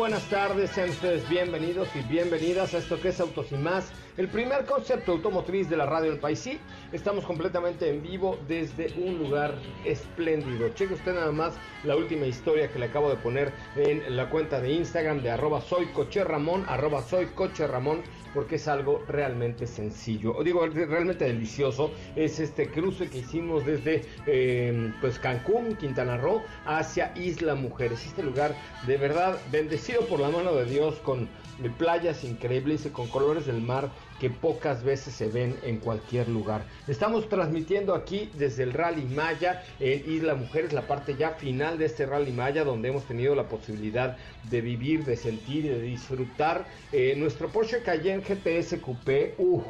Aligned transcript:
buenas 0.00 0.30
tardes, 0.30 0.70
sean 0.70 0.88
ustedes 0.88 1.28
bienvenidos 1.28 1.86
y 1.94 2.00
bienvenidas 2.08 2.72
a 2.72 2.78
esto 2.78 2.98
que 2.98 3.08
es 3.08 3.20
Autos 3.20 3.52
y 3.52 3.56
Más, 3.56 3.92
el 4.16 4.28
primer 4.28 4.64
concepto 4.64 5.12
automotriz 5.12 5.68
de 5.68 5.76
la 5.76 5.84
radio 5.84 6.10
del 6.10 6.18
país. 6.18 6.38
Sí, 6.38 6.58
estamos 6.92 7.24
completamente 7.24 7.88
en 7.88 8.02
vivo 8.02 8.38
desde 8.48 8.92
un 8.96 9.18
lugar 9.18 9.54
espléndido. 9.84 10.68
Cheque 10.70 10.94
usted 10.94 11.14
nada 11.14 11.32
más 11.32 11.54
la 11.84 11.96
última 11.96 12.26
historia 12.26 12.70
que 12.70 12.78
le 12.78 12.86
acabo 12.86 13.10
de 13.10 13.16
poner 13.16 13.52
en 13.76 14.16
la 14.16 14.28
cuenta 14.28 14.60
de 14.60 14.72
Instagram 14.72 15.22
de 15.22 15.30
arroba 15.30 15.60
soy 15.60 15.86
coche 15.86 16.20
arroba 16.20 17.02
soy 17.02 17.26
coche 17.26 17.66
Ramón 17.66 18.02
porque 18.34 18.56
es 18.56 18.68
algo 18.68 19.02
realmente 19.08 19.66
sencillo, 19.66 20.36
o 20.36 20.44
digo 20.44 20.66
realmente 20.66 21.24
delicioso, 21.24 21.90
es 22.16 22.38
este 22.38 22.70
cruce 22.70 23.08
que 23.08 23.18
hicimos 23.18 23.66
desde 23.66 24.04
eh, 24.26 24.92
pues 25.00 25.18
Cancún, 25.18 25.76
Quintana 25.76 26.16
Roo, 26.16 26.42
hacia 26.64 27.12
Isla 27.16 27.54
Mujeres, 27.54 28.06
este 28.06 28.22
lugar 28.22 28.54
de 28.86 28.96
verdad 28.96 29.38
bendecido 29.50 30.02
por 30.02 30.20
la 30.20 30.28
mano 30.28 30.54
de 30.54 30.64
Dios 30.64 30.96
con 31.00 31.28
playas 31.76 32.24
increíbles 32.24 32.86
y 32.86 32.90
con 32.90 33.08
colores 33.08 33.46
del 33.46 33.60
mar 33.60 33.90
que 34.20 34.30
pocas 34.30 34.84
veces 34.84 35.14
se 35.14 35.28
ven 35.28 35.56
en 35.62 35.78
cualquier 35.78 36.28
lugar. 36.28 36.62
Estamos 36.86 37.28
transmitiendo 37.28 37.94
aquí 37.94 38.30
desde 38.34 38.64
el 38.64 38.74
Rally 38.74 39.06
Maya 39.06 39.64
en 39.80 40.04
Isla 40.12 40.34
Mujeres, 40.34 40.74
la 40.74 40.82
parte 40.82 41.16
ya 41.16 41.30
final 41.30 41.78
de 41.78 41.86
este 41.86 42.04
Rally 42.04 42.30
Maya, 42.30 42.62
donde 42.62 42.90
hemos 42.90 43.04
tenido 43.04 43.34
la 43.34 43.48
posibilidad 43.48 44.18
de 44.50 44.60
vivir, 44.60 45.04
de 45.04 45.16
sentir 45.16 45.64
y 45.64 45.68
de 45.68 45.80
disfrutar 45.80 46.66
eh, 46.92 47.14
nuestro 47.16 47.48
Porsche 47.48 47.82
Cayenne 47.82 48.22
GTS 48.22 48.78
Coupé. 48.82 49.34
Uh, 49.38 49.62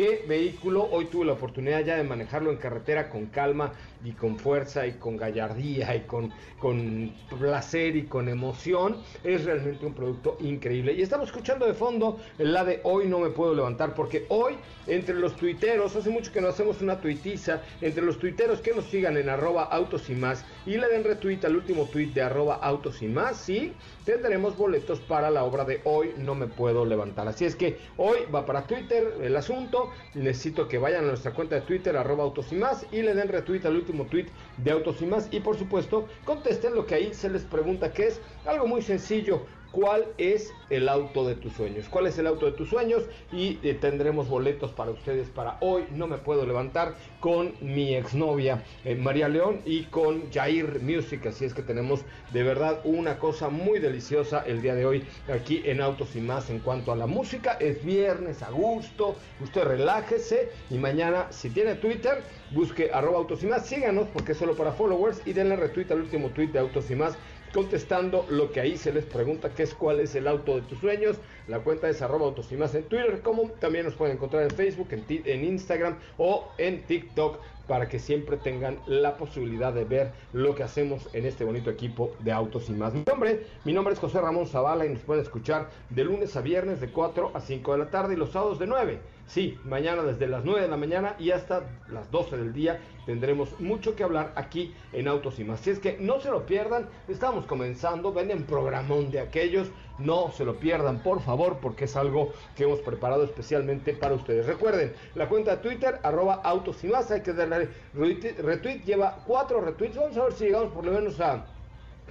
qué 0.00 0.24
vehículo. 0.26 0.88
Hoy 0.90 1.04
tuve 1.10 1.26
la 1.26 1.34
oportunidad 1.34 1.84
ya 1.84 1.96
de 1.96 2.04
manejarlo 2.04 2.50
en 2.50 2.56
carretera 2.56 3.10
con 3.10 3.26
calma 3.26 3.72
y 4.02 4.12
con 4.12 4.38
fuerza 4.38 4.86
y 4.86 4.92
con 4.92 5.18
gallardía 5.18 5.94
y 5.94 6.06
con, 6.06 6.32
con 6.58 7.12
placer 7.38 7.96
y 7.96 8.04
con 8.04 8.30
emoción. 8.30 8.96
Es 9.22 9.44
realmente 9.44 9.84
un 9.84 9.92
producto 9.92 10.38
increíble. 10.40 10.94
Y 10.94 11.02
estamos 11.02 11.26
escuchando 11.26 11.66
de 11.66 11.74
fondo 11.74 12.18
la 12.38 12.64
de 12.64 12.80
hoy 12.84 13.08
no 13.08 13.18
me 13.18 13.28
puedo 13.28 13.54
levantar 13.54 13.94
porque 13.94 14.24
hoy 14.30 14.54
entre 14.86 15.14
los 15.16 15.36
tuiteros, 15.36 15.94
hace 15.94 16.08
mucho 16.08 16.32
que 16.32 16.40
no 16.40 16.48
hacemos 16.48 16.80
una 16.80 16.98
tuitiza, 16.98 17.60
entre 17.82 18.02
los 18.02 18.18
tuiteros 18.18 18.60
que 18.60 18.72
nos 18.72 18.86
sigan 18.86 19.18
en 19.18 19.28
arroba 19.28 19.64
autos 19.64 20.08
y 20.08 20.14
más 20.14 20.46
y 20.64 20.78
le 20.78 20.88
den 20.88 21.04
retweet 21.04 21.44
al 21.44 21.56
último 21.56 21.84
tweet 21.84 22.12
de 22.14 22.22
arroba 22.22 22.54
autos 22.56 23.02
y 23.02 23.06
más, 23.06 23.36
sí, 23.36 23.74
tendremos 24.04 24.56
boletos 24.56 24.98
para 25.00 25.30
la 25.30 25.44
obra 25.44 25.64
de 25.64 25.80
hoy 25.84 26.12
no 26.16 26.34
me 26.34 26.46
puedo 26.46 26.84
levantar. 26.84 27.28
Así 27.28 27.44
es 27.44 27.54
que 27.54 27.78
hoy 27.98 28.20
va 28.34 28.46
para 28.46 28.66
Twitter 28.66 29.14
el 29.22 29.36
asunto, 29.36 29.89
necesito 30.14 30.68
que 30.68 30.78
vayan 30.78 31.04
a 31.04 31.08
nuestra 31.08 31.34
cuenta 31.34 31.56
de 31.56 31.62
Twitter 31.62 31.96
arroba 31.96 32.24
autos 32.24 32.52
y 32.52 32.56
más 32.56 32.86
y 32.90 33.02
le 33.02 33.14
den 33.14 33.28
retweet 33.28 33.64
al 33.64 33.76
último 33.76 34.06
tweet 34.08 34.26
de 34.56 34.70
autos 34.70 35.00
y 35.02 35.06
más 35.06 35.28
y 35.30 35.40
por 35.40 35.56
supuesto 35.56 36.08
contesten 36.24 36.74
lo 36.74 36.86
que 36.86 36.94
ahí 36.94 37.14
se 37.14 37.30
les 37.30 37.44
pregunta 37.44 37.92
que 37.92 38.06
es 38.08 38.22
algo 38.44 38.66
muy 38.66 38.82
sencillo 38.82 39.46
cuál 39.72 40.06
es 40.18 40.52
el 40.70 40.88
auto 40.88 41.26
de 41.26 41.34
tus 41.34 41.52
sueños, 41.52 41.88
cuál 41.88 42.06
es 42.06 42.18
el 42.18 42.26
auto 42.26 42.46
de 42.46 42.52
tus 42.52 42.68
sueños 42.68 43.04
y 43.32 43.58
eh, 43.62 43.74
tendremos 43.74 44.28
boletos 44.28 44.70
para 44.72 44.90
ustedes 44.90 45.28
para 45.28 45.56
hoy. 45.60 45.84
No 45.90 46.06
me 46.06 46.18
puedo 46.18 46.46
levantar 46.46 46.94
con 47.20 47.54
mi 47.60 47.94
exnovia 47.94 48.62
eh, 48.84 48.94
María 48.94 49.28
León 49.28 49.60
y 49.64 49.84
con 49.84 50.30
Jair 50.32 50.80
Music, 50.80 51.26
así 51.26 51.44
es 51.44 51.54
que 51.54 51.62
tenemos 51.62 52.02
de 52.32 52.42
verdad 52.42 52.80
una 52.84 53.18
cosa 53.18 53.48
muy 53.48 53.78
deliciosa 53.78 54.42
el 54.46 54.62
día 54.62 54.74
de 54.74 54.86
hoy 54.86 55.04
aquí 55.32 55.62
en 55.64 55.80
Autos 55.80 56.16
y 56.16 56.20
más 56.20 56.50
en 56.50 56.60
cuanto 56.60 56.92
a 56.92 56.96
la 56.96 57.06
música. 57.06 57.56
Es 57.60 57.84
viernes 57.84 58.42
a 58.42 58.50
gusto, 58.50 59.16
usted 59.40 59.64
relájese. 59.64 60.50
Y 60.70 60.78
mañana 60.78 61.26
si 61.30 61.50
tiene 61.50 61.74
Twitter 61.74 62.22
busque 62.52 62.90
arroba 62.92 63.18
autos 63.18 63.42
y 63.42 63.46
más, 63.46 63.66
síganos 63.66 64.08
porque 64.08 64.32
es 64.32 64.38
solo 64.38 64.56
para 64.56 64.72
followers. 64.72 65.22
Y 65.26 65.32
denle 65.32 65.56
retweet 65.56 65.90
al 65.90 66.00
último 66.00 66.30
tweet 66.30 66.48
de 66.48 66.58
Autos 66.58 66.90
y 66.90 66.94
más 66.94 67.16
contestando 67.52 68.26
lo 68.28 68.52
que 68.52 68.60
ahí 68.60 68.76
se 68.76 68.92
les 68.92 69.04
pregunta, 69.04 69.54
que 69.54 69.62
es 69.62 69.74
cuál 69.74 70.00
es 70.00 70.14
el 70.14 70.26
auto 70.26 70.56
de 70.56 70.62
tus 70.62 70.78
sueños. 70.78 71.16
La 71.50 71.58
cuenta 71.58 71.88
es 71.88 72.00
arroba 72.00 72.26
autos 72.26 72.52
y 72.52 72.56
más 72.56 72.72
en 72.76 72.84
Twitter, 72.84 73.22
como 73.22 73.50
también 73.58 73.84
nos 73.84 73.96
pueden 73.96 74.14
encontrar 74.14 74.44
en 74.44 74.50
Facebook, 74.50 74.86
en, 74.92 75.04
en 75.08 75.44
Instagram 75.44 75.98
o 76.16 76.48
en 76.58 76.84
TikTok 76.84 77.40
para 77.66 77.88
que 77.88 77.98
siempre 77.98 78.36
tengan 78.36 78.78
la 78.86 79.16
posibilidad 79.16 79.72
de 79.72 79.84
ver 79.84 80.12
lo 80.32 80.54
que 80.54 80.62
hacemos 80.62 81.08
en 81.12 81.26
este 81.26 81.44
bonito 81.44 81.70
equipo 81.70 82.12
de 82.20 82.30
autos 82.30 82.68
y 82.68 82.72
más. 82.72 82.94
Mi 82.94 83.02
nombre, 83.04 83.46
mi 83.64 83.72
nombre 83.72 83.94
es 83.94 84.00
José 84.00 84.20
Ramón 84.20 84.46
Zavala 84.46 84.86
y 84.86 84.90
nos 84.90 85.02
pueden 85.02 85.22
escuchar 85.22 85.70
de 85.88 86.04
lunes 86.04 86.36
a 86.36 86.40
viernes 86.40 86.80
de 86.80 86.90
4 86.90 87.32
a 87.34 87.40
5 87.40 87.72
de 87.72 87.78
la 87.78 87.90
tarde 87.90 88.14
y 88.14 88.16
los 88.16 88.30
sábados 88.30 88.60
de 88.60 88.66
9. 88.66 89.00
Sí, 89.26 89.56
mañana 89.64 90.02
desde 90.02 90.26
las 90.26 90.44
9 90.44 90.62
de 90.62 90.68
la 90.68 90.76
mañana 90.76 91.14
y 91.16 91.30
hasta 91.30 91.62
las 91.88 92.10
12 92.10 92.36
del 92.36 92.52
día 92.52 92.80
tendremos 93.06 93.60
mucho 93.60 93.94
que 93.94 94.02
hablar 94.02 94.32
aquí 94.34 94.74
en 94.92 95.06
Autos 95.06 95.38
y 95.38 95.44
más. 95.44 95.60
Si 95.60 95.70
es 95.70 95.78
que 95.78 95.96
no 96.00 96.20
se 96.20 96.30
lo 96.30 96.46
pierdan, 96.46 96.88
estamos 97.06 97.46
comenzando, 97.46 98.12
venden 98.12 98.42
programón 98.42 99.12
de 99.12 99.20
aquellos 99.20 99.68
no 100.00 100.30
se 100.32 100.44
lo 100.44 100.56
pierdan, 100.56 101.02
por 101.02 101.20
favor, 101.20 101.58
porque 101.60 101.84
es 101.84 101.96
algo 101.96 102.32
que 102.56 102.64
hemos 102.64 102.80
preparado 102.80 103.24
especialmente 103.24 103.94
para 103.94 104.14
ustedes. 104.14 104.46
Recuerden, 104.46 104.92
la 105.14 105.28
cuenta 105.28 105.56
de 105.56 105.62
Twitter, 105.62 105.98
arroba 106.02 106.40
autos 106.42 106.82
y 106.84 106.88
más, 106.88 107.10
hay 107.10 107.22
que 107.22 107.32
darle 107.32 107.68
retweet, 107.94 108.82
lleva 108.84 109.22
cuatro 109.26 109.60
retweets. 109.60 109.96
Vamos 109.96 110.16
a 110.16 110.24
ver 110.24 110.32
si 110.32 110.44
llegamos 110.44 110.72
por 110.72 110.84
lo 110.84 110.92
menos 110.92 111.20
a... 111.20 111.46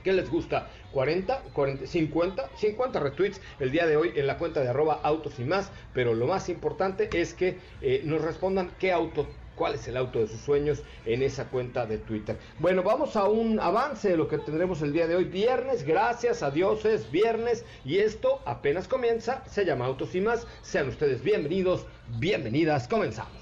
¿Qué 0.03 0.13
les 0.13 0.29
gusta? 0.29 0.69
40, 0.93 1.43
40, 1.53 1.85
50, 1.85 2.49
50 2.55 2.99
retweets 3.01 3.41
el 3.59 3.69
día 3.69 3.85
de 3.85 3.97
hoy 3.97 4.13
en 4.15 4.27
la 4.27 4.37
cuenta 4.37 4.61
de 4.61 4.69
arroba 4.69 5.01
autos 5.03 5.37
y 5.39 5.43
más, 5.43 5.71
pero 5.93 6.13
lo 6.13 6.25
más 6.25 6.47
importante 6.47 7.09
es 7.11 7.33
que 7.33 7.57
eh, 7.81 8.01
nos 8.05 8.21
respondan 8.21 8.71
qué 8.79 8.93
auto 8.93 9.27
cuál 9.59 9.75
es 9.75 9.87
el 9.89 9.97
auto 9.97 10.19
de 10.19 10.27
sus 10.27 10.39
sueños 10.39 10.79
en 11.05 11.21
esa 11.21 11.49
cuenta 11.49 11.85
de 11.85 11.97
Twitter. 11.97 12.39
Bueno, 12.59 12.81
vamos 12.81 13.17
a 13.17 13.25
un 13.25 13.59
avance 13.59 14.09
de 14.09 14.17
lo 14.17 14.29
que 14.29 14.37
tendremos 14.37 14.81
el 14.81 14.93
día 14.93 15.05
de 15.05 15.17
hoy, 15.17 15.25
viernes, 15.25 15.83
gracias 15.83 16.41
a 16.41 16.49
Dios 16.49 16.85
es 16.85 17.11
viernes 17.11 17.65
y 17.83 17.97
esto 17.97 18.41
apenas 18.45 18.87
comienza, 18.87 19.43
se 19.49 19.65
llama 19.65 19.85
Autos 19.85 20.15
y 20.15 20.21
más, 20.21 20.47
sean 20.61 20.87
ustedes 20.87 21.21
bienvenidos, 21.21 21.85
bienvenidas, 22.17 22.87
comenzamos. 22.87 23.33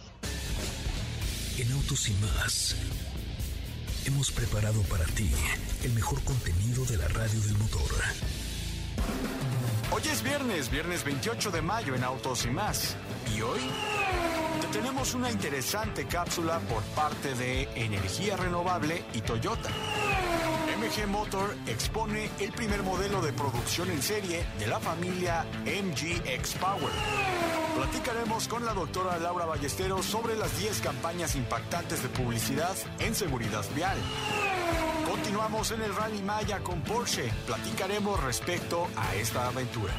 En 1.59 1.71
Autos 1.71 2.09
y 2.09 2.13
más 2.13 2.75
hemos 4.07 4.31
preparado 4.31 4.81
para 4.83 5.05
ti 5.05 5.29
el 5.83 5.93
mejor 5.93 6.19
contenido 6.23 6.83
de 6.85 6.97
la 6.97 7.07
radio 7.09 7.39
del 7.41 7.57
motor. 7.59 7.91
Hoy 9.89 10.01
es 10.11 10.21
viernes, 10.21 10.69
viernes 10.69 11.03
28 11.05 11.49
de 11.49 11.61
mayo 11.61 11.95
en 11.95 12.03
Autos 12.03 12.45
y 12.45 12.49
más. 12.49 12.95
¿Y 13.33 13.41
hoy? 13.41 13.61
Te 14.61 14.67
tenemos 14.79 15.13
una 15.13 15.31
interesante 15.31 16.05
cápsula 16.05 16.59
por 16.59 16.83
parte 16.93 17.33
de 17.35 17.69
Energía 17.73 18.35
Renovable 18.35 19.05
y 19.13 19.21
Toyota. 19.21 19.69
MG 20.77 21.07
Motor 21.07 21.55
expone 21.67 22.29
el 22.39 22.51
primer 22.51 22.83
modelo 22.83 23.21
de 23.21 23.31
producción 23.31 23.89
en 23.89 24.01
serie 24.01 24.45
de 24.59 24.67
la 24.67 24.79
familia 24.79 25.45
MGX 25.63 26.55
Power. 26.55 26.91
Platicaremos 27.77 28.47
con 28.47 28.65
la 28.65 28.73
doctora 28.73 29.17
Laura 29.19 29.45
Ballesteros 29.45 30.05
sobre 30.05 30.35
las 30.35 30.59
10 30.59 30.81
campañas 30.81 31.35
impactantes 31.35 32.03
de 32.03 32.09
publicidad 32.09 32.75
en 32.99 33.15
seguridad 33.15 33.63
vial. 33.73 33.97
Continuamos 35.27 35.71
en 35.71 35.81
el 35.81 35.93
Rally 35.93 36.21
Maya 36.21 36.59
con 36.59 36.79
Porsche. 36.83 37.29
Platicaremos 37.45 38.23
respecto 38.23 38.87
a 38.95 39.13
esta 39.15 39.47
aventura. 39.47 39.93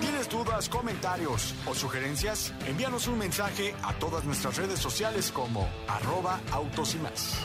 ¿Tienes 0.00 0.28
dudas, 0.28 0.68
comentarios 0.68 1.52
o 1.66 1.74
sugerencias? 1.74 2.54
Envíanos 2.64 3.08
un 3.08 3.18
mensaje 3.18 3.74
a 3.82 3.92
todas 3.94 4.24
nuestras 4.24 4.56
redes 4.56 4.78
sociales 4.78 5.32
como 5.32 5.68
arroba 5.88 6.38
autos 6.52 6.94
y 6.94 6.98
más. 6.98 7.44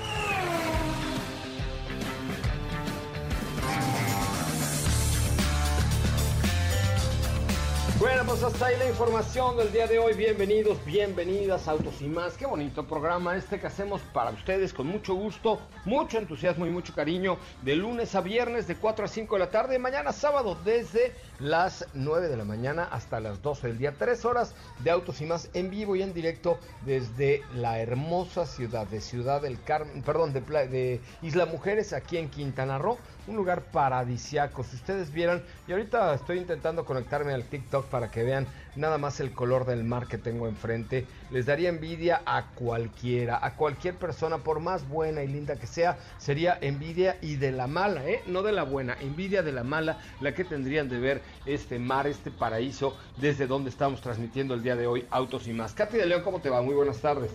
Bueno, 7.99 8.23
pues 8.25 8.41
hasta 8.43 8.67
ahí 8.67 8.77
la 8.77 8.87
información 8.87 9.57
del 9.57 9.73
día 9.73 9.85
de 9.85 9.99
hoy. 9.99 10.13
Bienvenidos, 10.13 10.77
bienvenidas 10.85 11.67
Autos 11.67 12.01
y 12.01 12.07
más. 12.07 12.37
Qué 12.37 12.45
bonito 12.45 12.87
programa 12.87 13.35
este 13.35 13.59
que 13.59 13.67
hacemos 13.67 13.99
para 14.13 14.29
ustedes 14.29 14.73
con 14.73 14.87
mucho 14.87 15.15
gusto, 15.15 15.59
mucho 15.83 16.17
entusiasmo 16.17 16.65
y 16.65 16.69
mucho 16.69 16.95
cariño. 16.95 17.37
De 17.61 17.75
lunes 17.75 18.15
a 18.15 18.21
viernes 18.21 18.67
de 18.67 18.77
4 18.77 19.03
a 19.03 19.07
5 19.09 19.35
de 19.35 19.39
la 19.39 19.51
tarde. 19.51 19.79
Mañana 19.79 20.13
sábado 20.13 20.57
desde 20.63 21.13
las 21.39 21.87
9 21.93 22.29
de 22.29 22.37
la 22.37 22.45
mañana 22.45 22.87
hasta 22.89 23.19
las 23.19 23.41
12 23.41 23.67
del 23.67 23.77
día. 23.77 23.93
Tres 23.99 24.23
horas 24.23 24.55
de 24.81 24.91
Autos 24.91 25.19
y 25.19 25.25
más 25.25 25.49
en 25.53 25.69
vivo 25.69 25.97
y 25.97 26.01
en 26.01 26.13
directo 26.13 26.57
desde 26.85 27.43
la 27.53 27.81
hermosa 27.81 28.45
ciudad 28.45 28.87
de 28.87 29.01
Ciudad 29.01 29.41
del 29.41 29.61
Carmen, 29.61 30.03
perdón, 30.03 30.31
de, 30.31 30.39
de 30.39 31.01
Isla 31.21 31.47
Mujeres 31.47 31.91
aquí 31.91 32.15
en 32.15 32.29
Quintana 32.29 32.77
Roo 32.77 32.97
un 33.29 33.35
lugar 33.35 33.61
paradisiaco. 33.71 34.63
Si 34.63 34.75
ustedes 34.75 35.13
vieran, 35.13 35.43
y 35.67 35.71
ahorita 35.71 36.13
estoy 36.13 36.39
intentando 36.39 36.83
conectarme 36.83 37.33
al 37.33 37.43
TikTok 37.43 37.85
para 37.85 38.09
que 38.09 38.23
vean 38.23 38.47
nada 38.75 38.97
más 38.97 39.19
el 39.19 39.31
color 39.31 39.65
del 39.65 39.83
mar 39.83 40.07
que 40.07 40.17
tengo 40.17 40.47
enfrente, 40.47 41.05
les 41.29 41.45
daría 41.45 41.69
envidia 41.69 42.21
a 42.25 42.47
cualquiera, 42.55 43.39
a 43.45 43.55
cualquier 43.55 43.95
persona, 43.95 44.39
por 44.39 44.59
más 44.59 44.87
buena 44.87 45.23
y 45.23 45.27
linda 45.27 45.55
que 45.55 45.67
sea, 45.67 45.97
sería 46.17 46.57
envidia 46.59 47.17
y 47.21 47.35
de 47.35 47.51
la 47.51 47.67
mala, 47.67 48.05
¿eh? 48.05 48.21
No 48.25 48.41
de 48.41 48.51
la 48.51 48.63
buena, 48.63 48.97
envidia 48.99 49.43
de 49.43 49.51
la 49.51 49.63
mala, 49.63 49.99
la 50.21 50.33
que 50.33 50.43
tendrían 50.43 50.89
de 50.89 50.99
ver 50.99 51.21
este 51.45 51.77
mar, 51.77 52.07
este 52.07 52.31
paraíso, 52.31 52.97
desde 53.17 53.47
donde 53.47 53.69
estamos 53.69 54.01
transmitiendo 54.01 54.53
el 54.53 54.63
día 54.63 54.75
de 54.75 54.87
hoy 54.87 55.05
Autos 55.11 55.47
y 55.47 55.53
más. 55.53 55.73
Katy 55.73 55.97
de 55.97 56.05
León, 56.05 56.23
¿cómo 56.23 56.41
te 56.41 56.49
va? 56.49 56.61
Muy 56.61 56.73
buenas 56.73 56.99
tardes. 56.99 57.31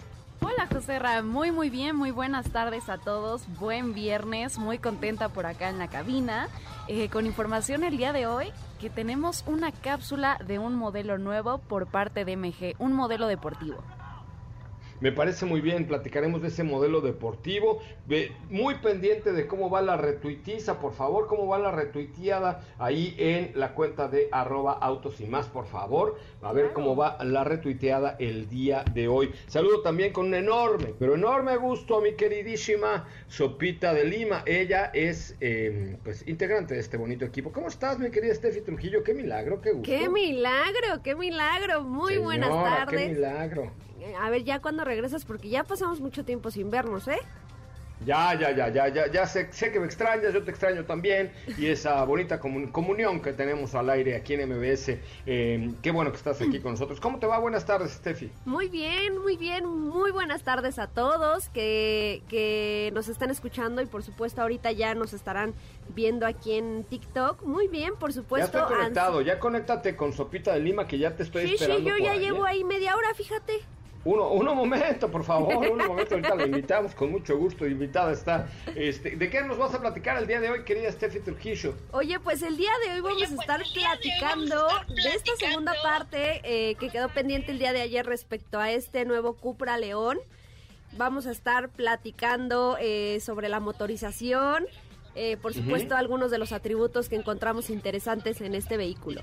Hola 0.46 0.68
José 0.70 0.98
Ra, 0.98 1.22
muy 1.22 1.52
muy 1.52 1.70
bien, 1.70 1.96
muy 1.96 2.10
buenas 2.10 2.50
tardes 2.50 2.90
a 2.90 2.98
todos, 2.98 3.46
buen 3.58 3.94
viernes, 3.94 4.58
muy 4.58 4.76
contenta 4.76 5.30
por 5.30 5.46
acá 5.46 5.70
en 5.70 5.78
la 5.78 5.88
cabina, 5.88 6.48
eh, 6.86 7.08
con 7.08 7.24
información 7.24 7.82
el 7.82 7.96
día 7.96 8.12
de 8.12 8.26
hoy 8.26 8.52
que 8.78 8.90
tenemos 8.90 9.42
una 9.46 9.72
cápsula 9.72 10.38
de 10.46 10.58
un 10.58 10.74
modelo 10.74 11.16
nuevo 11.16 11.56
por 11.56 11.86
parte 11.86 12.26
de 12.26 12.36
MG, 12.36 12.74
un 12.78 12.92
modelo 12.92 13.26
deportivo. 13.26 13.82
Me 15.00 15.12
parece 15.12 15.44
muy 15.44 15.60
bien, 15.60 15.86
platicaremos 15.86 16.40
de 16.42 16.48
ese 16.48 16.62
modelo 16.62 17.00
deportivo. 17.00 17.80
Muy 18.48 18.76
pendiente 18.76 19.32
de 19.32 19.46
cómo 19.46 19.68
va 19.68 19.82
la 19.82 19.96
retuitiza, 19.96 20.78
por 20.78 20.92
favor, 20.92 21.26
cómo 21.26 21.46
va 21.46 21.58
la 21.58 21.70
retuiteada 21.70 22.62
ahí 22.78 23.14
en 23.18 23.52
la 23.54 23.74
cuenta 23.74 24.08
de 24.08 24.28
arroba 24.30 24.72
autos 24.72 25.20
y 25.20 25.26
más, 25.26 25.46
por 25.48 25.66
favor. 25.66 26.18
A 26.42 26.52
ver 26.52 26.72
cómo 26.72 26.94
va 26.96 27.18
la 27.24 27.44
retuiteada 27.44 28.16
el 28.18 28.48
día 28.48 28.84
de 28.94 29.08
hoy. 29.08 29.32
Saludo 29.46 29.82
también 29.82 30.12
con 30.12 30.26
un 30.26 30.34
enorme, 30.34 30.94
pero 30.98 31.14
enorme 31.14 31.56
gusto 31.56 31.98
a 31.98 32.00
mi 32.00 32.12
queridísima 32.12 33.06
Sopita 33.28 33.92
de 33.92 34.04
Lima. 34.04 34.42
Ella 34.46 34.90
es 34.94 35.36
em, 35.40 35.96
pues 36.04 36.26
integrante 36.28 36.74
de 36.74 36.80
este 36.80 36.96
bonito 36.96 37.24
equipo. 37.24 37.52
¿Cómo 37.52 37.68
estás, 37.68 37.98
mi 37.98 38.10
querida 38.10 38.34
Steffi 38.34 38.60
Trujillo? 38.60 39.02
Qué 39.02 39.14
milagro, 39.14 39.60
qué 39.60 39.72
gusto. 39.72 39.90
Qué 39.90 40.08
milagro, 40.08 41.02
qué 41.02 41.14
milagro. 41.14 41.82
Muy 41.82 42.18
buenas 42.18 42.50
tardes. 42.50 43.00
Qué 43.00 43.14
milagro 43.14 43.72
a 44.20 44.30
ver 44.30 44.44
ya 44.44 44.60
cuando 44.60 44.84
regresas, 44.84 45.24
porque 45.24 45.48
ya 45.48 45.64
pasamos 45.64 46.00
mucho 46.00 46.24
tiempo 46.24 46.50
sin 46.50 46.70
vernos, 46.70 47.08
¿eh? 47.08 47.20
Ya, 48.04 48.34
ya, 48.38 48.50
ya, 48.50 48.68
ya, 48.68 48.88
ya, 48.88 49.10
ya 49.10 49.26
sé, 49.26 49.48
sé 49.52 49.72
que 49.72 49.80
me 49.80 49.86
extrañas, 49.86 50.34
yo 50.34 50.42
te 50.42 50.50
extraño 50.50 50.84
también. 50.84 51.32
Y 51.56 51.66
esa 51.66 52.04
bonita 52.04 52.38
comunión 52.38 53.20
que 53.22 53.32
tenemos 53.32 53.74
al 53.74 53.88
aire 53.88 54.16
aquí 54.16 54.34
en 54.34 54.48
MBS. 54.48 54.98
Eh, 55.26 55.70
qué 55.80 55.90
bueno 55.90 56.10
que 56.10 56.18
estás 56.18 56.40
aquí 56.42 56.60
con 56.60 56.72
nosotros. 56.72 57.00
¿Cómo 57.00 57.18
te 57.18 57.26
va? 57.26 57.38
Buenas 57.38 57.64
tardes, 57.64 57.92
Steffi. 57.92 58.30
Muy 58.44 58.68
bien, 58.68 59.18
muy 59.18 59.36
bien. 59.36 59.66
Muy 59.66 60.10
buenas 60.10 60.42
tardes 60.42 60.78
a 60.78 60.86
todos 60.86 61.48
que, 61.48 62.22
que 62.28 62.90
nos 62.92 63.08
están 63.08 63.30
escuchando 63.30 63.80
y 63.80 63.86
por 63.86 64.02
supuesto 64.02 64.42
ahorita 64.42 64.72
ya 64.72 64.94
nos 64.94 65.14
estarán 65.14 65.54
viendo 65.94 66.26
aquí 66.26 66.54
en 66.54 66.84
TikTok. 66.84 67.42
Muy 67.44 67.68
bien, 67.68 67.94
por 67.96 68.12
supuesto. 68.12 68.58
Ya 68.58 68.64
estoy 68.64 68.76
conectado, 68.76 69.20
ya 69.22 69.38
conéctate 69.38 69.96
con 69.96 70.12
Sopita 70.12 70.52
de 70.52 70.60
Lima 70.60 70.86
que 70.86 70.98
ya 70.98 71.16
te 71.16 71.22
estoy 71.22 71.44
esperando. 71.44 71.88
Sí, 71.88 71.96
sí, 71.96 71.98
yo 71.98 72.04
ya 72.04 72.16
llevo 72.16 72.46
¿eh? 72.46 72.50
ahí 72.50 72.64
media 72.64 72.96
hora, 72.96 73.14
fíjate. 73.14 73.62
Uno, 74.04 74.28
uno 74.28 74.54
momento, 74.54 75.10
por 75.10 75.24
favor, 75.24 75.56
un 75.56 75.78
momento, 75.78 76.14
ahorita 76.14 76.34
lo 76.34 76.44
invitamos 76.44 76.94
con 76.94 77.10
mucho 77.10 77.38
gusto, 77.38 77.66
invitada 77.66 78.12
está. 78.12 78.46
Este, 78.74 79.16
¿De 79.16 79.30
qué 79.30 79.42
nos 79.42 79.56
vas 79.56 79.74
a 79.74 79.80
platicar 79.80 80.18
el 80.18 80.26
día 80.26 80.40
de 80.40 80.50
hoy, 80.50 80.64
querida 80.64 80.92
Steffi 80.92 81.20
Trujillo? 81.20 81.74
Oye, 81.92 82.20
pues 82.20 82.42
el 82.42 82.56
día 82.58 82.72
de 82.84 82.92
hoy 82.92 83.00
vamos 83.00 83.22
a 83.22 83.34
estar 83.34 83.62
platicando 83.72 84.68
de 84.88 85.10
esta 85.14 85.32
segunda 85.38 85.72
parte 85.82 86.40
eh, 86.44 86.74
que 86.74 86.90
quedó 86.90 87.08
pendiente 87.08 87.52
el 87.52 87.58
día 87.58 87.72
de 87.72 87.80
ayer 87.80 88.04
respecto 88.04 88.58
a 88.58 88.70
este 88.70 89.06
nuevo 89.06 89.34
Cupra 89.34 89.78
León. 89.78 90.18
Vamos 90.92 91.26
a 91.26 91.30
estar 91.30 91.70
platicando 91.70 92.76
eh, 92.78 93.20
sobre 93.20 93.48
la 93.48 93.58
motorización, 93.58 94.66
eh, 95.14 95.38
por 95.38 95.54
supuesto 95.54 95.96
algunos 95.96 96.30
de 96.30 96.38
los 96.38 96.52
atributos 96.52 97.08
que 97.08 97.16
encontramos 97.16 97.70
interesantes 97.70 98.40
en 98.42 98.54
este 98.54 98.76
vehículo. 98.76 99.22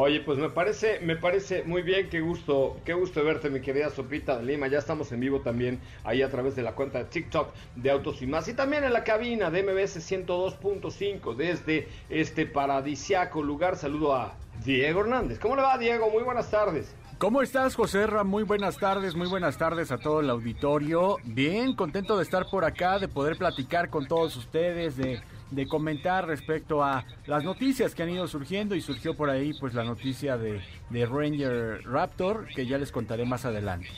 Oye, 0.00 0.20
pues 0.20 0.38
me 0.38 0.48
parece, 0.48 1.00
me 1.00 1.16
parece 1.16 1.64
muy 1.64 1.82
bien, 1.82 2.08
qué 2.08 2.20
gusto, 2.20 2.76
qué 2.84 2.92
gusto 2.92 3.24
verte, 3.24 3.50
mi 3.50 3.60
querida 3.60 3.90
Sopita 3.90 4.38
de 4.38 4.44
Lima. 4.44 4.68
Ya 4.68 4.78
estamos 4.78 5.10
en 5.10 5.18
vivo 5.18 5.40
también 5.40 5.80
ahí 6.04 6.22
a 6.22 6.30
través 6.30 6.54
de 6.54 6.62
la 6.62 6.76
cuenta 6.76 6.98
de 6.98 7.06
TikTok 7.06 7.52
de 7.74 7.90
Autos 7.90 8.22
y 8.22 8.28
más. 8.28 8.46
Y 8.46 8.54
también 8.54 8.84
en 8.84 8.92
la 8.92 9.02
cabina 9.02 9.50
de 9.50 9.64
MBS 9.64 9.96
102.5 9.98 11.34
desde 11.34 11.88
este 12.10 12.46
paradisiaco 12.46 13.42
lugar. 13.42 13.74
Saludo 13.74 14.14
a 14.14 14.36
Diego 14.64 15.00
Hernández. 15.00 15.40
¿Cómo 15.40 15.56
le 15.56 15.62
va, 15.62 15.76
Diego? 15.78 16.08
Muy 16.10 16.22
buenas 16.22 16.48
tardes. 16.48 16.94
¿Cómo 17.18 17.42
estás, 17.42 17.74
José 17.74 18.06
Ra? 18.06 18.22
Muy 18.22 18.44
buenas 18.44 18.78
tardes, 18.78 19.16
muy 19.16 19.26
buenas 19.26 19.58
tardes 19.58 19.90
a 19.90 19.98
todo 19.98 20.20
el 20.20 20.30
auditorio. 20.30 21.16
Bien, 21.24 21.74
contento 21.74 22.16
de 22.16 22.22
estar 22.22 22.46
por 22.48 22.64
acá, 22.64 23.00
de 23.00 23.08
poder 23.08 23.36
platicar 23.36 23.90
con 23.90 24.06
todos 24.06 24.36
ustedes, 24.36 24.96
de 24.96 25.20
de 25.50 25.66
comentar 25.66 26.26
respecto 26.26 26.82
a 26.82 27.04
las 27.26 27.44
noticias 27.44 27.94
que 27.94 28.02
han 28.02 28.10
ido 28.10 28.28
surgiendo 28.28 28.74
y 28.74 28.80
surgió 28.80 29.14
por 29.14 29.30
ahí 29.30 29.52
pues 29.58 29.74
la 29.74 29.84
noticia 29.84 30.36
de, 30.36 30.60
Ranger 30.90 31.82
Raptor 31.84 32.46
que 32.54 32.66
ya 32.66 32.78
les 32.78 32.92
contaré 32.92 33.24
más 33.24 33.44
adelante. 33.44 33.88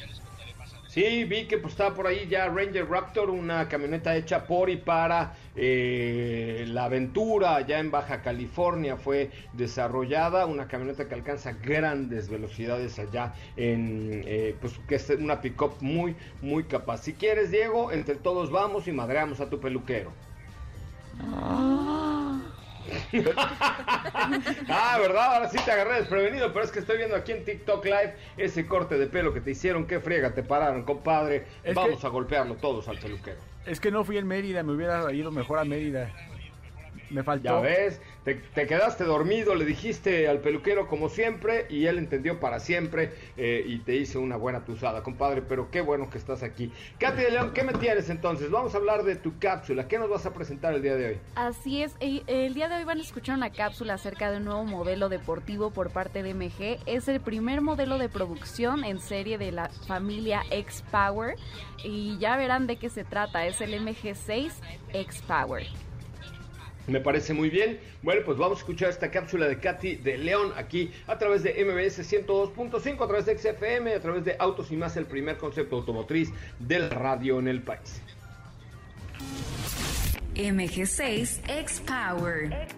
Sí, 0.87 1.23
vi 1.23 1.45
que 1.45 1.57
pues 1.59 1.75
estaba 1.75 1.95
por 1.95 2.09
ahí 2.09 2.26
ya 2.28 2.49
Ranger 2.49 2.88
Raptor, 2.90 3.30
una 3.30 3.69
camioneta 3.69 4.16
hecha 4.16 4.45
por 4.45 4.69
y 4.71 4.76
para 4.76 5.35
eh, 5.54 6.64
la 6.66 6.87
aventura 6.87 7.61
ya 7.61 7.78
en 7.78 7.92
Baja 7.92 8.23
California 8.23 8.97
fue 8.97 9.30
desarrollada, 9.52 10.47
una 10.47 10.66
camioneta 10.66 11.07
que 11.07 11.14
alcanza 11.14 11.52
grandes 11.52 12.28
velocidades 12.28 12.99
allá 12.99 13.35
en, 13.57 14.25
eh, 14.26 14.57
pues 14.61 14.80
que 14.88 14.97
es 14.97 15.09
una 15.11 15.40
pickup 15.40 15.80
muy, 15.80 16.16
muy 16.42 16.64
capaz. 16.64 17.02
Si 17.02 17.12
quieres, 17.12 17.52
Diego, 17.52 17.92
entre 17.92 18.16
todos 18.16 18.50
vamos 18.50 18.88
y 18.88 18.92
madreamos 18.92 19.40
a 19.40 19.49
tu 19.49 19.61
peluquero. 19.61 20.12
Ah. 21.32 22.40
ah, 24.68 24.98
¿verdad? 25.00 25.34
Ahora 25.34 25.48
sí 25.48 25.58
te 25.64 25.70
agarré 25.70 25.96
desprevenido, 25.96 26.52
pero 26.52 26.64
es 26.64 26.70
que 26.70 26.80
estoy 26.80 26.98
viendo 26.98 27.16
aquí 27.16 27.32
en 27.32 27.44
TikTok 27.44 27.84
Live 27.84 28.14
ese 28.36 28.66
corte 28.66 28.98
de 28.98 29.06
pelo 29.06 29.32
que 29.32 29.40
te 29.40 29.52
hicieron. 29.52 29.86
Qué 29.86 30.00
friega 30.00 30.34
te 30.34 30.42
pararon, 30.42 30.84
compadre. 30.84 31.46
Vamos 31.74 32.04
a 32.04 32.08
golpearlo 32.08 32.56
todos 32.56 32.88
al 32.88 32.98
peluquero. 32.98 33.38
Es 33.66 33.80
que 33.80 33.90
no 33.90 34.04
fui 34.04 34.16
en 34.18 34.26
Mérida, 34.26 34.62
me 34.62 34.72
hubiera 34.72 35.12
ido 35.12 35.30
mejor 35.30 35.58
a 35.58 35.64
Mérida. 35.64 36.12
Me 37.11 37.23
faltó. 37.23 37.45
Ya 37.45 37.61
ves, 37.61 38.00
te, 38.25 38.35
te 38.35 38.67
quedaste 38.67 39.05
dormido, 39.05 39.55
le 39.55 39.64
dijiste 39.64 40.29
al 40.29 40.40
peluquero 40.40 40.87
como 40.87 41.09
siempre 41.09 41.67
y 41.69 41.87
él 41.87 41.99
entendió 41.99 42.40
para 42.40 42.61
siempre 42.61 43.12
eh, 43.37 43.64
y 43.67 43.79
te 43.79 43.97
hizo 43.97 44.21
una 44.21 44.37
buena 44.37 44.64
tusada, 44.64 45.02
compadre, 45.02 45.43
pero 45.43 45.71
qué 45.71 45.81
bueno 45.81 46.11
que 46.11 46.19
estás 46.19 46.43
aquí. 46.43 46.73
Katy 46.99 47.23
de 47.23 47.31
León, 47.31 47.52
¿qué 47.55 47.62
me 47.62 47.73
tienes 47.75 48.11
entonces? 48.11 48.50
Vamos 48.50 48.75
a 48.75 48.79
hablar 48.79 49.05
de 49.05 49.17
tu 49.17 49.38
cápsula. 49.38 49.88
¿Qué 49.88 49.99
nos 49.99 50.11
vas 50.11 50.26
a 50.26 50.33
presentar 50.33 50.75
el 50.75 50.83
día 50.83 50.97
de 50.97 51.07
hoy? 51.07 51.19
Así 51.35 51.83
es, 51.83 51.95
el, 52.00 52.23
el 52.26 52.55
día 52.55 52.69
de 52.69 52.76
hoy 52.76 52.85
van 52.85 52.99
a 52.99 53.02
escuchar 53.02 53.37
una 53.37 53.50
cápsula 53.50 53.95
acerca 53.95 54.31
de 54.31 54.38
un 54.38 54.45
nuevo 54.45 54.64
modelo 54.64 55.09
deportivo 55.09 55.71
por 55.71 55.90
parte 55.90 56.23
de 56.23 56.35
MG. 56.35 56.79
Es 56.87 57.09
el 57.09 57.21
primer 57.21 57.61
modelo 57.61 57.99
de 57.99 58.09
producción 58.09 58.85
en 58.85 59.00
serie 59.00 59.38
de 59.38 59.52
la 59.52 59.69
familia 59.87 60.43
X-Power 60.50 61.37
y 61.83 62.19
ya 62.19 62.37
verán 62.37 62.67
de 62.67 62.76
qué 62.76 62.88
se 62.88 63.05
trata. 63.05 63.47
Es 63.47 63.61
el 63.61 63.75
MG6 63.75 64.52
X-Power. 64.93 65.67
Me 66.90 67.00
parece 67.00 67.32
muy 67.32 67.50
bien. 67.50 67.78
Bueno, 68.02 68.23
pues 68.25 68.37
vamos 68.37 68.59
a 68.59 68.61
escuchar 68.61 68.90
esta 68.90 69.11
cápsula 69.11 69.47
de 69.47 69.59
Katy 69.59 69.97
de 69.97 70.18
León 70.18 70.52
aquí 70.56 70.90
a 71.06 71.16
través 71.16 71.44
de 71.44 71.52
MBS 71.64 72.00
102.5, 72.00 73.04
a 73.04 73.06
través 73.06 73.26
de 73.26 73.38
XFM, 73.38 73.94
a 73.94 74.00
través 74.00 74.25
de 74.25 74.35
Autos 74.38 74.73
y 74.73 74.76
más, 74.76 74.97
el 74.97 75.06
primer 75.06 75.37
concepto 75.38 75.76
automotriz 75.76 76.30
del 76.59 76.90
radio 76.90 77.38
en 77.38 77.47
el 77.47 77.62
país. 77.62 78.02
MG6 80.35 81.49
X-Power. 81.49 82.68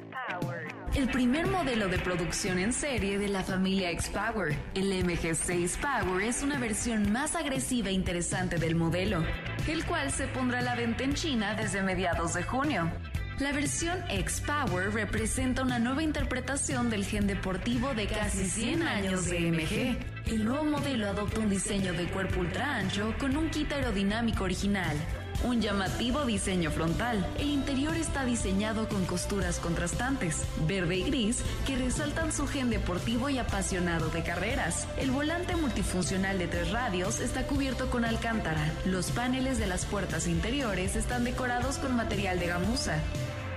El 0.95 1.09
primer 1.09 1.47
modelo 1.47 1.89
de 1.89 1.99
producción 1.99 2.59
en 2.59 2.75
serie 2.75 3.19
de 3.19 3.29
la 3.29 3.43
familia 3.43 3.91
X-Power. 3.93 4.55
El 4.75 4.93
MG6 4.93 5.79
Power 5.79 6.23
es 6.23 6.43
una 6.43 6.59
versión 6.59 7.11
más 7.13 7.35
agresiva 7.35 7.89
e 7.89 7.93
interesante 7.93 8.59
del 8.59 8.75
modelo, 8.75 9.25
el 9.69 9.87
cual 9.87 10.11
se 10.11 10.27
pondrá 10.27 10.59
a 10.59 10.63
la 10.63 10.75
venta 10.75 11.05
en 11.05 11.15
China 11.15 11.55
desde 11.55 11.83
mediados 11.83 12.35
de 12.35 12.43
junio. 12.43 12.91
La 13.39 13.51
versión 13.51 13.99
X-Power 14.09 14.93
representa 14.93 15.63
una 15.63 15.79
nueva 15.79 16.03
interpretación 16.03 16.91
del 16.91 17.05
gen 17.05 17.27
deportivo 17.27 17.95
de 17.95 18.07
casi 18.07 18.47
100 18.47 18.83
años 18.83 19.25
de 19.27 19.41
MG. 19.51 20.31
El 20.33 20.45
nuevo 20.45 20.65
modelo 20.65 21.09
adopta 21.09 21.41
un 21.41 21.49
diseño 21.49 21.93
de 21.95 22.05
cuerpo 22.07 22.41
ultra 22.41 22.77
ancho 22.77 23.15
con 23.19 23.37
un 23.37 23.49
kit 23.51 23.73
aerodinámico 23.73 24.45
original, 24.45 24.97
un 25.45 25.61
llamativo 25.61 26.25
diseño 26.25 26.71
frontal. 26.71 27.27
El 27.39 27.49
interior 27.49 27.97
está 27.97 28.25
diseñado 28.25 28.89
con 28.89 29.05
costuras 29.05 29.59
contrastantes, 29.59 30.45
verde 30.67 30.97
y 30.97 31.03
gris, 31.05 31.43
que 31.67 31.77
resaltan 31.77 32.33
su 32.33 32.47
gen 32.47 32.71
deportivo 32.71 33.29
y 33.29 33.39
apasionado 33.39 34.09
de 34.11 34.23
carreras. 34.23 34.87
El 34.99 35.11
volante 35.11 35.57
multifuncional 35.57 36.39
de 36.39 36.49
tres 36.49 36.71
radios 36.71 37.21
está 37.21 37.47
cubierto 37.47 37.91
con 37.91 38.05
alcántara. 38.05 38.73
Los 38.85 39.11
paneles 39.11 39.59
de 39.59 39.67
las 39.67 39.85
puertas 39.85 40.27
interiores 40.27 40.97
están 40.97 41.25
decorados 41.25 41.79
con 41.79 41.97
material 41.97 42.39
de 42.39 42.47
gamuza. 42.49 42.99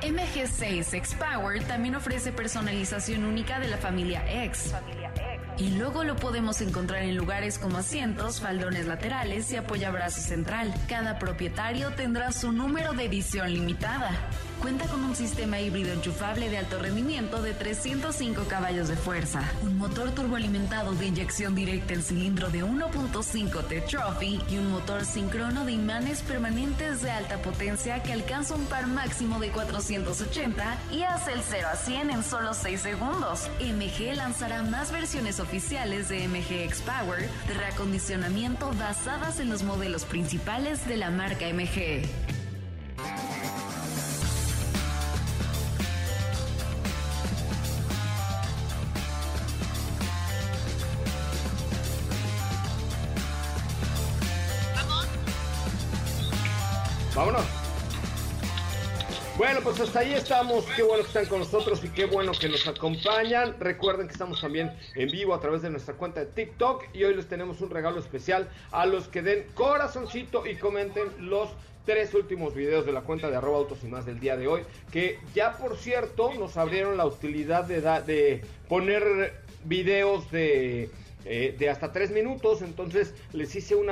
MG6 0.01 0.93
X-Power 0.93 1.63
también 1.63 1.95
ofrece 1.95 2.31
personalización 2.31 3.23
única 3.23 3.59
de 3.59 3.67
la 3.67 3.77
familia 3.77 4.23
X. 4.45 4.73
Y 5.57 5.69
luego 5.71 6.03
lo 6.03 6.17
podemos 6.17 6.59
encontrar 6.59 7.03
en 7.03 7.15
lugares 7.15 7.57
como 7.57 7.77
asientos, 7.77 8.41
faldones 8.41 8.87
laterales 8.87 9.51
y 9.51 9.55
apoyabrazos 9.55 10.23
central. 10.23 10.73
Cada 10.89 11.17
propietario 11.17 11.91
tendrá 11.91 12.33
su 12.33 12.51
número 12.51 12.91
de 12.93 13.05
edición 13.05 13.53
limitada. 13.53 14.11
Cuenta 14.61 14.87
con 14.87 15.03
un 15.03 15.15
sistema 15.15 15.59
híbrido 15.59 15.93
enchufable 15.93 16.49
de 16.49 16.57
alto 16.57 16.79
rendimiento 16.79 17.41
de 17.41 17.53
305 17.53 18.45
caballos 18.45 18.87
de 18.87 18.95
fuerza, 18.95 19.43
un 19.61 19.77
motor 19.77 20.11
turboalimentado 20.11 20.93
de 20.93 21.07
inyección 21.07 21.53
directa 21.53 21.93
en 21.93 22.01
cilindro 22.01 22.49
de 22.49 22.63
1.5 22.63 23.67
T-Trophy 23.67 24.41
y 24.49 24.57
un 24.57 24.71
motor 24.71 25.05
sincrono 25.05 25.65
de 25.65 25.73
imanes 25.73 26.21
permanentes 26.21 27.01
de 27.01 27.11
alta 27.11 27.37
potencia 27.41 28.01
que 28.01 28.13
alcanza 28.13 28.55
un 28.55 28.65
par 28.65 28.87
máximo 28.87 29.39
de 29.39 29.49
480 29.49 30.77
y 30.91 31.03
hace 31.03 31.33
el 31.33 31.41
0 31.41 31.67
a 31.71 31.75
100 31.75 32.09
en 32.09 32.23
solo 32.23 32.53
6 32.53 32.81
segundos. 32.81 33.49
MG 33.59 34.15
lanzará 34.15 34.63
más 34.63 34.91
versiones 34.91 35.39
oficiales 35.39 36.09
de 36.09 36.27
MG 36.27 36.63
X-Power 36.65 37.29
de 37.47 37.53
reacondicionamiento 37.53 38.71
basadas 38.79 39.39
en 39.39 39.49
los 39.49 39.63
modelos 39.63 40.05
principales 40.05 40.87
de 40.87 40.97
la 40.97 41.11
marca 41.11 41.45
MG. 41.47 42.44
Vámonos. 57.15 57.45
Bueno, 59.37 59.61
pues 59.63 59.79
hasta 59.79 59.99
ahí 59.99 60.13
estamos. 60.13 60.65
Qué 60.75 60.83
bueno 60.83 61.01
que 61.03 61.07
están 61.07 61.25
con 61.27 61.39
nosotros 61.39 61.81
y 61.83 61.89
qué 61.89 62.05
bueno 62.05 62.33
que 62.33 62.49
nos 62.49 62.67
acompañan. 62.67 63.55
Recuerden 63.59 64.07
que 64.07 64.13
estamos 64.13 64.41
también 64.41 64.73
en 64.95 65.09
vivo 65.09 65.33
a 65.33 65.39
través 65.39 65.61
de 65.61 65.69
nuestra 65.69 65.93
cuenta 65.95 66.19
de 66.19 66.25
TikTok 66.27 66.83
y 66.93 67.05
hoy 67.05 67.15
les 67.15 67.27
tenemos 67.27 67.61
un 67.61 67.69
regalo 67.69 67.99
especial 67.99 68.49
a 68.71 68.85
los 68.85 69.07
que 69.07 69.21
den 69.21 69.45
corazoncito 69.53 70.45
y 70.45 70.55
comenten 70.55 71.29
los 71.29 71.49
tres 71.85 72.13
últimos 72.13 72.53
videos 72.53 72.85
de 72.85 72.91
la 72.91 73.01
cuenta 73.01 73.29
de 73.29 73.37
arroba 73.37 73.59
autos 73.59 73.79
y 73.83 73.87
más 73.87 74.05
del 74.05 74.19
día 74.19 74.35
de 74.35 74.47
hoy, 74.47 74.63
que 74.91 75.19
ya 75.33 75.57
por 75.57 75.77
cierto 75.77 76.33
nos 76.33 76.57
abrieron 76.57 76.97
la 76.97 77.05
utilidad 77.05 77.63
de, 77.65 77.79
de 77.81 78.41
poner 78.67 79.41
videos 79.65 80.31
de 80.31 80.89
eh, 81.25 81.55
de 81.57 81.69
hasta 81.69 81.91
tres 81.91 82.11
minutos. 82.11 82.61
Entonces 82.61 83.13
les 83.33 83.55
hice 83.55 83.75
un 83.75 83.89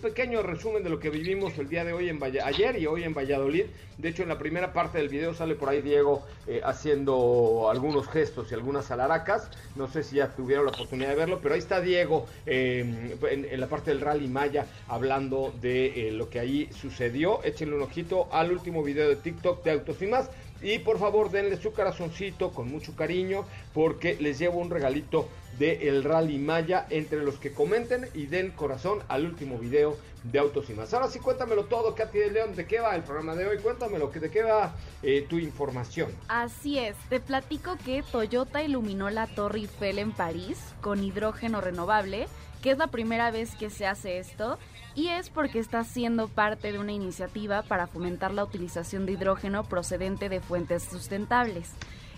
pequeño 0.00 0.42
resumen 0.42 0.82
de 0.82 0.90
lo 0.90 0.98
que 0.98 1.10
vivimos 1.10 1.58
el 1.58 1.68
día 1.68 1.84
de 1.84 1.92
hoy 1.92 2.08
en 2.08 2.22
ayer 2.22 2.78
y 2.78 2.86
hoy 2.86 3.04
en 3.04 3.14
Valladolid. 3.14 3.66
De 3.98 4.08
hecho, 4.08 4.22
en 4.22 4.28
la 4.28 4.38
primera 4.38 4.72
parte 4.72 4.98
del 4.98 5.08
video 5.08 5.32
sale 5.34 5.54
por 5.54 5.68
ahí 5.68 5.80
Diego 5.80 6.22
eh, 6.46 6.60
haciendo 6.64 7.68
algunos 7.70 8.08
gestos 8.08 8.50
y 8.50 8.54
algunas 8.54 8.90
alaracas. 8.90 9.50
No 9.74 9.88
sé 9.88 10.02
si 10.02 10.16
ya 10.16 10.28
tuvieron 10.28 10.66
la 10.66 10.72
oportunidad 10.72 11.10
de 11.10 11.16
verlo, 11.16 11.40
pero 11.42 11.54
ahí 11.54 11.60
está 11.60 11.80
Diego 11.80 12.26
eh, 12.44 13.16
en, 13.30 13.44
en 13.44 13.60
la 13.60 13.68
parte 13.68 13.90
del 13.90 14.00
Rally 14.00 14.28
Maya 14.28 14.66
hablando 14.88 15.52
de 15.60 16.10
lo 16.12 16.28
que 16.28 16.40
ahí 16.40 16.68
sucedió. 16.72 17.42
Échenle 17.42 17.76
un 17.76 17.82
ojito 17.82 18.28
al 18.32 18.52
último 18.52 18.82
video 18.82 19.08
de 19.08 19.16
TikTok 19.16 19.64
de 19.64 19.72
Autos 19.72 20.00
y 20.02 20.06
más. 20.06 20.30
Y 20.62 20.78
por 20.78 20.98
favor 20.98 21.30
denle 21.30 21.56
su 21.56 21.72
corazoncito 21.72 22.50
con 22.50 22.70
mucho 22.70 22.94
cariño 22.96 23.44
porque 23.74 24.16
les 24.20 24.38
llevo 24.38 24.58
un 24.58 24.70
regalito 24.70 25.28
de 25.58 25.88
el 25.88 26.04
Rally 26.04 26.38
Maya 26.38 26.86
entre 26.90 27.22
los 27.22 27.36
que 27.36 27.52
comenten 27.52 28.08
y 28.14 28.26
den 28.26 28.50
corazón 28.50 29.00
al 29.08 29.24
último 29.24 29.58
video 29.58 29.96
de 30.24 30.38
Autos 30.38 30.68
y 30.70 30.74
más. 30.74 30.92
Ahora 30.92 31.08
sí 31.08 31.18
cuéntamelo 31.18 31.64
todo, 31.64 31.94
Katy 31.94 32.18
de 32.18 32.30
León, 32.30 32.56
¿de 32.56 32.66
qué 32.66 32.80
va 32.80 32.94
el 32.94 33.02
programa 33.02 33.34
de 33.34 33.46
hoy? 33.46 33.58
Cuéntamelo, 33.58 34.08
¿de 34.08 34.30
qué 34.30 34.42
va 34.42 34.74
eh, 35.02 35.24
tu 35.28 35.38
información? 35.38 36.10
Así 36.28 36.78
es, 36.78 36.96
te 37.08 37.20
platico 37.20 37.76
que 37.84 38.02
Toyota 38.02 38.62
iluminó 38.62 39.08
la 39.10 39.26
Torre 39.26 39.60
Eiffel 39.60 39.98
en 39.98 40.12
París 40.12 40.58
con 40.80 41.02
hidrógeno 41.02 41.60
renovable, 41.60 42.26
que 42.62 42.72
es 42.72 42.78
la 42.78 42.88
primera 42.88 43.30
vez 43.30 43.54
que 43.54 43.70
se 43.70 43.86
hace 43.86 44.18
esto, 44.18 44.58
y 44.96 45.08
es 45.08 45.28
porque 45.28 45.58
está 45.58 45.84
siendo 45.84 46.26
parte 46.26 46.72
de 46.72 46.78
una 46.78 46.92
iniciativa 46.92 47.62
para 47.62 47.86
fomentar 47.86 48.32
la 48.32 48.42
utilización 48.42 49.04
de 49.04 49.12
hidrógeno 49.12 49.62
procedente 49.62 50.30
de 50.30 50.40
fuentes 50.40 50.82
sustentables. 50.82 51.74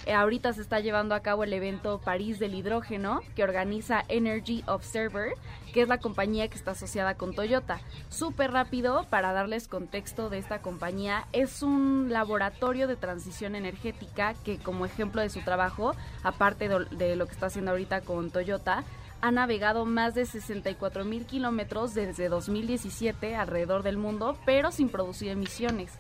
Eh, 0.07 0.15
ahorita 0.15 0.53
se 0.53 0.63
está 0.63 0.81
llevando 0.81 1.15
a 1.15 1.21
cabo 1.21 1.45
el 1.45 1.53
evento 1.53 2.01
París 2.03 2.39
del 2.39 2.55
Hidrógeno 2.55 3.21
que 3.35 3.43
organiza 3.43 4.05
Energy 4.09 4.63
Observer, 4.67 5.35
que 5.75 5.83
es 5.83 5.89
la 5.89 5.99
compañía 5.99 6.49
que 6.49 6.57
está 6.57 6.71
asociada 6.71 7.15
con 7.15 7.35
Toyota. 7.35 7.81
Súper 8.09 8.53
rápido, 8.53 9.05
para 9.11 9.33
darles 9.33 9.69
contexto 9.69 10.31
de 10.31 10.39
esta 10.39 10.63
compañía, 10.63 11.27
es 11.33 11.63
un 11.63 12.09
laboratorio 12.11 12.87
de 12.87 12.97
transición 12.97 13.55
energética 13.55 14.35
que 14.45 14.57
como 14.57 14.87
ejemplo 14.87 15.21
de 15.21 15.29
su 15.29 15.41
trabajo, 15.43 15.95
aparte 16.23 16.69
de, 16.69 16.85
de 16.97 17.17
lo 17.17 17.27
que 17.27 17.33
está 17.33 17.47
haciendo 17.47 17.73
ahorita 17.73 18.01
con 18.01 18.31
Toyota, 18.31 18.85
ha 19.21 19.31
navegado 19.31 19.85
más 19.85 20.15
de 20.15 20.27
64 20.27 21.05
mil 21.05 21.27
kilómetros 21.27 21.95
desde 21.95 22.29
2017 22.29 23.35
alrededor 23.35 23.83
del 23.83 23.97
mundo, 23.97 24.39
pero 24.45 24.71
sin 24.71 24.89
producir 24.89 25.29
emisiones. 25.29 25.93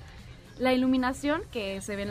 La 0.59 0.73
iluminación 0.73 1.43
que 1.53 1.81
se 1.81 1.95
ve 1.95 2.03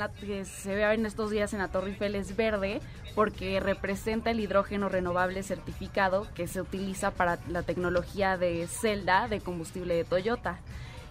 en, 0.94 1.06
estos 1.06 1.32
días 1.32 1.54
en 1.54 1.60
la 1.60 1.68
Torre 1.68 1.90
Eiffel 1.90 2.16
es 2.16 2.38
verde 2.38 2.80
porque 3.14 3.60
representa 3.60 4.32
el 4.32 4.40
hidrógeno 4.40 4.88
renovable 4.88 5.44
certificado 5.44 6.28
que 6.34 6.48
se 6.48 6.62
utiliza 6.62 7.12
para 7.12 7.40
la 7.50 7.64
tecnología 7.64 8.38
de 8.38 8.66
celda 8.68 9.28
de 9.28 9.42
combustible 9.42 9.96
de 9.96 10.06
Toyota. 10.06 10.60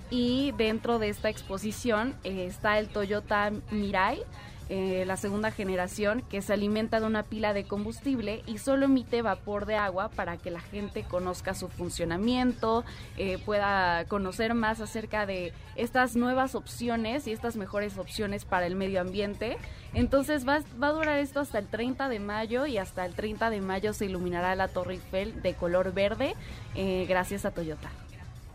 Y 0.09 0.53
dentro 0.57 0.99
de 0.99 1.11
esta 1.11 1.29
exposición 1.29 2.15
eh, 2.25 2.47
está 2.47 2.79
el 2.79 2.89
Toyota 2.89 3.53
Mirai, 3.71 4.23
eh, 4.69 5.05
la 5.07 5.17
segunda 5.17 5.51
generación, 5.51 6.23
que 6.29 6.43
se 6.43 6.53
alimenta 6.53 7.01
de 7.01 7.07
una 7.07 7.23
pila 7.23 7.53
de 7.53 7.65
combustible 7.65 8.43
y 8.47 8.59
solo 8.59 8.87
emite 8.87 9.23
vapor 9.23 9.67
de 9.67 9.77
agua 9.77 10.09
para 10.09 10.37
que 10.37 10.51
la 10.51 10.61
gente 10.61 11.05
conozca 11.05 11.55
su 11.55 11.69
funcionamiento, 11.69 12.85
eh, 13.17 13.39
pueda 13.45 14.05
conocer 14.07 14.55
más 14.55 14.81
acerca 14.81 15.27
de 15.27 15.53
estas 15.77 16.17
nuevas 16.17 16.55
opciones 16.55 17.27
y 17.27 17.33
estas 17.33 17.57
mejores 17.57 17.99
opciones 17.99 18.45
para 18.45 18.67
el 18.67 18.75
medio 18.75 19.01
ambiente. 19.01 19.57
Entonces 19.95 20.47
va, 20.47 20.61
va 20.83 20.89
a 20.89 20.93
durar 20.93 21.19
esto 21.19 21.41
hasta 21.41 21.59
el 21.59 21.69
30 21.69 22.09
de 22.09 22.19
mayo 22.19 22.67
y 22.67 22.79
hasta 22.79 23.07
el 23.07 23.15
30 23.15 23.51
de 23.51 23.61
mayo 23.61 23.93
se 23.93 24.07
iluminará 24.07 24.55
la 24.57 24.69
Torre 24.69 24.95
Eiffel 24.95 25.43
de 25.43 25.55
color 25.55 25.93
verde 25.93 26.35
eh, 26.75 27.07
gracias 27.09 27.45
a 27.45 27.51
Toyota. 27.51 27.91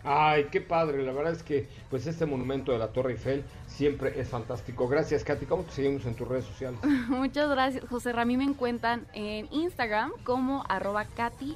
Ay, 0.03 0.47
qué 0.51 0.61
padre, 0.61 1.03
la 1.03 1.11
verdad 1.11 1.33
es 1.33 1.43
que 1.43 1.67
pues 1.89 2.07
este 2.07 2.25
monumento 2.25 2.71
de 2.71 2.79
la 2.79 2.87
Torre 2.87 3.11
Eiffel 3.11 3.43
siempre 3.67 4.19
es 4.19 4.29
fantástico. 4.29 4.87
Gracias, 4.87 5.23
Katy. 5.23 5.45
¿Cómo 5.45 5.63
te 5.63 5.71
seguimos 5.71 6.05
en 6.05 6.15
tus 6.15 6.27
redes 6.27 6.45
sociales? 6.45 6.79
Muchas 7.07 7.49
gracias, 7.49 7.83
José 7.89 8.11
Ramí. 8.11 8.37
Me 8.37 8.43
encuentran 8.43 9.05
en 9.13 9.47
Instagram 9.51 10.11
como 10.23 10.63
arroba 10.69 11.05
Katy 11.05 11.55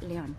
León. 0.00 0.36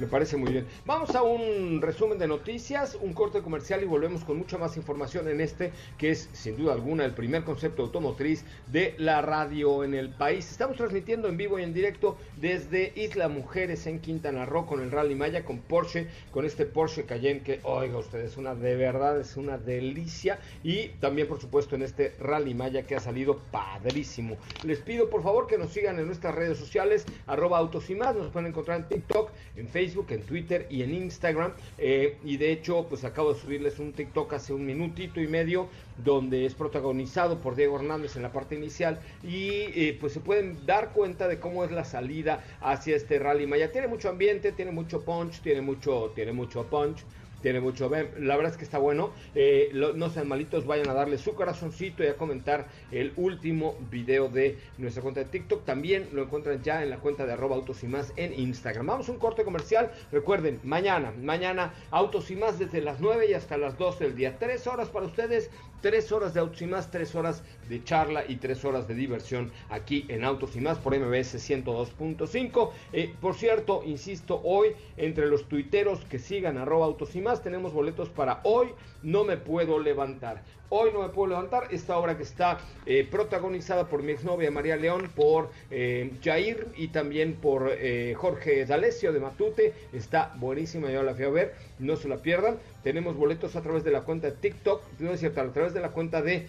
Me 0.00 0.06
parece 0.06 0.38
muy 0.38 0.50
bien. 0.50 0.66
Vamos 0.86 1.14
a 1.14 1.22
un 1.22 1.82
resumen 1.82 2.18
de 2.18 2.26
noticias, 2.26 2.96
un 3.02 3.12
corte 3.12 3.42
comercial 3.42 3.82
y 3.82 3.84
volvemos 3.84 4.24
con 4.24 4.38
mucha 4.38 4.56
más 4.56 4.78
información 4.78 5.28
en 5.28 5.42
este, 5.42 5.72
que 5.98 6.10
es 6.10 6.30
sin 6.32 6.56
duda 6.56 6.72
alguna 6.72 7.04
el 7.04 7.12
primer 7.12 7.44
concepto 7.44 7.82
automotriz 7.82 8.46
de 8.72 8.94
la 8.96 9.20
radio 9.20 9.84
en 9.84 9.92
el 9.92 10.08
país. 10.08 10.50
Estamos 10.50 10.78
transmitiendo 10.78 11.28
en 11.28 11.36
vivo 11.36 11.58
y 11.58 11.64
en 11.64 11.74
directo 11.74 12.16
desde 12.40 12.94
Isla 12.96 13.28
Mujeres 13.28 13.86
en 13.86 14.00
Quintana 14.00 14.46
Roo 14.46 14.64
con 14.64 14.80
el 14.80 14.90
Rally 14.90 15.14
Maya, 15.14 15.44
con 15.44 15.58
Porsche, 15.58 16.06
con 16.30 16.46
este 16.46 16.64
Porsche 16.64 17.04
Cayenne 17.04 17.42
que, 17.42 17.60
oiga 17.64 17.98
ustedes, 17.98 18.38
una 18.38 18.54
de 18.54 18.76
verdad 18.76 19.20
es 19.20 19.36
una 19.36 19.58
delicia. 19.58 20.38
Y 20.62 20.88
también, 21.00 21.28
por 21.28 21.42
supuesto, 21.42 21.74
en 21.74 21.82
este 21.82 22.14
Rally 22.20 22.54
Maya 22.54 22.86
que 22.86 22.96
ha 22.96 23.00
salido 23.00 23.38
padrísimo. 23.50 24.38
Les 24.64 24.78
pido 24.78 25.10
por 25.10 25.22
favor 25.22 25.46
que 25.46 25.58
nos 25.58 25.74
sigan 25.74 25.98
en 25.98 26.06
nuestras 26.06 26.34
redes 26.34 26.56
sociales, 26.56 27.04
arroba 27.26 27.58
autos 27.58 27.90
y 27.90 27.94
más. 27.94 28.16
Nos 28.16 28.32
pueden 28.32 28.48
encontrar 28.48 28.80
en 28.80 28.88
TikTok, 28.88 29.30
en 29.56 29.68
Facebook 29.68 29.89
en 30.08 30.22
Twitter 30.22 30.66
y 30.70 30.82
en 30.82 30.94
Instagram. 30.94 31.52
Eh, 31.78 32.16
y 32.24 32.36
de 32.36 32.52
hecho, 32.52 32.86
pues 32.88 33.04
acabo 33.04 33.34
de 33.34 33.40
subirles 33.40 33.78
un 33.78 33.92
TikTok 33.92 34.32
hace 34.32 34.52
un 34.52 34.64
minutito 34.64 35.20
y 35.20 35.26
medio 35.26 35.68
donde 36.02 36.46
es 36.46 36.54
protagonizado 36.54 37.38
por 37.38 37.56
Diego 37.56 37.76
Hernández 37.76 38.16
en 38.16 38.22
la 38.22 38.32
parte 38.32 38.54
inicial 38.54 39.00
y 39.22 39.48
eh, 39.74 39.96
pues 40.00 40.12
se 40.12 40.20
pueden 40.20 40.64
dar 40.64 40.92
cuenta 40.92 41.28
de 41.28 41.38
cómo 41.38 41.64
es 41.64 41.70
la 41.70 41.84
salida 41.84 42.44
hacia 42.60 42.96
este 42.96 43.18
rally 43.18 43.46
Maya. 43.46 43.72
Tiene 43.72 43.88
mucho 43.88 44.08
ambiente, 44.08 44.52
tiene 44.52 44.70
mucho 44.70 45.04
punch, 45.04 45.40
tiene 45.40 45.60
mucho, 45.60 46.12
tiene 46.14 46.32
mucho 46.32 46.64
punch 46.66 47.04
tiene 47.42 47.60
mucho. 47.60 47.90
La 48.18 48.36
verdad 48.36 48.52
es 48.52 48.56
que 48.56 48.64
está 48.64 48.78
bueno. 48.78 49.10
Eh, 49.34 49.70
no 49.72 50.10
sean 50.10 50.28
malitos, 50.28 50.66
vayan 50.66 50.88
a 50.88 50.94
darle 50.94 51.18
su 51.18 51.34
corazoncito 51.34 52.04
y 52.04 52.08
a 52.08 52.16
comentar 52.16 52.68
el 52.90 53.12
último 53.16 53.76
video 53.90 54.28
de 54.28 54.58
nuestra 54.78 55.02
cuenta 55.02 55.20
de 55.20 55.26
TikTok. 55.26 55.64
También 55.64 56.08
lo 56.12 56.22
encuentran 56.22 56.62
ya 56.62 56.82
en 56.82 56.90
la 56.90 56.98
cuenta 56.98 57.26
de 57.26 57.32
arroba 57.32 57.56
autos 57.56 57.82
y 57.82 57.86
más 57.86 58.12
en 58.16 58.38
Instagram. 58.38 58.86
Vamos 58.86 59.08
a 59.08 59.12
un 59.12 59.18
corte 59.18 59.44
comercial. 59.44 59.90
Recuerden, 60.12 60.60
mañana, 60.64 61.12
mañana 61.20 61.72
autos 61.90 62.30
y 62.30 62.36
más 62.36 62.58
desde 62.58 62.80
las 62.80 63.00
9 63.00 63.26
y 63.30 63.34
hasta 63.34 63.56
las 63.56 63.78
12 63.78 64.04
del 64.04 64.16
día. 64.16 64.38
Tres 64.38 64.66
horas 64.66 64.88
para 64.88 65.06
ustedes, 65.06 65.50
tres 65.80 66.12
horas 66.12 66.34
de 66.34 66.40
autos 66.40 66.62
y 66.62 66.66
más, 66.66 66.90
tres 66.90 67.14
horas 67.14 67.42
de 67.68 67.82
charla 67.84 68.24
y 68.26 68.36
tres 68.36 68.64
horas 68.64 68.88
de 68.88 68.94
diversión 68.94 69.50
aquí 69.68 70.04
en 70.08 70.24
Autos 70.24 70.56
y 70.56 70.60
más 70.60 70.78
por 70.78 70.98
MBS 70.98 71.36
102.5. 71.36 72.70
Eh, 72.92 73.14
por 73.20 73.34
cierto, 73.34 73.82
insisto, 73.84 74.40
hoy 74.44 74.70
entre 74.96 75.26
los 75.26 75.48
tuiteros 75.48 76.04
que 76.06 76.18
sigan 76.18 76.58
arroba 76.58 76.86
autos 76.86 77.14
y 77.14 77.20
más 77.20 77.42
tenemos 77.42 77.72
boletos 77.72 78.08
para 78.08 78.40
hoy. 78.44 78.68
No 79.02 79.24
me 79.24 79.36
puedo 79.36 79.78
levantar. 79.78 80.42
Hoy 80.68 80.90
no 80.92 81.00
me 81.02 81.08
puedo 81.08 81.28
levantar. 81.28 81.68
Esta 81.70 81.96
obra 81.96 82.16
que 82.16 82.22
está 82.22 82.58
eh, 82.86 83.06
protagonizada 83.10 83.88
por 83.88 84.02
mi 84.02 84.12
exnovia 84.12 84.50
María 84.50 84.76
León, 84.76 85.10
por 85.16 85.50
eh, 85.70 86.12
Jair 86.22 86.68
y 86.76 86.88
también 86.88 87.34
por 87.34 87.70
Jorge 88.14 88.66
D'Alessio 88.66 89.12
de 89.12 89.20
Matute. 89.20 89.74
Está 89.92 90.34
buenísima, 90.36 90.90
yo 90.90 91.02
la 91.02 91.14
fui 91.14 91.24
a 91.24 91.30
ver. 91.30 91.54
No 91.78 91.96
se 91.96 92.08
la 92.08 92.18
pierdan. 92.18 92.58
Tenemos 92.82 93.16
boletos 93.16 93.56
a 93.56 93.62
través 93.62 93.84
de 93.84 93.90
la 93.90 94.02
cuenta 94.02 94.28
de 94.28 94.36
TikTok, 94.36 94.82
no 95.00 95.10
es 95.12 95.20
cierto, 95.20 95.40
a 95.40 95.52
través 95.52 95.74
de 95.74 95.80
la 95.80 95.90
cuenta 95.90 96.22
de 96.22 96.48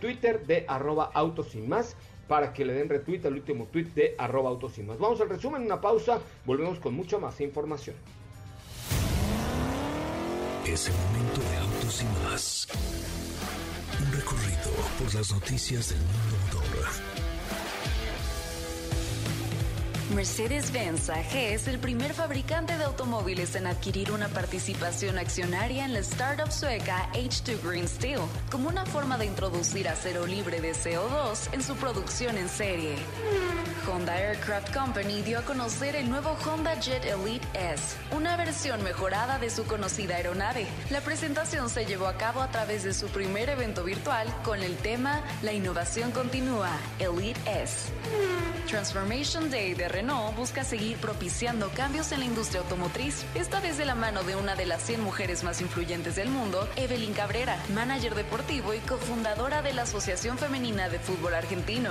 Twitter 0.00 0.46
de 0.46 0.64
arroba 0.68 1.10
autos 1.14 1.56
para 2.28 2.52
que 2.52 2.64
le 2.64 2.74
den 2.74 2.88
retweet 2.88 3.24
al 3.26 3.34
último 3.34 3.66
tweet 3.72 3.86
de 3.94 4.14
arroba 4.18 4.50
autos. 4.50 4.74
Vamos 4.98 5.20
al 5.20 5.28
resumen, 5.28 5.62
una 5.62 5.80
pausa, 5.80 6.20
volvemos 6.44 6.78
con 6.78 6.94
mucha 6.94 7.18
más 7.18 7.40
información. 7.40 7.96
Es 10.66 10.88
el 10.88 10.94
momento 10.94 11.40
de 11.40 11.56
autos 11.56 12.02
y 12.02 12.04
más. 12.24 12.68
Un 14.00 14.12
recorrido 14.12 14.70
por 14.98 15.14
las 15.14 15.32
noticias 15.32 15.88
del 15.88 15.98
mundo 15.98 16.36
motor 16.54 17.09
Mercedes-Benz 20.14 21.08
AG 21.08 21.36
es 21.36 21.68
el 21.68 21.78
primer 21.78 22.14
fabricante 22.14 22.76
de 22.76 22.84
automóviles 22.84 23.54
en 23.54 23.66
adquirir 23.66 24.10
una 24.10 24.28
participación 24.28 25.18
accionaria 25.18 25.84
en 25.84 25.92
la 25.92 26.00
startup 26.00 26.50
sueca 26.50 27.08
H2 27.12 27.62
Green 27.62 27.88
Steel, 27.88 28.20
como 28.50 28.68
una 28.68 28.84
forma 28.84 29.18
de 29.18 29.26
introducir 29.26 29.88
acero 29.88 30.26
libre 30.26 30.60
de 30.60 30.72
CO2 30.72 31.52
en 31.52 31.62
su 31.62 31.76
producción 31.76 32.36
en 32.36 32.48
serie. 32.48 32.96
Honda 33.86 34.16
Aircraft 34.16 34.74
Company 34.74 35.22
dio 35.22 35.38
a 35.38 35.42
conocer 35.42 35.96
el 35.96 36.08
nuevo 36.08 36.36
Honda 36.44 36.74
Jet 36.78 37.04
Elite 37.04 37.46
S, 37.54 37.96
una 38.14 38.36
versión 38.36 38.82
mejorada 38.82 39.38
de 39.38 39.50
su 39.50 39.64
conocida 39.64 40.16
aeronave. 40.16 40.66
La 40.90 41.00
presentación 41.00 41.70
se 41.70 41.86
llevó 41.86 42.06
a 42.06 42.16
cabo 42.16 42.42
a 42.42 42.50
través 42.50 42.84
de 42.84 42.92
su 42.92 43.08
primer 43.08 43.48
evento 43.48 43.84
virtual 43.84 44.26
con 44.44 44.62
el 44.62 44.76
tema 44.76 45.22
La 45.42 45.52
innovación 45.52 46.10
continúa, 46.10 46.70
Elite 46.98 47.40
S. 47.46 47.90
Transformation 48.68 49.50
Day 49.50 49.74
de 49.74 49.88
Renault 49.88 50.36
busca 50.36 50.62
seguir 50.64 50.96
propiciando 50.98 51.70
cambios 51.70 52.12
en 52.12 52.20
la 52.20 52.26
industria 52.26 52.60
automotriz, 52.60 53.24
esta 53.34 53.60
vez 53.60 53.78
de 53.78 53.84
la 53.84 53.94
mano 53.94 54.22
de 54.22 54.36
una 54.36 54.54
de 54.54 54.66
las 54.66 54.82
100 54.82 55.00
mujeres 55.00 55.42
más 55.42 55.60
influyentes 55.60 56.16
del 56.16 56.28
mundo, 56.28 56.68
Evelyn 56.76 57.14
Cabrera, 57.14 57.56
manager 57.74 58.14
deportivo 58.14 58.74
y 58.74 58.78
cofundadora 58.78 59.62
de 59.62 59.72
la 59.72 59.82
Asociación 59.82 60.38
Femenina 60.38 60.88
de 60.88 60.98
Fútbol 60.98 61.34
Argentino. 61.34 61.90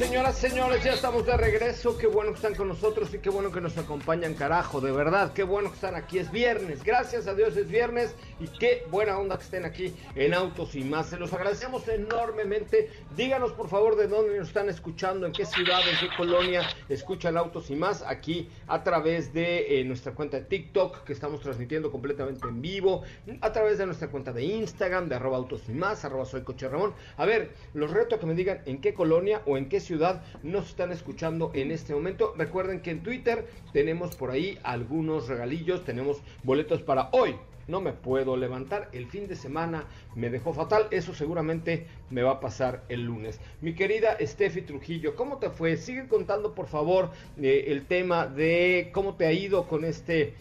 Señoras, 0.00 0.38
señores, 0.38 0.82
ya 0.82 0.94
estamos 0.94 1.26
de 1.26 1.36
regreso. 1.36 1.98
Qué 1.98 2.06
bueno 2.06 2.30
que 2.30 2.36
están 2.36 2.54
con 2.54 2.68
nosotros 2.68 3.12
y 3.12 3.18
qué 3.18 3.28
bueno 3.28 3.52
que 3.52 3.60
nos 3.60 3.76
acompañan, 3.76 4.32
carajo. 4.32 4.80
De 4.80 4.90
verdad, 4.90 5.34
qué 5.34 5.42
bueno 5.42 5.68
que 5.68 5.74
están 5.74 5.94
aquí. 5.94 6.18
Es 6.18 6.32
viernes, 6.32 6.82
gracias 6.82 7.26
a 7.26 7.34
Dios 7.34 7.54
es 7.58 7.68
viernes 7.68 8.16
y 8.40 8.48
qué 8.48 8.86
buena 8.90 9.18
onda 9.18 9.36
que 9.36 9.44
estén 9.44 9.66
aquí 9.66 9.94
en 10.14 10.32
Autos 10.32 10.74
y 10.74 10.84
más. 10.84 11.10
Se 11.10 11.18
los 11.18 11.34
agradecemos 11.34 11.86
enormemente. 11.86 12.88
Díganos 13.14 13.52
por 13.52 13.68
favor 13.68 13.94
de 13.94 14.08
dónde 14.08 14.38
nos 14.38 14.48
están 14.48 14.70
escuchando, 14.70 15.26
en 15.26 15.32
qué 15.32 15.44
ciudad, 15.44 15.80
en 15.86 15.98
qué 15.98 16.16
colonia 16.16 16.62
escuchan 16.88 17.36
Autos 17.36 17.68
y 17.68 17.76
más 17.76 18.00
aquí 18.00 18.48
a 18.68 18.82
través 18.82 19.34
de 19.34 19.80
eh, 19.80 19.84
nuestra 19.84 20.12
cuenta 20.12 20.38
de 20.38 20.46
TikTok 20.46 21.04
que 21.04 21.12
estamos 21.12 21.42
transmitiendo 21.42 21.92
completamente 21.92 22.48
en 22.48 22.62
vivo, 22.62 23.02
a 23.42 23.52
través 23.52 23.76
de 23.76 23.84
nuestra 23.84 24.08
cuenta 24.08 24.32
de 24.32 24.44
Instagram 24.44 25.10
de 25.10 25.16
arroba 25.16 25.36
Autos 25.36 25.60
y 25.68 25.72
más, 25.72 26.06
arroba 26.06 26.24
soy 26.24 26.40
Coche 26.40 26.70
Ramón. 26.70 26.94
A 27.18 27.26
ver, 27.26 27.50
los 27.74 27.90
reto 27.90 28.14
a 28.14 28.18
que 28.18 28.24
me 28.24 28.34
digan 28.34 28.62
en 28.64 28.80
qué 28.80 28.94
colonia 28.94 29.42
o 29.44 29.58
en 29.58 29.68
qué 29.68 29.78
ciudad 29.78 29.89
ciudad 29.90 30.22
nos 30.44 30.68
están 30.68 30.92
escuchando 30.92 31.50
en 31.52 31.72
este 31.72 31.92
momento. 31.92 32.32
Recuerden 32.38 32.80
que 32.80 32.92
en 32.92 33.02
Twitter 33.02 33.48
tenemos 33.72 34.14
por 34.14 34.30
ahí 34.30 34.56
algunos 34.62 35.26
regalillos, 35.26 35.84
tenemos 35.84 36.18
boletos 36.44 36.80
para 36.80 37.08
hoy. 37.10 37.34
No 37.66 37.80
me 37.80 37.92
puedo 37.92 38.36
levantar, 38.36 38.88
el 38.92 39.06
fin 39.06 39.26
de 39.26 39.34
semana 39.34 39.86
me 40.14 40.30
dejó 40.30 40.54
fatal, 40.54 40.86
eso 40.92 41.12
seguramente 41.12 41.88
me 42.08 42.22
va 42.22 42.32
a 42.32 42.40
pasar 42.40 42.84
el 42.88 43.02
lunes. 43.02 43.40
Mi 43.60 43.74
querida 43.74 44.16
Steffi 44.20 44.62
Trujillo, 44.62 45.16
¿cómo 45.16 45.38
te 45.38 45.50
fue? 45.50 45.76
Sigue 45.76 46.06
contando 46.06 46.54
por 46.54 46.68
favor 46.68 47.10
eh, 47.42 47.64
el 47.68 47.86
tema 47.86 48.26
de 48.26 48.90
cómo 48.92 49.16
te 49.16 49.26
ha 49.26 49.32
ido 49.32 49.66
con 49.66 49.84
este 49.84 50.34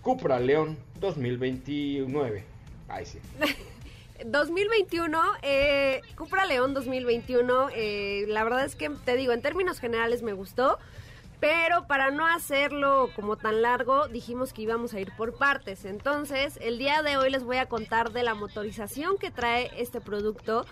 Cupra 0.00 0.40
León 0.40 0.78
2029. 0.98 2.42
Ay, 2.88 3.04
sí. 3.04 3.18
2021, 4.24 5.20
eh, 5.42 6.00
Cupra 6.16 6.46
León 6.46 6.72
2021, 6.72 7.68
eh, 7.74 8.24
la 8.28 8.42
verdad 8.42 8.64
es 8.64 8.74
que 8.74 8.88
te 8.88 9.16
digo, 9.16 9.32
en 9.32 9.42
términos 9.42 9.80
generales 9.80 10.22
me 10.22 10.32
gustó, 10.32 10.78
pero 11.40 11.86
para 11.86 12.10
no 12.10 12.26
hacerlo 12.26 13.10
como 13.14 13.36
tan 13.36 13.60
largo, 13.60 14.08
dijimos 14.08 14.54
que 14.54 14.62
íbamos 14.62 14.94
a 14.94 15.00
ir 15.00 15.12
por 15.16 15.36
partes. 15.36 15.84
Entonces, 15.84 16.58
el 16.62 16.78
día 16.78 17.02
de 17.02 17.18
hoy 17.18 17.30
les 17.30 17.44
voy 17.44 17.58
a 17.58 17.66
contar 17.66 18.12
de 18.12 18.22
la 18.22 18.34
motorización 18.34 19.18
que 19.18 19.30
trae 19.30 19.70
este 19.76 20.00
producto, 20.00 20.64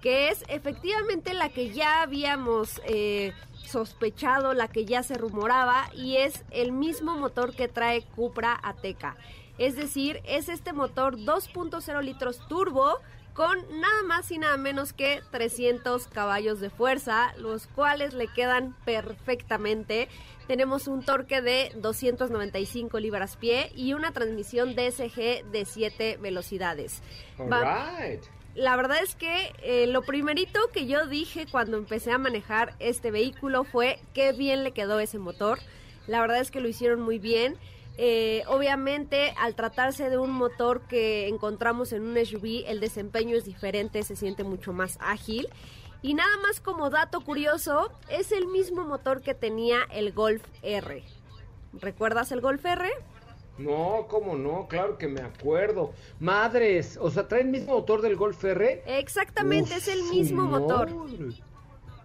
que 0.00 0.30
es 0.30 0.42
efectivamente 0.48 1.34
la 1.34 1.50
que 1.50 1.70
ya 1.70 2.02
habíamos... 2.02 2.80
Eh, 2.86 3.32
sospechado, 3.66 4.52
la 4.54 4.68
que 4.68 4.84
ya 4.84 5.02
se 5.02 5.14
rumoraba, 5.14 5.90
y 5.94 6.18
es 6.18 6.44
el 6.50 6.70
mismo 6.70 7.16
motor 7.16 7.54
que 7.54 7.66
trae 7.66 8.02
Cupra 8.02 8.60
Ateca. 8.62 9.16
Es 9.58 9.76
decir, 9.76 10.20
es 10.24 10.48
este 10.48 10.72
motor 10.72 11.16
2.0 11.16 12.02
litros 12.02 12.40
turbo 12.48 12.98
con 13.34 13.58
nada 13.80 14.02
más 14.06 14.30
y 14.30 14.38
nada 14.38 14.56
menos 14.56 14.92
que 14.92 15.20
300 15.32 16.06
caballos 16.06 16.60
de 16.60 16.70
fuerza, 16.70 17.34
los 17.36 17.66
cuales 17.66 18.14
le 18.14 18.28
quedan 18.28 18.76
perfectamente. 18.84 20.08
Tenemos 20.46 20.86
un 20.86 21.04
torque 21.04 21.42
de 21.42 21.72
295 21.76 23.00
libras 23.00 23.36
pie 23.36 23.72
y 23.74 23.92
una 23.92 24.12
transmisión 24.12 24.76
DSG 24.76 25.44
de 25.50 25.64
7 25.64 26.18
velocidades. 26.18 27.02
La 28.54 28.76
verdad 28.76 28.98
es 29.02 29.16
que 29.16 29.52
eh, 29.64 29.88
lo 29.88 30.02
primerito 30.02 30.60
que 30.72 30.86
yo 30.86 31.06
dije 31.08 31.46
cuando 31.50 31.76
empecé 31.76 32.12
a 32.12 32.18
manejar 32.18 32.76
este 32.78 33.10
vehículo 33.10 33.64
fue 33.64 33.98
qué 34.14 34.32
bien 34.32 34.62
le 34.62 34.70
quedó 34.70 35.00
ese 35.00 35.18
motor. 35.18 35.58
La 36.06 36.20
verdad 36.20 36.38
es 36.38 36.52
que 36.52 36.60
lo 36.60 36.68
hicieron 36.68 37.00
muy 37.00 37.18
bien. 37.18 37.56
Eh, 37.96 38.42
obviamente, 38.48 39.34
al 39.38 39.54
tratarse 39.54 40.10
de 40.10 40.18
un 40.18 40.30
motor 40.30 40.82
que 40.88 41.28
encontramos 41.28 41.92
en 41.92 42.02
un 42.02 42.16
SUV, 42.24 42.64
el 42.66 42.80
desempeño 42.80 43.36
es 43.36 43.44
diferente, 43.44 44.02
se 44.02 44.16
siente 44.16 44.42
mucho 44.42 44.72
más 44.72 44.98
ágil. 45.00 45.48
Y 46.02 46.14
nada 46.14 46.36
más 46.42 46.60
como 46.60 46.90
dato 46.90 47.20
curioso, 47.20 47.90
es 48.10 48.32
el 48.32 48.46
mismo 48.46 48.84
motor 48.84 49.22
que 49.22 49.34
tenía 49.34 49.78
el 49.92 50.12
Golf 50.12 50.42
R. 50.62 51.02
¿Recuerdas 51.80 52.32
el 52.32 52.40
Golf 52.40 52.64
R? 52.64 52.90
No, 53.56 54.06
cómo 54.08 54.36
no, 54.36 54.66
claro 54.66 54.98
que 54.98 55.06
me 55.06 55.20
acuerdo. 55.20 55.92
Madres, 56.18 56.98
o 57.00 57.10
sea, 57.10 57.28
trae 57.28 57.42
el 57.42 57.48
mismo 57.48 57.74
motor 57.74 58.02
del 58.02 58.16
Golf 58.16 58.44
R. 58.44 58.82
Exactamente, 58.86 59.76
es 59.76 59.86
el 59.86 60.02
mismo 60.04 60.42
motor. 60.42 60.90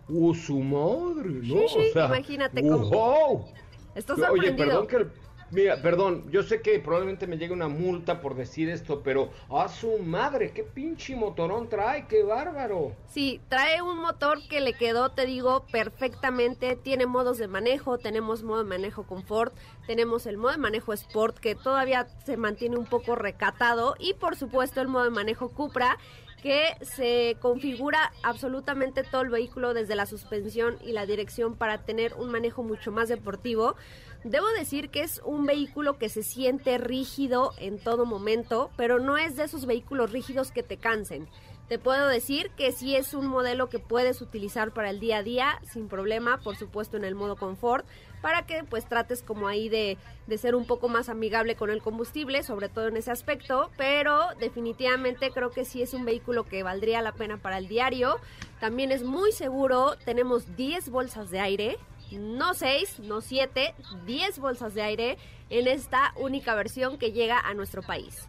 Uh, 0.08 0.34
su 0.34 0.60
madre, 0.60 1.30
¿no? 1.30 1.67
Sí, 1.67 1.91
sí, 1.91 1.99
imagínate 1.99 2.62
cómo. 2.62 3.52
Estás 3.95 4.17
sorprendido. 4.17 4.54
Oye, 4.54 4.54
perdón 4.54 4.88
que 4.88 5.08
Mira, 5.52 5.82
perdón, 5.82 6.30
yo 6.30 6.44
sé 6.44 6.62
que 6.62 6.80
probablemente 6.80 7.26
me 7.26 7.38
llegue 7.38 7.54
una 7.54 7.68
multa 7.68 8.22
por 8.22 8.36
decir 8.36 8.70
esto, 8.70 9.02
pero 9.04 9.32
a 9.50 9.68
su 9.68 9.98
madre, 9.98 10.52
qué 10.52 10.64
pinche 10.64 11.16
motorón 11.16 11.70
trae, 11.70 12.06
qué 12.08 12.24
bárbaro. 12.24 12.94
Sí, 13.08 13.42
trae 13.50 13.82
un 13.82 13.98
motor 13.98 14.40
que 14.48 14.62
le 14.62 14.74
quedó, 14.74 15.10
te 15.10 15.26
digo, 15.26 15.66
perfectamente. 15.72 16.76
Tiene 16.76 17.08
modos 17.08 17.40
de 17.40 17.48
manejo, 17.48 17.98
tenemos 17.98 18.44
modo 18.44 18.60
de 18.60 18.70
manejo 18.70 19.08
confort, 19.08 19.56
tenemos 19.88 20.28
el 20.28 20.38
modo 20.38 20.52
de 20.52 20.58
manejo 20.58 20.94
sport 20.94 21.40
que 21.40 21.56
todavía 21.56 22.08
se 22.26 22.38
mantiene 22.38 22.78
un 22.78 22.86
poco 22.86 23.16
recatado 23.16 23.96
y 23.98 24.14
por 24.14 24.36
supuesto 24.36 24.82
el 24.82 24.88
modo 24.88 25.06
de 25.06 25.10
manejo 25.10 25.50
Cupra 25.50 25.98
que 26.42 26.76
se 26.82 27.38
configura 27.42 28.12
absolutamente 28.24 29.04
todo 29.04 29.22
el 29.22 29.30
vehículo 29.30 29.74
desde 29.74 29.96
la 29.96 30.06
suspensión 30.06 30.78
y 30.82 30.94
la 30.94 31.06
dirección 31.06 31.56
para 31.56 31.80
tener 31.80 32.14
un 32.14 32.32
manejo 32.32 32.64
mucho 32.64 32.92
más 32.92 33.10
deportivo. 33.10 33.76
Debo 34.24 34.48
decir 34.58 34.90
que 34.90 35.02
es 35.02 35.22
un 35.24 35.46
vehículo 35.46 35.98
que 35.98 36.10
se 36.10 36.24
siente 36.24 36.78
rígido 36.78 37.54
en 37.58 37.80
todo 37.80 38.06
momento, 38.06 38.70
pero 38.76 39.00
no 39.00 39.18
es 39.18 39.38
de 39.38 39.44
esos 39.44 39.66
vehículos 39.66 40.12
rígidos 40.12 40.52
que 40.52 40.62
te 40.62 40.76
cansen. 40.76 41.30
Te 41.70 41.80
puedo 41.80 42.08
decir 42.08 42.50
que 42.58 42.72
sí 42.72 42.96
es 42.96 43.14
un 43.14 43.28
modelo 43.28 43.70
que 43.70 43.78
puedes 43.78 44.22
utilizar 44.22 44.74
para 44.74 44.90
el 44.90 45.00
día 45.00 45.18
a 45.18 45.24
día 45.24 45.62
sin 45.72 45.88
problema, 45.88 46.40
por 46.40 46.58
supuesto 46.58 46.98
en 46.98 47.06
el 47.06 47.14
modo 47.14 47.38
confort, 47.38 47.86
para 48.22 48.46
que 48.46 48.64
pues 48.64 48.90
trates 48.90 49.22
como 49.22 49.48
ahí 49.48 49.70
de, 49.70 49.98
de, 50.26 50.38
ser 50.38 50.56
un 50.56 50.66
poco 50.66 50.90
más 50.90 51.10
amigable 51.10 51.56
con 51.56 51.70
el 51.70 51.84
combustible, 51.84 52.42
sobre 52.42 52.70
todo 52.70 52.88
en 52.88 52.98
ese 52.98 53.12
aspecto, 53.12 53.70
pero 53.78 54.20
definitivamente 54.40 55.30
creo 55.32 55.52
que 55.52 55.64
sí 55.64 55.84
es 55.84 55.94
un 55.94 56.06
vehículo 56.06 56.44
que 56.44 56.64
valdría 56.64 57.04
la 57.04 57.14
pena 57.14 57.38
para 57.38 57.60
el 57.60 57.68
diario. 57.68 58.18
También 58.60 58.92
es 58.92 59.04
muy 59.04 59.32
seguro, 59.32 59.96
tenemos 60.04 60.58
10 60.58 60.90
bolsas 60.90 61.30
de 61.30 61.40
aire, 61.40 61.78
no 62.12 62.54
6, 62.54 63.00
no 63.00 63.22
7, 63.22 63.76
10 64.06 64.39
bolsas 64.39 64.74
de 64.74 64.82
aire 64.82 65.17
en 65.50 65.67
esta 65.67 66.13
única 66.15 66.56
versión 66.56 66.98
que 66.98 67.12
llega 67.12 67.39
a 67.39 67.54
nuestro 67.54 67.82
país. 67.82 68.28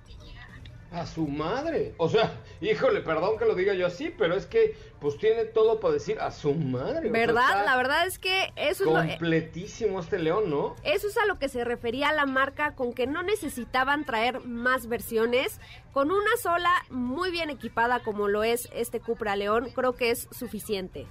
A 0.92 1.06
su 1.06 1.28
madre. 1.28 1.94
O 1.98 2.08
sea, 2.08 2.32
híjole, 2.60 3.00
perdón 3.00 3.38
que 3.38 3.44
lo 3.44 3.54
diga 3.54 3.74
yo 3.74 3.86
así, 3.86 4.10
pero 4.10 4.34
es 4.34 4.46
que 4.46 4.76
pues 5.00 5.16
tiene 5.18 5.44
todo 5.44 5.78
para 5.80 5.94
decir 5.94 6.18
a 6.20 6.30
su 6.30 6.52
madre. 6.52 7.08
¿Verdad? 7.10 7.64
la 7.64 7.76
verdad 7.76 8.06
es 8.06 8.18
que 8.18 8.52
eso 8.56 8.84
es 8.84 9.08
completísimo 9.08 10.00
este 10.00 10.18
león, 10.18 10.50
¿no? 10.50 10.74
Eso 10.82 11.06
es 11.06 11.16
a 11.16 11.26
lo 11.26 11.38
que 11.38 11.48
se 11.48 11.64
refería 11.64 12.12
la 12.12 12.26
marca 12.26 12.74
con 12.74 12.92
que 12.92 13.06
no 13.06 13.22
necesitaban 13.22 14.04
traer 14.04 14.44
más 14.44 14.88
versiones. 14.88 15.60
Con 15.92 16.10
una 16.10 16.36
sola, 16.42 16.70
muy 16.90 17.30
bien 17.30 17.50
equipada 17.50 18.00
como 18.00 18.28
lo 18.28 18.42
es 18.42 18.68
este 18.74 19.00
Cupra 19.00 19.36
León, 19.36 19.70
creo 19.74 19.94
que 19.94 20.10
es 20.10 20.28
suficiente. 20.32 21.06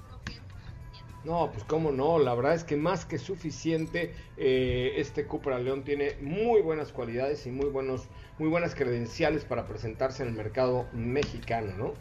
No, 1.26 1.52
pues 1.52 1.66
cómo 1.66 1.92
no, 1.92 2.18
la 2.18 2.34
verdad 2.34 2.54
es 2.54 2.64
que 2.64 2.78
más 2.78 3.04
que 3.06 3.18
suficiente, 3.18 4.16
eh, 4.38 4.94
este 4.96 5.26
Cupra 5.26 5.60
León 5.60 5.84
tiene 5.84 6.16
muy 6.22 6.62
buenas 6.62 6.94
cualidades 6.94 7.46
y 7.46 7.52
muy, 7.52 7.70
buenos, 7.70 8.08
muy 8.38 8.48
buenas 8.48 8.74
credenciales 8.74 9.44
para 9.44 9.68
presentarse 9.68 10.24
en 10.24 10.30
el 10.30 10.36
mercado 10.36 10.88
mexicano, 10.94 11.74
¿no? 11.78 11.94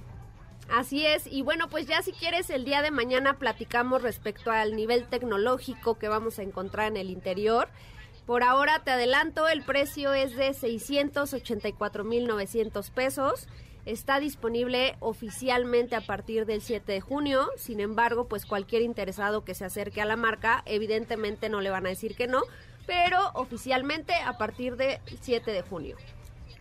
Así 0.70 1.04
es, 1.04 1.26
y 1.26 1.42
bueno, 1.42 1.68
pues 1.68 1.86
ya 1.86 2.00
si 2.02 2.12
quieres 2.12 2.48
el 2.50 2.64
día 2.64 2.80
de 2.82 2.92
mañana 2.92 3.38
platicamos 3.38 4.02
respecto 4.02 4.52
al 4.52 4.76
nivel 4.76 5.08
tecnológico 5.08 5.98
que 5.98 6.06
vamos 6.08 6.38
a 6.38 6.42
encontrar 6.42 6.86
en 6.88 6.98
el 6.98 7.10
interior. 7.10 7.68
Por 8.26 8.42
ahora 8.42 8.82
te 8.84 8.90
adelanto, 8.90 9.48
el 9.48 9.62
precio 9.62 10.12
es 10.12 10.36
de 10.36 10.50
684.900 10.50 12.90
pesos 12.90 13.48
Está 13.88 14.20
disponible 14.20 14.96
oficialmente 15.00 15.96
a 15.96 16.02
partir 16.02 16.44
del 16.44 16.60
7 16.60 16.92
de 16.92 17.00
junio. 17.00 17.48
Sin 17.56 17.80
embargo, 17.80 18.28
pues 18.28 18.44
cualquier 18.44 18.82
interesado 18.82 19.46
que 19.46 19.54
se 19.54 19.64
acerque 19.64 20.02
a 20.02 20.04
la 20.04 20.16
marca, 20.16 20.62
evidentemente 20.66 21.48
no 21.48 21.62
le 21.62 21.70
van 21.70 21.86
a 21.86 21.88
decir 21.88 22.14
que 22.14 22.26
no, 22.26 22.42
pero 22.86 23.18
oficialmente 23.32 24.12
a 24.12 24.36
partir 24.36 24.76
del 24.76 24.98
7 25.22 25.50
de 25.50 25.62
junio. 25.62 25.96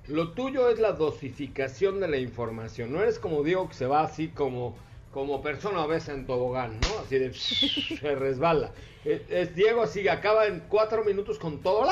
Lo 0.07 0.31
tuyo 0.31 0.69
es 0.69 0.79
la 0.79 0.93
dosificación 0.93 1.99
de 1.99 2.07
la 2.07 2.15
información. 2.15 2.93
No 2.93 3.01
eres 3.01 3.19
como 3.19 3.43
Diego 3.43 3.67
que 3.67 3.75
se 3.75 3.87
va 3.87 4.03
así 4.03 4.29
como 4.29 4.77
como 5.11 5.41
persona 5.41 5.83
a 5.83 5.87
veces 5.87 6.09
en 6.09 6.27
tobogán, 6.27 6.79
¿no? 6.79 6.99
Así 7.03 7.17
de 7.17 7.33
se 7.99 8.15
resbala. 8.15 8.71
Es, 9.03 9.53
Diego 9.53 9.81
así, 9.81 10.07
acaba 10.07 10.45
en 10.45 10.61
cuatro 10.69 11.03
minutos 11.03 11.39
con 11.39 11.59
todo. 11.59 11.85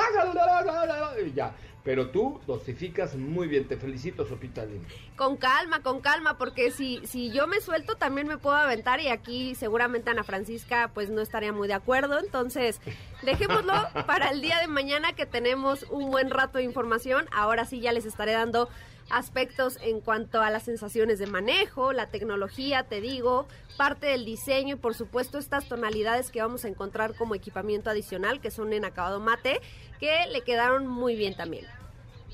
Y 1.26 1.34
ya. 1.34 1.54
Pero 1.86 2.10
tú 2.10 2.41
dosificas 2.48 3.15
muy 3.15 3.48
bien, 3.48 3.67
te 3.67 3.78
felicito, 3.78 4.26
Sopita 4.26 4.65
Con 5.15 5.38
calma, 5.38 5.84
con 5.84 6.02
calma, 6.02 6.36
porque 6.36 6.71
si, 6.71 7.00
si 7.06 7.32
yo 7.32 7.45
me 7.45 7.62
suelto 7.62 7.95
también 7.95 8.28
me 8.28 8.39
puedo 8.39 8.56
aventar 8.56 9.00
y 9.00 9.10
aquí 9.10 9.54
seguramente 9.54 10.10
Ana 10.10 10.24
Francisca 10.24 10.89
pues 10.95 11.12
no 11.12 11.21
estaría 11.21 11.54
muy 11.54 11.67
de 11.67 11.76
acuerdo. 11.76 12.17
Entonces, 12.17 12.82
dejémoslo 13.21 13.74
para 14.08 14.32
el 14.32 14.41
día 14.41 14.60
de 14.62 14.67
mañana 14.67 15.13
que 15.13 15.28
tenemos 15.28 15.84
un 15.91 16.10
buen 16.10 16.32
rato 16.32 16.58
de 16.58 16.63
información. 16.63 17.28
Ahora 17.32 17.65
sí 17.65 17.80
ya 17.80 17.91
les 17.91 18.08
estaré 18.08 18.32
dando 18.32 18.67
aspectos 19.10 19.78
en 19.82 20.02
cuanto 20.02 20.41
a 20.41 20.50
las 20.50 20.63
sensaciones 20.63 21.20
de 21.20 21.28
manejo, 21.28 21.94
la 21.94 22.10
tecnología, 22.10 22.84
te 22.84 23.02
digo, 23.02 23.48
parte 23.78 24.08
del 24.08 24.26
diseño 24.26 24.76
y 24.76 24.80
por 24.80 24.96
supuesto 24.96 25.38
estas 25.38 25.68
tonalidades 25.68 26.32
que 26.32 26.41
vamos 26.41 26.65
a 26.65 26.68
encontrar 26.68 27.15
como 27.15 27.36
equipamiento 27.36 27.89
adicional 27.89 28.41
que 28.41 28.52
son 28.52 28.74
en 28.74 28.86
acabado 28.86 29.20
mate 29.20 29.62
que 30.00 30.26
le 30.32 30.41
quedaron 30.41 30.88
muy 30.88 31.15
bien 31.15 31.36
también. 31.36 31.65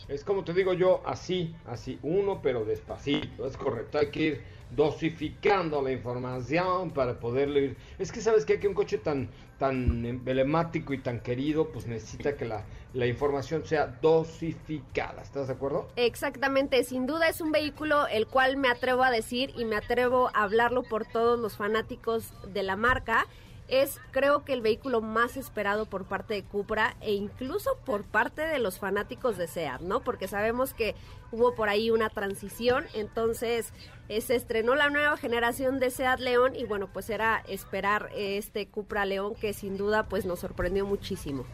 Es 0.07 0.23
como 0.23 0.43
te 0.43 0.53
digo 0.53 0.73
yo, 0.73 1.01
así, 1.05 1.55
así, 1.65 1.99
uno 2.01 2.41
pero 2.41 2.65
despacito, 2.65 3.45
es 3.45 3.55
correcto, 3.57 3.99
hay 3.99 4.09
que 4.09 4.19
ir 4.21 4.41
dosificando 4.71 5.81
la 5.81 5.91
información 5.91 6.91
para 6.91 7.19
poderlo 7.19 7.59
ir. 7.59 7.77
Es 7.99 8.11
que 8.11 8.21
sabes 8.21 8.45
que 8.45 8.53
aquí 8.53 8.67
un 8.67 8.73
coche 8.73 8.97
tan, 8.97 9.29
tan 9.59 10.05
emblemático 10.05 10.93
y 10.93 10.99
tan 10.99 11.19
querido, 11.19 11.69
pues 11.69 11.87
necesita 11.87 12.35
que 12.35 12.45
la, 12.45 12.63
la 12.93 13.05
información 13.05 13.65
sea 13.65 13.87
dosificada. 14.01 15.21
¿Estás 15.21 15.47
de 15.47 15.53
acuerdo? 15.53 15.89
Exactamente, 15.95 16.83
sin 16.83 17.05
duda 17.05 17.27
es 17.27 17.41
un 17.41 17.51
vehículo 17.51 18.07
el 18.07 18.27
cual 18.27 18.57
me 18.57 18.69
atrevo 18.69 19.03
a 19.03 19.11
decir 19.11 19.51
y 19.55 19.65
me 19.65 19.75
atrevo 19.75 20.29
a 20.33 20.43
hablarlo 20.43 20.83
por 20.83 21.05
todos 21.05 21.39
los 21.39 21.57
fanáticos 21.57 22.33
de 22.53 22.63
la 22.63 22.75
marca 22.75 23.27
es 23.71 24.01
creo 24.11 24.43
que 24.43 24.51
el 24.51 24.61
vehículo 24.61 24.99
más 25.01 25.37
esperado 25.37 25.85
por 25.85 26.03
parte 26.03 26.33
de 26.33 26.43
Cupra 26.43 26.95
e 26.99 27.13
incluso 27.13 27.77
por 27.85 28.03
parte 28.03 28.41
de 28.41 28.59
los 28.59 28.77
fanáticos 28.77 29.37
de 29.37 29.47
SEAT, 29.47 29.79
¿no? 29.79 30.01
Porque 30.01 30.27
sabemos 30.27 30.73
que 30.73 30.93
hubo 31.31 31.55
por 31.55 31.69
ahí 31.69 31.89
una 31.89 32.09
transición, 32.09 32.85
entonces 32.93 33.73
eh, 34.11 34.21
se 34.21 34.35
estrenó 34.35 34.75
la 34.75 34.89
nueva 34.89 35.15
generación 35.17 35.79
de 35.79 35.89
SEAT 35.89 36.19
León 36.19 36.55
y 36.55 36.65
bueno, 36.65 36.89
pues 36.91 37.09
era 37.09 37.43
esperar 37.47 38.09
este 38.15 38.67
Cupra 38.67 39.05
León 39.05 39.35
que 39.35 39.53
sin 39.53 39.77
duda 39.77 40.07
pues 40.09 40.25
nos 40.25 40.39
sorprendió 40.39 40.85
muchísimo. 40.85 41.45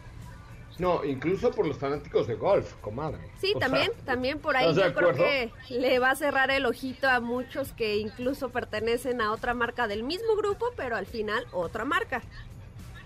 No, 0.78 1.04
incluso 1.04 1.50
por 1.50 1.66
los 1.66 1.76
fanáticos 1.76 2.26
de 2.28 2.34
golf, 2.34 2.74
comadre. 2.80 3.18
Sí, 3.40 3.52
O 3.54 3.58
también, 3.58 3.92
sea, 3.96 4.04
también 4.04 4.38
por 4.38 4.56
ahí 4.56 4.70
¿estás 4.70 4.76
de 4.76 4.82
yo 4.90 4.94
creo 4.94 5.10
acuerdo? 5.10 5.24
que 5.24 5.52
le 5.70 5.98
va 5.98 6.10
a 6.10 6.16
cerrar 6.16 6.50
el 6.50 6.66
ojito 6.66 7.08
a 7.08 7.20
muchos 7.20 7.72
que 7.72 7.96
incluso 7.96 8.50
pertenecen 8.50 9.20
a 9.20 9.32
otra 9.32 9.54
marca 9.54 9.88
del 9.88 10.02
mismo 10.04 10.36
grupo, 10.36 10.66
pero 10.76 10.94
al 10.96 11.06
final 11.06 11.46
otra 11.52 11.84
marca. 11.84 12.22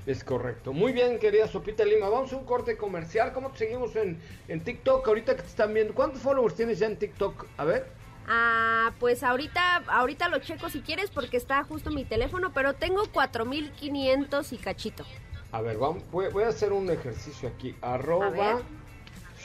Es 0.07 0.25
correcto. 0.25 0.73
Muy 0.73 0.93
bien, 0.93 1.19
querida 1.19 1.47
Sopita 1.47 1.85
Lima. 1.85 2.09
Vamos 2.09 2.33
a 2.33 2.37
un 2.37 2.45
corte 2.45 2.77
comercial. 2.77 3.33
¿Cómo 3.33 3.53
te 3.53 3.59
seguimos 3.59 3.95
en, 3.97 4.21
en 4.49 4.61
TikTok? 4.65 5.07
Ahorita 5.07 5.37
que 5.37 5.43
te 5.43 5.49
están 5.49 5.73
viendo. 5.73 5.95
¿Cuántos 5.95 6.21
followers 6.23 6.55
tienes 6.57 6.79
ya 6.79 6.87
en 6.87 6.97
TikTok? 6.99 7.47
A 7.57 7.65
ver. 7.65 8.02
Ah, 8.29 8.93
pues 9.01 9.23
ahorita, 9.23 9.85
ahorita 9.89 10.29
lo 10.29 10.39
checo 10.39 10.69
si 10.69 10.81
quieres 10.81 11.11
porque 11.11 11.37
está 11.37 11.63
justo 11.65 11.91
mi 11.91 12.05
teléfono, 12.05 12.53
pero 12.53 12.75
tengo 12.75 13.05
4500 13.13 14.53
y 14.53 14.59
cachito. 14.59 15.05
A 15.51 15.61
ver, 15.61 15.77
vamos, 15.77 16.03
voy, 16.11 16.29
voy 16.33 16.45
a 16.45 16.49
hacer 16.49 16.73
un 16.73 16.89
ejercicio 16.91 17.49
aquí. 17.49 17.75
Arroba. 17.83 18.63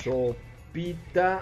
Sopita. 0.03 1.41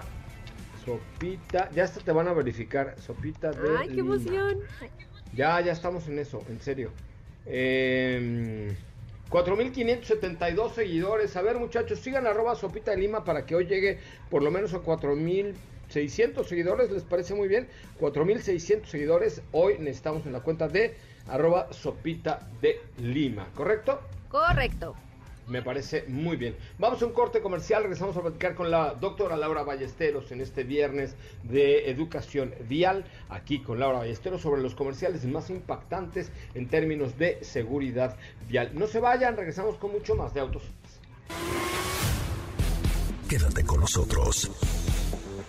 Sopita. 0.84 1.70
Ya 1.72 1.84
hasta 1.84 2.00
te 2.00 2.12
van 2.12 2.28
a 2.28 2.32
verificar. 2.32 2.96
Sopita 3.00 3.50
de. 3.50 3.76
Ay, 3.78 3.88
qué 3.88 3.94
Lima. 3.94 4.14
emoción. 4.14 4.58
Ya, 5.34 5.60
ya 5.60 5.72
estamos 5.72 6.08
en 6.08 6.18
eso, 6.18 6.42
en 6.48 6.60
serio. 6.60 6.90
Eh, 7.44 8.74
4.572 9.30 10.72
seguidores. 10.72 11.36
A 11.36 11.42
ver, 11.42 11.58
muchachos, 11.58 11.98
sigan 12.00 12.26
arroba 12.26 12.54
Sopita 12.54 12.92
de 12.92 12.98
Lima 12.98 13.24
para 13.24 13.44
que 13.44 13.54
hoy 13.54 13.66
llegue 13.66 13.98
por 14.30 14.42
lo 14.42 14.50
menos 14.50 14.72
a 14.74 14.78
4.600 15.90 16.44
seguidores. 16.44 16.90
¿Les 16.90 17.02
parece 17.02 17.34
muy 17.34 17.48
bien? 17.48 17.68
4.600 18.00 18.86
seguidores. 18.86 19.42
Hoy 19.52 19.76
necesitamos 19.78 20.26
en 20.26 20.32
la 20.32 20.40
cuenta 20.40 20.68
de 20.68 20.96
arroba 21.28 21.72
Sopita 21.72 22.48
de 22.60 22.80
Lima, 22.98 23.48
¿correcto? 23.54 24.00
Correcto. 24.28 24.94
Me 25.48 25.62
parece 25.62 26.04
muy 26.08 26.36
bien. 26.36 26.56
Vamos 26.76 27.00
a 27.02 27.06
un 27.06 27.12
corte 27.12 27.40
comercial. 27.40 27.82
Regresamos 27.84 28.16
a 28.16 28.20
platicar 28.20 28.56
con 28.56 28.68
la 28.68 28.94
doctora 28.94 29.36
Laura 29.36 29.62
Ballesteros 29.62 30.32
en 30.32 30.40
este 30.40 30.64
viernes 30.64 31.14
de 31.44 31.88
educación 31.88 32.52
vial. 32.68 33.04
Aquí 33.28 33.60
con 33.62 33.78
Laura 33.78 33.98
Ballesteros 33.98 34.40
sobre 34.40 34.60
los 34.60 34.74
comerciales 34.74 35.24
más 35.24 35.48
impactantes 35.48 36.32
en 36.54 36.68
términos 36.68 37.16
de 37.16 37.38
seguridad 37.44 38.16
vial. 38.48 38.72
No 38.74 38.88
se 38.88 38.98
vayan, 38.98 39.36
regresamos 39.36 39.76
con 39.76 39.92
mucho 39.92 40.16
más 40.16 40.34
de 40.34 40.40
autos. 40.40 40.64
Quédate 43.28 43.64
con 43.64 43.80
nosotros. 43.80 44.50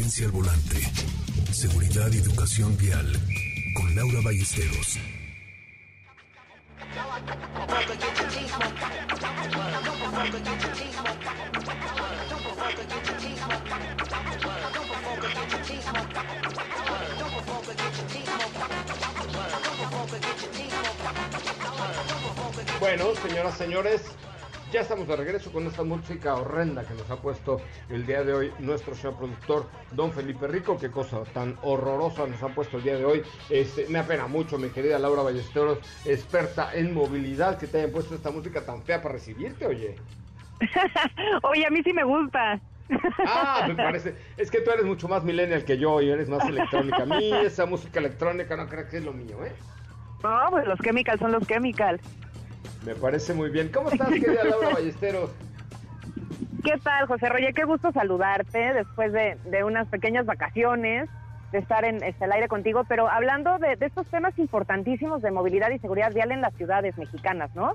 Al 0.00 0.30
volante. 0.30 0.80
Seguridad 1.52 2.10
y 2.10 2.18
educación 2.18 2.74
vial. 2.78 3.06
Con 3.74 3.94
Laura 3.94 4.20
Ballesteros. 4.24 4.98
Bueno, 22.80 23.04
señoras, 23.22 23.58
señores, 23.58 24.02
ya 24.70 24.82
estamos 24.82 25.08
de 25.08 25.16
regreso 25.16 25.52
con 25.52 25.66
esta 25.66 25.82
música 25.82 26.34
horrenda 26.34 26.84
que 26.84 26.94
nos 26.94 27.10
ha 27.10 27.16
puesto 27.16 27.60
el 27.88 28.06
día 28.06 28.22
de 28.22 28.32
hoy 28.32 28.52
nuestro 28.60 28.94
señor 28.94 29.16
productor, 29.16 29.66
don 29.92 30.12
Felipe 30.12 30.46
Rico. 30.46 30.78
Qué 30.78 30.90
cosa 30.90 31.24
tan 31.34 31.56
horrorosa 31.62 32.26
nos 32.26 32.42
ha 32.42 32.48
puesto 32.48 32.76
el 32.76 32.84
día 32.84 32.96
de 32.96 33.04
hoy. 33.04 33.22
Este, 33.48 33.86
me 33.88 33.98
apena 33.98 34.28
mucho, 34.28 34.58
mi 34.58 34.68
querida 34.68 34.98
Laura 34.98 35.22
Ballesteros, 35.22 35.78
experta 36.04 36.72
en 36.74 36.94
movilidad, 36.94 37.58
que 37.58 37.66
te 37.66 37.78
hayan 37.78 37.90
puesto 37.90 38.14
esta 38.14 38.30
música 38.30 38.64
tan 38.64 38.82
fea 38.82 39.02
para 39.02 39.14
recibirte, 39.14 39.66
oye. 39.66 39.96
Oye, 41.42 41.64
a 41.64 41.70
mí 41.70 41.82
sí 41.82 41.90
me 41.94 42.04
gusta. 42.04 42.60
Ah, 43.26 43.64
me 43.66 43.74
parece. 43.76 44.14
Es 44.36 44.50
que 44.50 44.60
tú 44.60 44.70
eres 44.70 44.84
mucho 44.84 45.08
más 45.08 45.24
millennial 45.24 45.64
que 45.64 45.78
yo 45.78 46.02
y 46.02 46.10
eres 46.10 46.28
más 46.28 46.44
electrónica. 46.46 47.04
A 47.04 47.06
mí 47.06 47.32
esa 47.32 47.64
música 47.64 47.98
electrónica 47.98 48.56
no 48.58 48.68
creo 48.68 48.86
que 48.86 48.98
es 48.98 49.04
lo 49.04 49.14
mío, 49.14 49.42
¿eh? 49.44 49.52
No, 50.22 50.38
pues 50.50 50.66
los 50.66 50.78
chemicals 50.80 51.18
son 51.18 51.32
los 51.32 51.46
chemicals. 51.46 52.02
Me 52.84 52.94
parece 52.94 53.34
muy 53.34 53.50
bien. 53.50 53.68
¿Cómo 53.68 53.90
estás, 53.90 54.08
querida 54.08 54.44
Laura 54.44 54.68
Ballesteros? 54.74 55.30
¿Qué 56.64 56.78
tal, 56.82 57.06
José 57.06 57.28
Roger? 57.28 57.54
Qué 57.54 57.64
gusto 57.64 57.92
saludarte 57.92 58.74
después 58.74 59.12
de, 59.12 59.36
de 59.44 59.64
unas 59.64 59.88
pequeñas 59.88 60.26
vacaciones, 60.26 61.08
de 61.52 61.58
estar 61.58 61.84
en 61.84 62.02
este, 62.02 62.24
el 62.24 62.32
aire 62.32 62.48
contigo, 62.48 62.84
pero 62.84 63.08
hablando 63.08 63.58
de, 63.58 63.76
de 63.76 63.86
estos 63.86 64.06
temas 64.08 64.38
importantísimos 64.38 65.22
de 65.22 65.30
movilidad 65.30 65.70
y 65.70 65.78
seguridad 65.78 66.12
vial 66.12 66.32
en 66.32 66.40
las 66.40 66.54
ciudades 66.54 66.96
mexicanas, 66.98 67.50
¿no? 67.54 67.72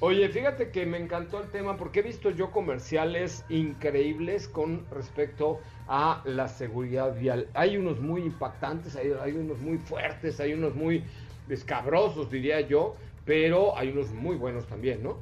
Oye, 0.00 0.28
fíjate 0.28 0.70
que 0.70 0.86
me 0.86 0.98
encantó 0.98 1.40
el 1.40 1.50
tema 1.50 1.76
porque 1.76 2.00
he 2.00 2.02
visto 2.02 2.30
yo 2.30 2.50
comerciales 2.50 3.44
increíbles 3.48 4.48
con 4.48 4.84
respecto 4.90 5.60
a 5.86 6.20
la 6.24 6.48
seguridad 6.48 7.14
vial. 7.14 7.46
Hay 7.54 7.76
unos 7.76 8.00
muy 8.00 8.22
impactantes, 8.22 8.96
hay, 8.96 9.12
hay 9.22 9.32
unos 9.32 9.58
muy 9.60 9.78
fuertes, 9.78 10.40
hay 10.40 10.52
unos 10.52 10.74
muy 10.74 11.04
escabrosos, 11.48 12.30
diría 12.30 12.60
yo, 12.60 12.96
pero 13.24 13.76
hay 13.76 13.90
unos 13.90 14.10
muy 14.12 14.36
buenos 14.36 14.66
también, 14.66 15.02
¿no? 15.02 15.16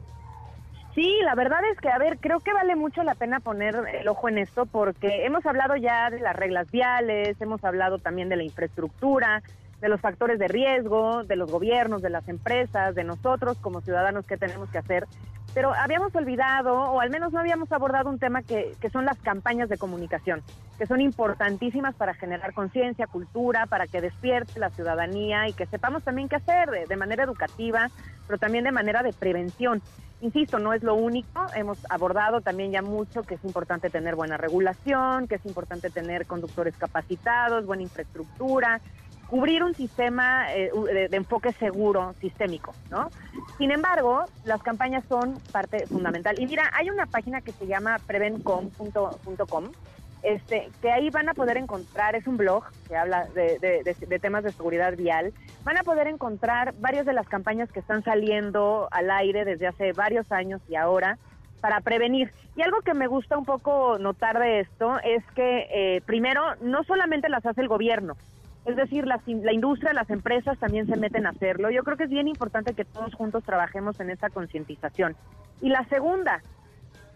Sí, 0.95 1.21
la 1.25 1.35
verdad 1.35 1.61
es 1.73 1.79
que, 1.79 1.89
a 1.89 1.99
ver, 1.99 2.19
creo 2.19 2.41
que 2.41 2.53
vale 2.53 2.77
mucho 2.77 3.03
la 3.03 3.15
pena 3.15 3.41
poner 3.41 3.75
el 3.95 4.07
ojo 4.09 4.29
en 4.29 4.37
esto 4.37 4.67
porque 4.67 5.25
hemos 5.25 5.45
hablado 5.47 5.75
ya 5.77 6.11
de 6.11 6.21
las 6.21 6.37
reglas 6.37 6.71
viales, 6.71 7.41
hemos 7.41 7.65
hablado 7.65 7.99
también 7.99 8.29
de 8.29 8.37
la 8.37 8.43
infraestructura, 8.43 9.43
de 9.81 9.89
los 9.89 10.01
factores 10.01 10.39
de 10.39 10.49
riesgo, 10.49 11.25
de 11.25 11.37
los 11.37 11.51
gobiernos, 11.51 12.03
de 12.03 12.11
las 12.11 12.29
empresas, 12.29 12.95
de 12.95 13.05
nosotros 13.05 13.57
como 13.59 13.81
ciudadanos 13.81 14.27
que 14.27 14.37
tenemos 14.37 14.69
que 14.71 14.79
hacer, 14.79 15.07
pero 15.55 15.75
habíamos 15.75 16.15
olvidado 16.15 16.75
o 16.75 17.01
al 17.01 17.11
menos 17.11 17.33
no 17.33 17.41
habíamos 17.41 17.71
abordado 17.73 18.09
un 18.09 18.19
tema 18.19 18.43
que, 18.43 18.75
que 18.81 18.91
son 18.91 19.05
las 19.05 19.19
campañas 19.19 19.69
de 19.69 19.79
comunicación, 19.79 20.43
que 20.79 20.87
son 20.87 21.01
importantísimas 21.01 21.95
para 21.95 22.15
generar 22.15 22.55
conciencia, 22.55 23.07
cultura, 23.07 23.67
para 23.67 23.87
que 23.87 24.01
despierte 24.01 24.59
la 24.59 24.71
ciudadanía 24.71 25.49
y 25.49 25.53
que 25.53 25.67
sepamos 25.67 26.03
también 26.03 26.29
qué 26.29 26.37
hacer 26.37 26.71
de, 26.71 26.87
de 26.87 26.97
manera 26.97 27.25
educativa, 27.25 27.91
pero 28.27 28.39
también 28.39 28.65
de 28.65 28.73
manera 28.73 29.03
de 29.03 29.13
prevención. 29.13 29.83
Insisto, 30.23 30.61
no 30.61 30.73
es 30.73 30.85
lo 30.85 30.95
único, 30.95 31.47
hemos 31.57 31.79
abordado 31.91 32.41
también 32.41 32.71
ya 32.71 32.81
mucho 32.81 33.25
que 33.25 33.35
es 33.35 33.45
importante 33.45 33.91
tener 33.91 34.15
buena 34.15 34.37
regulación, 34.37 35.27
que 35.27 35.35
es 35.35 35.45
importante 35.45 35.91
tener 35.91 36.27
conductores 36.27 36.77
capacitados, 36.77 37.67
buena 37.67 37.83
infraestructura, 37.83 38.81
cubrir 39.33 39.65
un 39.65 39.73
sistema 39.75 40.53
eh, 40.53 40.71
de, 41.09 41.17
enfoque 41.17 41.55
seguro, 41.55 42.13
sistémico, 42.21 42.75
¿no? 42.91 43.11
Sin 43.57 43.71
embargo, 43.71 44.25
las 44.45 44.63
campañas 44.63 45.05
son 45.09 45.41
parte 45.51 45.87
fundamental. 45.87 46.39
Y 46.39 46.47
mira, 46.47 46.71
hay 46.75 46.91
una 46.91 47.07
página 47.07 47.41
que 47.41 47.53
se 47.53 47.67
llama 47.67 47.97
prevencom.com, 48.07 49.71
este, 50.23 50.69
que 50.83 50.93
ahí 50.93 51.09
van 51.09 51.31
a 51.31 51.33
poder 51.33 51.57
encontrar, 51.57 52.15
es 52.15 52.27
un 52.27 52.37
blog 52.37 52.65
que 52.87 52.95
habla 52.95 53.25
de, 53.35 53.59
de- 53.59 53.83
de- 53.83 54.07
de 54.07 54.19
temas 54.19 54.45
de 54.45 54.53
seguridad 54.53 54.95
vial, 54.99 55.33
van 55.65 55.79
a 55.79 55.83
poder 55.83 56.09
encontrar 56.09 56.75
varias 56.79 57.07
de 57.07 57.15
las 57.15 57.27
campañas 57.27 57.73
que 57.73 57.81
están 57.81 58.05
saliendo 58.05 58.87
al 58.91 59.11
aire 59.11 59.47
desde 59.47 59.67
hace 59.67 59.95
varios 59.95 60.31
años 60.31 60.61
y 60.69 60.77
ahora 60.77 61.17
para 61.63 61.81
prevenir. 61.81 62.31
Y 62.55 62.61
algo 62.61 62.83
que 62.83 62.93
me 62.93 63.07
gusta 63.07 63.39
un 63.39 63.47
poco 63.47 63.97
notar 63.99 64.39
de 64.39 64.61
esto 64.61 64.99
es 65.03 65.25
que, 65.35 65.69
eh, 65.73 66.03
primero, 66.05 66.43
no 66.61 66.85
solamente 66.85 67.31
las 67.31 67.47
hace 67.47 67.63
el 67.63 67.69
gobierno, 67.69 68.15
es 68.65 68.77
decir, 68.77 69.07
in- 69.27 69.45
la 69.45 69.53
industria, 69.53 69.93
las 69.93 70.09
empresas 70.11 70.59
también 70.59 70.87
se 70.87 70.97
meten 70.97 71.27
a 71.27 71.31
hacerlo. 71.31 71.71
Yo 71.71 71.83
creo 71.83 71.97
que 71.97 72.05
es 72.05 72.11
bien 72.11 72.29
importante 72.29 72.75
que 72.75 72.85
todos 72.85 73.15
juntos 73.15 73.43
trabajemos 73.45 73.99
en 74.01 74.11
esa 74.11 74.31
concientización. 74.31 75.17
Y 75.61 75.69
la 75.69 75.85
segunda, 75.89 76.41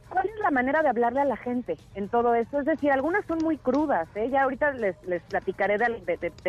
¿cuál 0.08 0.26
es 0.26 0.38
la 0.42 0.50
manera 0.50 0.82
de 0.82 0.88
hablarle 0.88 1.20
a 1.20 1.24
la 1.24 1.36
gente 1.36 1.76
en 1.94 2.08
todo 2.08 2.34
esto? 2.34 2.60
Es 2.60 2.66
decir, 2.66 2.90
algunas 2.92 3.24
son 3.26 3.38
muy 3.42 3.58
crudas, 3.58 4.08
¿eh? 4.16 4.28
Ya 4.30 4.42
ahorita 4.42 4.72
les, 4.72 5.00
les 5.04 5.22
platicaré 5.24 5.78
de, 5.78 5.86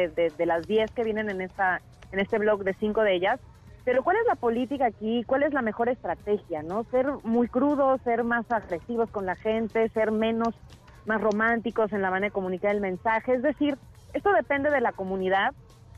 de- 0.06 0.32
de- 0.38 0.46
las 0.46 0.66
10 0.68 0.92
que 0.92 1.04
vienen 1.04 1.30
en, 1.30 1.42
esta, 1.42 1.82
en 2.12 2.20
este 2.20 2.38
blog 2.40 2.64
de 2.64 2.74
cinco 2.76 3.02
de 3.04 3.14
ellas. 3.16 3.40
Pero 3.86 4.04
¿cuál 4.04 4.18
es 4.18 4.26
la 4.28 4.36
política 4.36 4.88
aquí? 4.88 5.24
¿Cuál 5.26 5.44
es 5.44 5.54
la 5.54 5.62
mejor 5.62 5.88
estrategia? 5.90 6.62
¿No? 6.62 6.84
Ser 6.92 7.08
muy 7.24 7.48
crudos, 7.48 8.02
ser 8.02 8.24
más 8.26 8.50
agresivos 8.52 9.10
con 9.12 9.26
la 9.26 9.36
gente, 9.36 9.88
ser 9.90 10.12
menos, 10.12 10.54
más 11.06 11.22
románticos 11.22 11.94
en 11.94 12.02
la 12.02 12.10
manera 12.10 12.28
de 12.28 12.34
comunicar 12.34 12.76
el 12.76 12.82
mensaje. 12.82 13.34
Es 13.36 13.42
decir, 13.42 13.78
esto 14.14 14.32
depende 14.34 14.70
de 14.70 14.82
la 14.82 14.92
comunidad. 14.92 15.54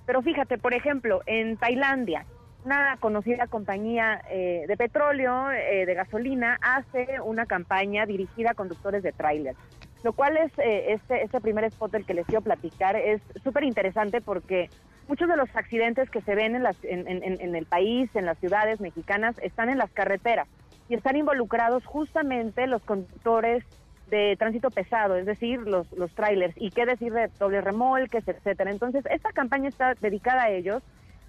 Pero 0.06 0.22
fíjate, 0.22 0.58
por 0.58 0.74
ejemplo, 0.74 1.22
en 1.28 1.58
Tailandia, 1.58 2.26
una 2.66 2.98
conocida 3.00 3.48
compañía 3.48 4.22
eh, 4.30 4.66
de 4.68 4.78
petróleo, 4.78 5.52
eh, 5.52 5.86
de 5.86 5.94
gasolina, 5.94 6.58
hace 6.62 7.22
una 7.24 7.46
campaña 7.46 8.06
dirigida 8.06 8.52
a 8.52 8.54
conductores 8.54 9.04
de 9.04 9.12
tráiler. 9.12 9.56
Lo 10.04 10.14
cual 10.14 10.38
es, 10.38 10.52
eh, 10.60 10.94
este, 10.94 11.24
este 11.24 11.42
primer 11.42 11.66
spot 11.66 11.92
del 11.92 12.06
que 12.06 12.14
les 12.14 12.26
quiero 12.26 12.42
platicar, 12.42 12.96
es 12.96 13.22
súper 13.44 13.64
interesante 13.64 14.22
porque 14.22 14.70
muchos 15.08 15.28
de 15.28 15.38
los 15.38 15.54
accidentes 15.56 16.10
que 16.10 16.22
se 16.22 16.36
ven 16.36 16.56
en, 16.56 16.64
las, 16.64 16.76
en, 16.84 17.08
en, 17.08 17.24
en 17.24 17.56
el 17.56 17.66
país, 17.66 18.10
en 18.16 18.26
las 18.26 18.38
ciudades 18.40 18.80
mexicanas, 18.80 19.36
están 19.42 19.70
en 19.70 19.78
las 19.78 19.92
carreteras 19.92 20.48
y 20.88 20.96
están 20.96 21.18
involucrados 21.18 21.86
justamente 21.86 22.66
los 22.68 22.82
conductores 22.82 23.64
de 24.10 24.36
tránsito 24.38 24.72
pesado, 24.72 25.16
es 25.16 25.26
decir, 25.26 25.62
los, 25.62 25.92
los 25.94 26.12
trailers, 26.14 26.54
y 26.58 26.72
qué 26.72 26.86
decir 26.86 27.14
de 27.14 27.30
doble 27.40 27.62
remolques, 27.62 28.28
etcétera. 28.28 28.72
Entonces, 28.72 29.06
esta 29.10 29.32
campaña 29.32 29.70
está 29.70 29.94
dedicada 29.96 30.44
a 30.44 30.50
ellos 30.50 30.84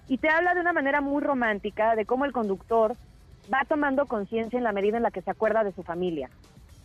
y 0.07 0.17
te 0.17 0.29
habla 0.29 0.53
de 0.53 0.61
una 0.61 0.73
manera 0.73 1.01
muy 1.01 1.21
romántica 1.23 1.95
de 1.95 2.05
cómo 2.05 2.25
el 2.25 2.31
conductor 2.31 2.95
va 3.51 3.65
tomando 3.67 4.05
conciencia 4.05 4.57
en 4.57 4.63
la 4.63 4.73
medida 4.73 4.97
en 4.97 5.03
la 5.03 5.11
que 5.11 5.21
se 5.21 5.31
acuerda 5.31 5.63
de 5.63 5.71
su 5.71 5.83
familia. 5.83 6.29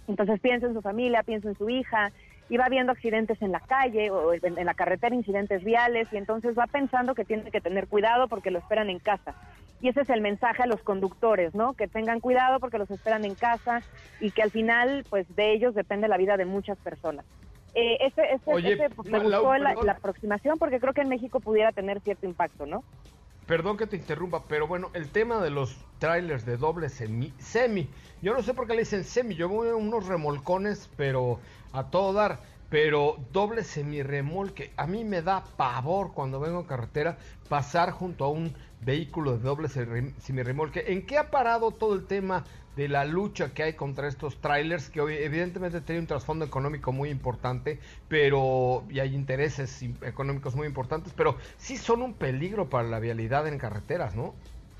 Entonces 0.08 0.40
piensa 0.40 0.66
en 0.66 0.74
su 0.74 0.82
familia, 0.82 1.22
piensa 1.22 1.48
en 1.48 1.56
su 1.56 1.68
hija, 1.68 2.12
y 2.48 2.56
va 2.56 2.68
viendo 2.68 2.92
accidentes 2.92 3.40
en 3.42 3.52
la 3.52 3.60
calle 3.60 4.10
o 4.10 4.32
en, 4.32 4.58
en 4.58 4.66
la 4.66 4.74
carretera, 4.74 5.14
incidentes 5.14 5.64
viales, 5.64 6.08
y 6.12 6.16
entonces 6.16 6.56
va 6.56 6.66
pensando 6.66 7.14
que 7.14 7.24
tiene 7.24 7.50
que 7.50 7.60
tener 7.60 7.88
cuidado 7.88 8.28
porque 8.28 8.50
lo 8.50 8.58
esperan 8.58 8.90
en 8.90 8.98
casa. 8.98 9.34
Y 9.80 9.88
ese 9.88 10.02
es 10.02 10.10
el 10.10 10.20
mensaje 10.20 10.62
a 10.62 10.66
los 10.66 10.80
conductores, 10.82 11.54
¿no? 11.54 11.74
Que 11.74 11.86
tengan 11.86 12.20
cuidado 12.20 12.60
porque 12.60 12.78
los 12.78 12.90
esperan 12.90 13.24
en 13.24 13.34
casa 13.34 13.82
y 14.20 14.30
que 14.30 14.42
al 14.42 14.50
final, 14.50 15.04
pues 15.10 15.26
de 15.36 15.52
ellos 15.52 15.74
depende 15.74 16.08
la 16.08 16.16
vida 16.16 16.36
de 16.36 16.46
muchas 16.46 16.78
personas. 16.78 17.26
Eh, 17.74 17.98
ese, 18.00 18.22
ese, 18.32 18.54
Oye, 18.54 18.72
ese, 18.72 18.88
me 19.04 19.18
Lau, 19.18 19.42
gustó 19.42 19.54
la 19.58 19.92
aproximación 19.92 20.58
porque 20.58 20.80
creo 20.80 20.94
que 20.94 21.02
en 21.02 21.10
México 21.10 21.40
pudiera 21.40 21.72
tener 21.72 22.00
cierto 22.00 22.24
impacto, 22.24 22.64
¿no? 22.64 22.84
Perdón 23.46 23.76
que 23.76 23.86
te 23.86 23.96
interrumpa, 23.96 24.42
pero 24.48 24.66
bueno, 24.66 24.90
el 24.92 25.08
tema 25.10 25.40
de 25.40 25.50
los 25.50 25.76
trailers 26.00 26.44
de 26.44 26.56
doble 26.56 26.88
semi, 26.88 27.32
semi, 27.38 27.88
yo 28.20 28.34
no 28.34 28.42
sé 28.42 28.54
por 28.54 28.66
qué 28.66 28.74
le 28.74 28.80
dicen 28.80 29.04
semi, 29.04 29.36
yo 29.36 29.46
a 29.46 29.76
unos 29.76 30.06
remolcones, 30.08 30.90
pero 30.96 31.38
a 31.72 31.84
todo 31.84 32.12
dar, 32.12 32.40
pero 32.70 33.16
doble 33.32 33.62
semi 33.62 34.02
remolque, 34.02 34.72
a 34.76 34.88
mí 34.88 35.04
me 35.04 35.22
da 35.22 35.44
pavor 35.56 36.12
cuando 36.12 36.40
vengo 36.40 36.58
en 36.58 36.66
carretera 36.66 37.18
pasar 37.48 37.92
junto 37.92 38.24
a 38.24 38.30
un 38.30 38.52
vehículo 38.80 39.36
de 39.36 39.44
doble 39.44 39.68
semi 39.68 40.42
remolque. 40.42 40.84
¿En 40.88 41.06
qué 41.06 41.16
ha 41.16 41.30
parado 41.30 41.70
todo 41.70 41.94
el 41.94 42.04
tema 42.04 42.44
de 42.76 42.88
la 42.88 43.04
lucha 43.06 43.54
que 43.54 43.62
hay 43.62 43.72
contra 43.72 44.06
estos 44.06 44.38
trailers, 44.40 44.90
que 44.90 45.00
evidentemente 45.00 45.80
tiene 45.80 46.00
un 46.02 46.06
trasfondo 46.06 46.44
económico 46.44 46.92
muy 46.92 47.08
importante, 47.08 47.80
pero 48.08 48.84
y 48.90 49.00
hay 49.00 49.14
intereses 49.14 49.82
económicos 50.02 50.54
muy 50.54 50.66
importantes, 50.66 51.12
pero 51.16 51.36
sí 51.56 51.78
son 51.78 52.02
un 52.02 52.14
peligro 52.14 52.68
para 52.68 52.86
la 52.86 53.00
vialidad 53.00 53.48
en 53.48 53.58
carreteras, 53.58 54.14
¿no? 54.14 54.34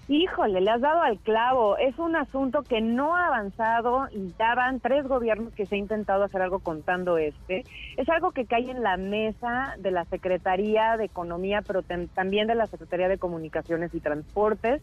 Híjole, 0.09 0.61
le 0.61 0.71
has 0.71 0.81
dado 0.81 1.01
al 1.01 1.19
clavo. 1.19 1.79
Es 1.79 1.99
un 1.99 2.15
asunto 2.15 2.63
que 2.63 2.81
no 2.81 3.17
ha 3.17 3.27
avanzado 3.27 4.07
y 4.13 4.33
ya 4.39 4.55
van 4.55 4.79
tres 4.79 5.05
gobiernos 5.09 5.53
que 5.53 5.67
se 5.67 5.75
ha 5.75 5.79
intentado 5.79 6.23
hacer 6.23 6.43
algo 6.43 6.61
contando 6.61 7.19
este. 7.19 7.65
Es 7.97 8.09
algo 8.09 8.31
que 8.31 8.47
cae 8.47 8.71
en 8.71 8.85
la 8.85 8.97
mesa 8.99 9.75
de 9.79 9.91
la 9.91 10.05
Secretaría 10.05 10.97
de 10.97 11.07
Economía, 11.07 11.63
pero 11.67 11.83
tam- 11.83 12.09
también 12.15 12.47
de 12.47 12.55
la 12.55 12.67
Secretaría 12.67 13.09
de 13.09 13.19
Comunicaciones 13.19 13.93
y 13.95 14.01
Transportes. 14.01 14.81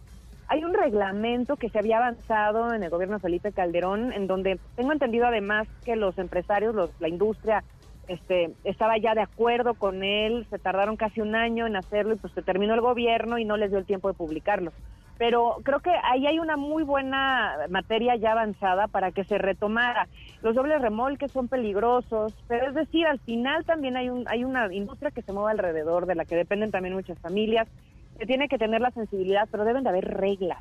Hay 0.54 0.64
un 0.64 0.76
reglamento 0.76 1.56
que 1.56 1.70
se 1.70 1.80
había 1.80 1.98
avanzado 1.98 2.76
en 2.76 2.84
el 2.84 2.92
gobierno 2.92 3.16
de 3.16 3.22
Felipe 3.22 3.52
Calderón, 3.54 4.14
en 4.14 4.28
donde 4.28 4.60
tengo 4.76 4.92
entendido 4.92 5.26
además 5.26 5.68
que 5.84 5.96
los 5.96 6.16
empresarios, 6.20 6.76
los, 6.76 6.92
la 7.00 7.08
industria, 7.08 7.64
este, 8.08 8.52
estaba 8.64 9.00
ya 9.00 9.16
de 9.16 9.24
acuerdo 9.24 9.74
con 9.74 10.04
él, 10.04 10.46
se 10.52 10.60
tardaron 10.60 10.96
casi 10.96 11.22
un 11.22 11.34
año 11.34 11.66
en 11.66 11.76
hacerlo 11.76 12.14
y 12.14 12.18
pues 12.18 12.34
se 12.34 12.44
terminó 12.44 12.76
el 12.76 12.82
gobierno 12.82 13.40
y 13.40 13.46
no 13.46 13.58
les 13.58 13.72
dio 13.72 13.80
el 13.80 13.88
tiempo 13.88 14.10
de 14.10 14.14
publicarlo. 14.14 14.72
Pero 15.18 15.58
creo 15.64 15.80
que 15.80 15.90
ahí 16.04 16.28
hay 16.28 16.38
una 16.38 16.56
muy 16.56 16.84
buena 16.84 17.56
materia 17.72 18.16
ya 18.16 18.34
avanzada 18.34 18.88
para 18.88 19.12
que 19.12 19.24
se 19.24 19.40
retomara. 19.40 20.08
Los 20.44 20.54
dobles 20.54 20.80
remolques 20.80 21.32
son 21.32 21.48
peligrosos, 21.48 22.36
pero 22.48 22.68
es 22.68 22.76
decir, 22.76 23.08
al 23.08 23.20
final 23.22 23.66
también 23.66 23.98
hay, 23.98 24.10
un, 24.10 24.26
hay 24.28 24.44
una 24.44 24.72
industria 24.72 25.10
que 25.10 25.24
se 25.24 25.34
mueve 25.34 25.54
alrededor, 25.54 26.06
de 26.06 26.14
la 26.14 26.26
que 26.26 26.36
dependen 26.36 26.70
también 26.70 26.94
muchas 26.94 27.18
familias. 27.18 27.68
Se 28.18 28.26
tiene 28.26 28.48
que 28.48 28.58
tener 28.58 28.82
la 28.82 28.92
sensibilidad, 28.92 29.48
pero 29.52 29.66
deben 29.66 29.84
de 29.84 29.90
haber 29.90 30.06
reglas, 30.06 30.60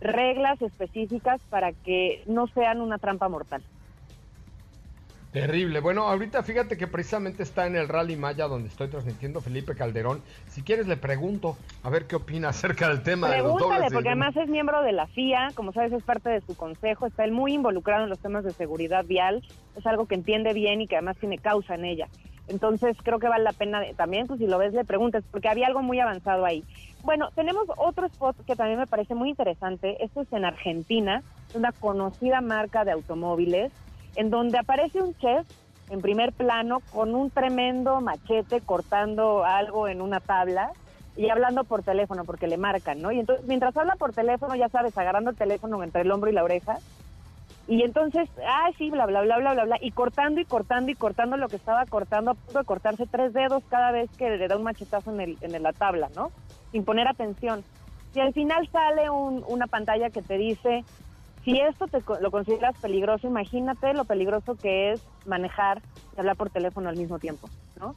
reglas 0.00 0.60
específicas 0.62 1.40
para 1.50 1.72
que 1.72 2.22
no 2.26 2.46
sean 2.48 2.80
una 2.80 2.98
trampa 2.98 3.28
mortal. 3.28 3.64
Terrible. 5.32 5.80
Bueno, 5.80 6.02
ahorita 6.06 6.44
fíjate 6.44 6.76
que 6.76 6.86
precisamente 6.86 7.42
está 7.42 7.66
en 7.66 7.74
el 7.74 7.88
Rally 7.88 8.14
Maya 8.14 8.46
donde 8.46 8.68
estoy 8.68 8.86
transmitiendo 8.86 9.40
Felipe 9.40 9.74
Calderón. 9.74 10.22
Si 10.46 10.62
quieres 10.62 10.86
le 10.86 10.96
pregunto 10.96 11.56
a 11.82 11.90
ver 11.90 12.06
qué 12.06 12.14
opina 12.14 12.48
acerca 12.50 12.88
del 12.88 13.02
tema 13.02 13.28
de 13.28 13.38
los 13.38 13.42
Pregúntale, 13.56 13.74
dobles. 13.74 13.92
porque 13.92 14.04
de- 14.04 14.10
además 14.10 14.36
es 14.36 14.48
miembro 14.48 14.80
de 14.82 14.92
la 14.92 15.08
FIA, 15.08 15.50
como 15.56 15.72
sabes 15.72 15.92
es 15.92 16.04
parte 16.04 16.30
de 16.30 16.40
su 16.42 16.54
consejo, 16.54 17.06
está 17.06 17.24
él 17.24 17.32
muy 17.32 17.52
involucrado 17.54 18.04
en 18.04 18.10
los 18.10 18.20
temas 18.20 18.44
de 18.44 18.52
seguridad 18.52 19.04
vial, 19.04 19.42
es 19.74 19.84
algo 19.86 20.06
que 20.06 20.14
entiende 20.14 20.52
bien 20.52 20.80
y 20.82 20.86
que 20.86 20.94
además 20.94 21.16
tiene 21.18 21.38
causa 21.38 21.74
en 21.74 21.84
ella. 21.84 22.08
Entonces 22.48 22.96
creo 23.02 23.18
que 23.18 23.28
vale 23.28 23.44
la 23.44 23.52
pena 23.52 23.82
también, 23.96 24.26
pues 24.26 24.38
si 24.38 24.46
lo 24.46 24.58
ves 24.58 24.72
le 24.74 24.84
preguntes, 24.84 25.24
porque 25.30 25.48
había 25.48 25.66
algo 25.66 25.82
muy 25.82 25.98
avanzado 26.00 26.44
ahí. 26.44 26.64
Bueno, 27.02 27.30
tenemos 27.34 27.64
otro 27.76 28.06
spot 28.06 28.36
que 28.46 28.56
también 28.56 28.78
me 28.78 28.86
parece 28.86 29.14
muy 29.14 29.30
interesante, 29.30 30.02
esto 30.04 30.22
es 30.22 30.32
en 30.32 30.44
Argentina, 30.44 31.22
es 31.48 31.54
una 31.54 31.72
conocida 31.72 32.40
marca 32.40 32.84
de 32.84 32.92
automóviles, 32.92 33.72
en 34.16 34.30
donde 34.30 34.58
aparece 34.58 35.02
un 35.02 35.14
chef 35.14 35.46
en 35.90 36.00
primer 36.00 36.32
plano 36.32 36.80
con 36.90 37.14
un 37.14 37.30
tremendo 37.30 38.00
machete 38.00 38.60
cortando 38.60 39.44
algo 39.44 39.88
en 39.88 40.00
una 40.00 40.20
tabla 40.20 40.70
y 41.16 41.28
hablando 41.30 41.64
por 41.64 41.82
teléfono 41.82 42.24
porque 42.24 42.46
le 42.46 42.56
marcan, 42.56 43.00
¿no? 43.00 43.12
Y 43.12 43.20
entonces 43.20 43.46
mientras 43.46 43.76
habla 43.76 43.94
por 43.96 44.12
teléfono, 44.12 44.54
ya 44.56 44.68
sabes, 44.68 44.96
agarrando 44.96 45.30
el 45.30 45.36
teléfono 45.36 45.82
entre 45.82 46.02
el 46.02 46.10
hombro 46.10 46.30
y 46.30 46.34
la 46.34 46.44
oreja, 46.44 46.78
y 47.66 47.82
entonces, 47.82 48.28
ah, 48.46 48.70
sí, 48.78 48.90
bla, 48.90 49.06
bla, 49.06 49.22
bla, 49.22 49.38
bla, 49.38 49.54
bla, 49.54 49.64
bla, 49.64 49.78
y 49.80 49.92
cortando 49.92 50.40
y 50.40 50.46
cortando 50.46 50.92
y 50.92 50.96
cortando 50.96 51.36
lo 51.36 51.48
que 51.50 51.56
estaba 51.56 51.86
cortando, 51.86 52.32
a 52.32 52.34
punto 52.34 52.60
de 52.60 52.64
cortarse 52.66 53.06
tres 53.10 53.32
dedos 53.32 53.64
cada 53.68 53.92
vez 53.92 54.10
que 54.18 54.30
le 54.30 54.48
da 54.48 54.56
un 54.56 54.64
machetazo 54.64 55.10
en, 55.12 55.20
el, 55.20 55.38
en 55.40 55.62
la 55.62 55.72
tabla, 55.72 56.08
¿no? 56.10 56.32
Sin 56.72 56.84
poner 56.84 57.08
atención. 57.08 57.64
Y 58.12 58.20
al 58.20 58.32
final 58.34 58.68
sale 58.72 59.10
un- 59.10 59.44
una 59.46 59.66
pantalla 59.68 60.10
que 60.10 60.22
te 60.22 60.36
dice, 60.38 60.86
si 61.44 61.60
esto 61.60 61.88
te, 61.88 62.02
lo 62.20 62.30
consideras 62.30 62.76
peligroso, 62.80 63.26
imagínate 63.28 63.94
lo 63.94 64.06
peligroso 64.06 64.56
que 64.56 64.94
es 64.94 65.02
manejar 65.24 65.82
y 66.12 66.20
hablar 66.20 66.36
por 66.36 66.50
teléfono 66.50 66.88
al 66.88 66.96
mismo 66.96 67.18
tiempo, 67.18 67.52
¿no? 67.76 67.96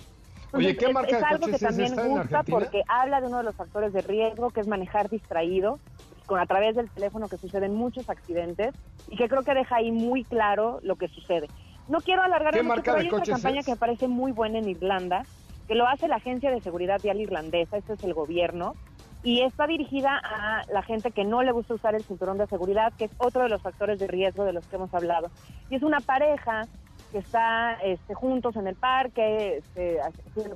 Oye, 0.53 0.75
¿qué 0.77 0.87
es- 0.87 0.93
marca 0.93 1.17
es, 1.17 1.19
de 1.19 1.25
algo 1.25 1.49
que 1.49 1.57
es 1.57 1.61
también 1.61 1.93
gusta 1.99 2.43
porque 2.43 2.83
habla 2.87 3.21
de 3.21 3.27
uno 3.27 3.37
de 3.39 3.43
los 3.43 3.55
factores 3.55 3.93
de 3.93 4.01
riesgo, 4.01 4.51
que 4.51 4.61
es 4.61 4.67
manejar 4.67 5.09
distraído, 5.09 5.81
con 6.27 6.39
a 6.39 6.45
través 6.45 6.75
del 6.75 6.89
teléfono 6.91 7.27
que 7.27 7.37
suceden 7.37 7.73
muchos 7.73 8.07
accidentes 8.09 8.75
y 9.09 9.15
que 9.15 9.27
creo 9.27 9.41
que 9.41 9.55
deja 9.55 9.77
ahí 9.77 9.91
muy 9.91 10.23
claro 10.23 10.79
lo 10.83 10.95
que 10.97 11.07
sucede. 11.07 11.47
No 11.87 12.01
quiero 12.01 12.21
alargar 12.21 12.53
¿Qué 12.53 12.61
mucho, 12.61 12.81
pero 12.83 12.97
hay 12.97 13.09
una 13.09 13.23
campaña 13.23 13.61
es? 13.61 13.65
que 13.65 13.71
me 13.71 13.77
parece 13.77 14.07
muy 14.07 14.33
buena 14.33 14.59
en 14.59 14.69
Irlanda, 14.69 15.23
que 15.67 15.73
lo 15.73 15.87
hace 15.87 16.07
la 16.07 16.17
Agencia 16.17 16.51
de 16.51 16.61
Seguridad 16.61 16.99
Vial 17.01 17.21
Irlandesa, 17.21 17.77
este 17.77 17.93
es 17.93 18.03
el 18.03 18.13
gobierno, 18.13 18.75
y 19.23 19.41
está 19.41 19.67
dirigida 19.67 20.21
a 20.23 20.61
la 20.71 20.83
gente 20.83 21.11
que 21.11 21.23
no 21.23 21.43
le 21.43 21.51
gusta 21.51 21.73
usar 21.73 21.95
el 21.95 22.03
cinturón 22.03 22.37
de 22.37 22.47
seguridad, 22.47 22.93
que 22.97 23.05
es 23.05 23.11
otro 23.17 23.43
de 23.43 23.49
los 23.49 23.61
factores 23.61 23.97
de 23.99 24.07
riesgo 24.07 24.43
de 24.43 24.53
los 24.53 24.67
que 24.67 24.75
hemos 24.75 24.93
hablado. 24.93 25.31
Y 25.69 25.75
es 25.75 25.83
una 25.83 26.01
pareja 26.01 26.67
que 27.11 27.19
está 27.19 27.73
este, 27.83 28.13
juntos 28.13 28.55
en 28.57 28.67
el 28.67 28.75
parque, 28.75 29.57
este, 29.57 29.99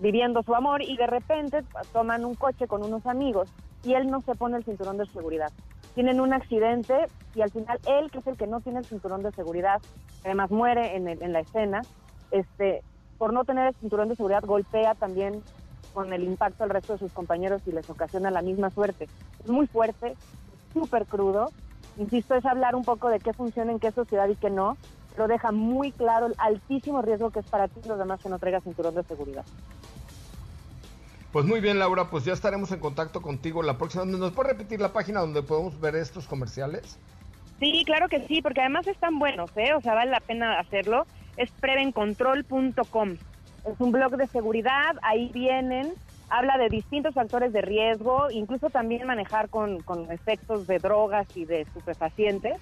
viviendo 0.02 0.44
su 0.44 0.54
amor, 0.54 0.82
y 0.82 0.98
de 0.98 1.08
repente 1.08 1.64
toman 1.94 2.26
un 2.26 2.36
coche 2.36 2.68
con 2.68 2.84
unos 2.84 3.06
amigos 3.06 3.50
y 3.84 3.94
él 3.94 4.10
no 4.10 4.22
se 4.22 4.36
pone 4.36 4.58
el 4.58 4.64
cinturón 4.64 4.98
de 4.98 5.06
seguridad. 5.08 5.52
Tienen 5.96 6.22
un 6.22 6.34
accidente 6.34 7.08
y 7.36 7.42
al 7.42 7.52
final 7.52 7.80
él, 7.88 8.12
que 8.12 8.20
es 8.20 8.28
el 8.28 8.38
que 8.38 8.48
no 8.48 8.62
tiene 8.62 8.80
el 8.80 8.86
cinturón 8.86 9.24
de 9.24 9.32
seguridad, 9.32 9.82
además 10.24 10.52
muere 10.52 10.96
en 10.96 11.34
la 11.34 11.40
escena, 11.40 11.82
este, 12.32 12.82
por 13.18 13.34
no 13.34 13.44
tener 13.44 13.68
el 13.68 13.76
cinturón 13.76 14.10
de 14.10 14.16
seguridad 14.16 14.44
golpea 14.44 14.96
también 14.96 15.44
con 15.94 16.14
el 16.14 16.24
impacto 16.24 16.64
al 16.64 16.70
resto 16.70 16.94
de 16.94 17.00
sus 17.00 17.12
compañeros 17.12 17.62
y 17.68 17.72
les 17.72 17.90
ocasiona 17.90 18.32
la 18.32 18.42
misma 18.42 18.70
suerte. 18.70 19.08
Es 19.44 19.50
muy 19.50 19.68
fuerte, 19.68 20.16
súper 20.74 21.06
crudo. 21.06 21.50
Insisto, 21.98 22.36
es 22.36 22.46
hablar 22.46 22.76
un 22.76 22.84
poco 22.84 23.10
de 23.10 23.20
qué 23.20 23.34
funciona 23.34 23.72
en 23.72 23.80
qué 23.80 23.92
sociedad 23.92 24.28
y 24.30 24.36
qué 24.36 24.50
no, 24.50 24.78
pero 25.14 25.28
deja 25.28 25.52
muy 25.52 25.92
claro 25.92 26.28
el 26.28 26.36
altísimo 26.38 27.02
riesgo 27.02 27.30
que 27.30 27.40
es 27.40 27.46
para 27.46 27.68
ti 27.68 27.82
y 27.84 27.88
los 27.88 28.00
demás 28.00 28.22
que 28.22 28.30
no 28.30 28.40
traigas 28.40 28.64
cinturón 28.64 28.96
de 28.96 29.04
seguridad. 29.04 29.46
Pues 31.32 31.46
muy 31.46 31.62
bien, 31.62 31.80
Laura, 31.80 32.10
pues 32.10 32.26
ya 32.26 32.34
estaremos 32.34 32.72
en 32.74 32.80
contacto 32.80 33.22
contigo 33.22 33.64
la 33.64 33.78
próxima. 33.78 34.04
¿Nos 34.04 34.34
puedes 34.34 34.52
repetir 34.52 34.82
la 34.82 34.92
página 34.92 35.22
donde 35.22 35.42
podemos 35.42 35.80
ver 35.80 35.96
estos 35.96 36.28
comerciales? 36.28 37.00
Sí, 37.60 37.84
claro 37.86 38.10
que 38.10 38.28
sí, 38.28 38.42
porque 38.42 38.60
además 38.60 38.86
están 38.88 39.18
buenos, 39.18 39.50
¿eh? 39.56 39.74
O 39.74 39.82
sea, 39.82 39.94
vale 39.94 40.12
la 40.12 40.20
pena 40.20 40.60
hacerlo. 40.60 41.06
Es 41.38 41.50
prevencontrol.com. 41.52 43.12
Es 43.66 43.80
un 43.80 43.92
blog 43.92 44.18
de 44.18 44.28
seguridad, 44.28 44.98
ahí 45.04 45.30
vienen, 45.34 45.94
habla 46.30 46.58
de 46.58 46.68
distintos 46.68 47.14
factores 47.14 47.54
de 47.54 47.62
riesgo, 47.62 48.30
incluso 48.32 48.70
también 48.70 49.08
manejar 49.08 49.48
con, 49.50 49.82
con 49.84 50.12
efectos 50.12 50.68
de 50.68 50.80
drogas 50.80 51.28
y 51.36 51.46
de 51.46 51.62
estupefacientes, 51.62 52.58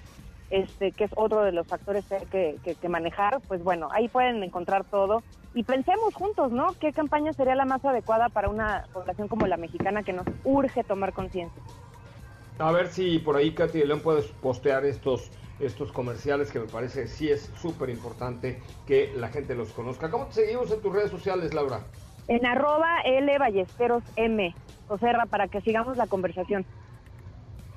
este, 0.50 0.92
que 0.92 1.04
es 1.04 1.10
otro 1.16 1.42
de 1.42 1.52
los 1.52 1.66
factores 1.66 2.04
que 2.06 2.16
hay 2.16 2.26
que, 2.26 2.58
que- 2.62 2.74
que 2.76 2.88
manejar. 2.88 3.40
Pues 3.48 3.62
bueno, 3.62 3.88
ahí 3.92 4.08
pueden 4.08 4.42
encontrar 4.42 4.84
todo. 4.84 5.22
Y 5.54 5.64
pensemos 5.64 6.14
juntos, 6.14 6.52
¿no? 6.52 6.68
¿Qué 6.80 6.92
campaña 6.92 7.32
sería 7.32 7.54
la 7.54 7.64
más 7.64 7.84
adecuada 7.84 8.28
para 8.28 8.48
una 8.48 8.84
población 8.92 9.28
como 9.28 9.46
la 9.46 9.56
mexicana 9.56 10.02
que 10.02 10.12
nos 10.12 10.26
urge 10.44 10.84
tomar 10.84 11.12
conciencia? 11.12 11.62
A 12.58 12.72
ver 12.72 12.88
si 12.88 13.18
por 13.18 13.36
ahí 13.36 13.52
Katy 13.54 13.84
León 13.84 14.00
puedes 14.00 14.26
postear 14.26 14.84
estos 14.84 15.30
estos 15.58 15.92
comerciales 15.92 16.50
que 16.50 16.58
me 16.58 16.66
parece 16.66 17.06
sí 17.06 17.30
es 17.30 17.52
súper 17.54 17.90
importante 17.90 18.62
que 18.86 19.12
la 19.14 19.28
gente 19.28 19.54
los 19.54 19.72
conozca. 19.72 20.10
¿Cómo 20.10 20.26
te 20.26 20.32
seguimos 20.32 20.70
en 20.72 20.80
tus 20.80 20.92
redes 20.92 21.10
sociales, 21.10 21.52
Laura? 21.52 21.80
En 22.28 22.46
arroba 22.46 23.00
L 23.04 23.38
Ballesteros 23.38 24.02
M, 24.16 24.54
Joserra, 24.86 25.26
para 25.26 25.48
que 25.48 25.60
sigamos 25.60 25.96
la 25.98 26.06
conversación. 26.06 26.64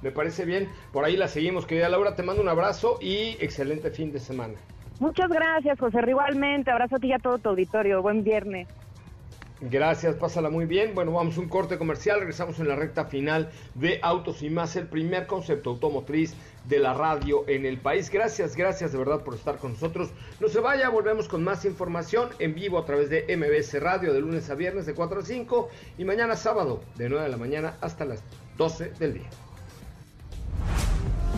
Me 0.04 0.12
parece 0.12 0.46
bien. 0.46 0.70
Por 0.92 1.06
ahí 1.06 1.16
la 1.16 1.28
seguimos, 1.28 1.66
querida 1.66 1.90
Laura. 1.90 2.16
Te 2.16 2.24
mando 2.24 2.42
un 2.42 2.50
abrazo 2.50 3.00
y 3.02 3.38
excelente 3.40 3.90
fin 3.90 4.12
de 4.12 4.20
semana. 4.20 4.56
Muchas 5.00 5.30
gracias, 5.30 5.80
José. 5.80 6.00
Igualmente, 6.08 6.70
abrazo 6.70 6.98
a 6.98 7.00
ti 7.00 7.08
y 7.08 7.14
a 7.14 7.20
todo 7.20 7.40
tu 7.40 7.50
auditorio. 7.50 8.02
Buen 8.02 8.24
viernes. 8.24 8.68
Gracias, 9.62 10.16
pásala 10.16 10.50
muy 10.50 10.66
bien. 10.66 10.94
Bueno, 10.94 11.14
vamos 11.14 11.38
a 11.38 11.40
un 11.40 11.48
corte 11.48 11.78
comercial. 11.78 12.20
Regresamos 12.20 12.60
en 12.60 12.68
la 12.68 12.76
recta 12.76 13.06
final 13.06 13.50
de 13.76 14.00
Autos 14.02 14.44
y 14.44 14.50
más, 14.50 14.76
el 14.76 14.88
primer 14.88 15.26
concepto 15.26 15.70
automotriz 15.70 16.36
de 16.66 16.80
la 16.80 16.94
radio 16.94 17.48
en 17.48 17.66
el 17.66 17.78
país. 17.78 18.10
Gracias, 18.10 18.58
gracias 18.58 18.92
de 18.92 18.98
verdad 18.98 19.22
por 19.24 19.36
estar 19.36 19.58
con 19.58 19.72
nosotros. 19.72 20.10
No 20.42 20.50
se 20.50 20.60
vaya, 20.60 20.90
volvemos 20.90 21.30
con 21.30 21.46
más 21.46 21.64
información 21.64 22.30
en 22.40 22.56
vivo 22.56 22.78
a 22.78 22.86
través 22.86 23.10
de 23.10 23.26
MBS 23.38 23.82
Radio 23.82 24.14
de 24.14 24.20
lunes 24.20 24.50
a 24.50 24.56
viernes 24.56 24.86
de 24.86 24.96
4 24.96 25.22
a 25.22 25.24
5 25.24 25.70
y 25.98 26.04
mañana 26.04 26.36
sábado 26.36 26.82
de 26.96 27.08
9 27.08 27.24
de 27.24 27.32
la 27.32 27.38
mañana 27.38 27.78
hasta 27.80 28.04
las 28.04 28.22
12 28.58 28.92
del 29.00 29.14
día. 29.14 29.30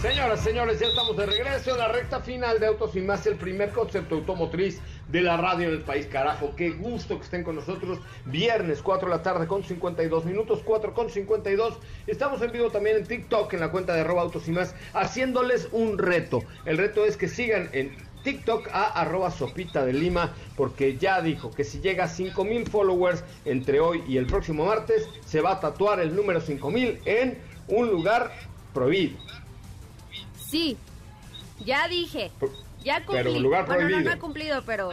Señoras, 0.00 0.40
señores, 0.40 0.80
ya 0.80 0.88
estamos 0.88 1.16
de 1.16 1.24
regreso 1.24 1.70
en 1.70 1.78
la 1.78 1.86
recta 1.86 2.18
final 2.18 2.58
de 2.58 2.66
Autos 2.66 2.96
y 2.96 3.00
Más, 3.00 3.24
el 3.28 3.36
primer 3.36 3.70
concepto 3.70 4.16
automotriz 4.16 4.80
de 5.08 5.20
la 5.20 5.36
radio 5.36 5.68
en 5.68 5.74
el 5.74 5.82
país, 5.82 6.06
carajo. 6.06 6.56
Qué 6.56 6.70
gusto 6.70 7.16
que 7.18 7.24
estén 7.24 7.44
con 7.44 7.54
nosotros. 7.54 8.00
Viernes, 8.24 8.82
4 8.82 9.08
de 9.08 9.16
la 9.16 9.22
tarde 9.22 9.46
con 9.46 9.62
52 9.62 10.24
minutos, 10.24 10.62
4 10.64 10.94
con 10.94 11.08
52. 11.08 11.78
Estamos 12.08 12.42
en 12.42 12.50
vivo 12.50 12.70
también 12.70 12.96
en 12.96 13.06
TikTok, 13.06 13.52
en 13.52 13.60
la 13.60 13.70
cuenta 13.70 13.94
de 13.94 14.00
arroba 14.00 14.22
Autos 14.22 14.48
y 14.48 14.50
Más, 14.50 14.74
haciéndoles 14.94 15.68
un 15.70 15.98
reto. 15.98 16.42
El 16.64 16.78
reto 16.78 17.04
es 17.04 17.16
que 17.16 17.28
sigan 17.28 17.70
en 17.72 17.96
TikTok 18.24 18.68
a 18.72 19.00
arroba 19.00 19.30
sopita 19.30 19.84
de 19.84 19.92
lima, 19.92 20.34
porque 20.56 20.96
ya 20.96 21.22
dijo 21.22 21.52
que 21.52 21.62
si 21.62 21.80
llega 21.80 22.04
a 22.04 22.08
5 22.08 22.44
mil 22.44 22.68
followers 22.68 23.22
entre 23.44 23.78
hoy 23.78 24.02
y 24.08 24.16
el 24.16 24.26
próximo 24.26 24.66
martes, 24.66 25.08
se 25.24 25.40
va 25.40 25.52
a 25.52 25.60
tatuar 25.60 26.00
el 26.00 26.16
número 26.16 26.40
5 26.40 26.70
mil 26.72 27.00
en 27.04 27.38
un 27.68 27.88
lugar 27.88 28.32
prohibido. 28.72 29.18
Sí, 30.38 30.76
ya 31.60 31.88
dije. 31.88 32.30
Ya 32.82 32.96
cumplí. 33.04 33.16
Pero 33.16 33.32
un 33.32 33.42
lugar 33.42 33.66
bueno, 33.66 33.82
no, 33.82 33.86
prohibido. 33.88 34.10
no 34.10 34.16
he 34.16 34.18
cumplido, 34.18 34.62
pero 34.64 34.90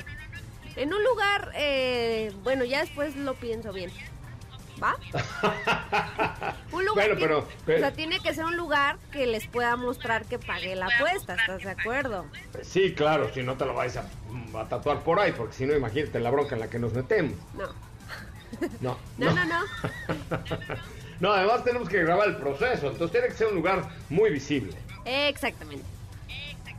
en 0.76 0.94
un 0.94 1.04
lugar, 1.04 1.52
eh, 1.56 2.32
bueno, 2.44 2.64
ya 2.66 2.82
después 2.82 3.16
lo 3.16 3.34
pienso 3.36 3.74
bien. 3.74 3.92
¿Va? 4.82 4.96
un 6.72 6.86
lugar 6.86 7.08
Bueno, 7.10 7.16
que- 7.16 7.22
pero- 7.22 7.48
pero- 7.66 7.78
O 7.80 7.82
sea, 7.82 7.92
tiene 7.94 8.20
que 8.22 8.34
ser 8.34 8.46
un 8.46 8.56
lugar 8.56 8.98
que 9.12 9.26
les 9.28 9.46
pueda 9.48 9.76
mostrar 9.76 10.24
que 10.26 10.40
pagué 10.40 10.74
la 10.78 10.86
apuesta, 10.88 11.36
¿estás 11.36 11.64
de 11.64 11.72
acuerdo? 11.72 12.26
Sí, 12.62 12.94
claro, 12.94 13.30
si 13.34 13.44
no 13.44 13.58
te 13.58 13.66
lo 13.66 13.74
vais 13.74 13.98
a, 13.98 14.06
a 14.58 14.66
tatuar 14.70 15.04
por 15.04 15.20
ahí, 15.20 15.34
porque 15.34 15.54
si 15.54 15.66
no, 15.66 15.76
imagínate 15.76 16.22
la 16.22 16.30
bronca 16.32 16.56
en 16.56 16.62
la 16.62 16.70
que 16.70 16.80
nos 16.80 16.94
metemos. 16.94 17.34
No. 17.56 17.68
No, 18.80 18.98
No, 19.18 19.34
no, 19.34 19.46
no. 19.46 19.60
No, 19.60 19.66
además 21.22 21.64
tenemos 21.64 21.90
que 21.90 22.02
grabar 22.02 22.30
el 22.30 22.38
proceso, 22.38 22.88
entonces 22.88 23.12
tiene 23.12 23.28
que 23.28 23.34
ser 23.34 23.48
un 23.48 23.56
lugar 23.56 23.84
muy 24.10 24.30
visible. 24.30 24.74
Exactamente. 25.06 25.86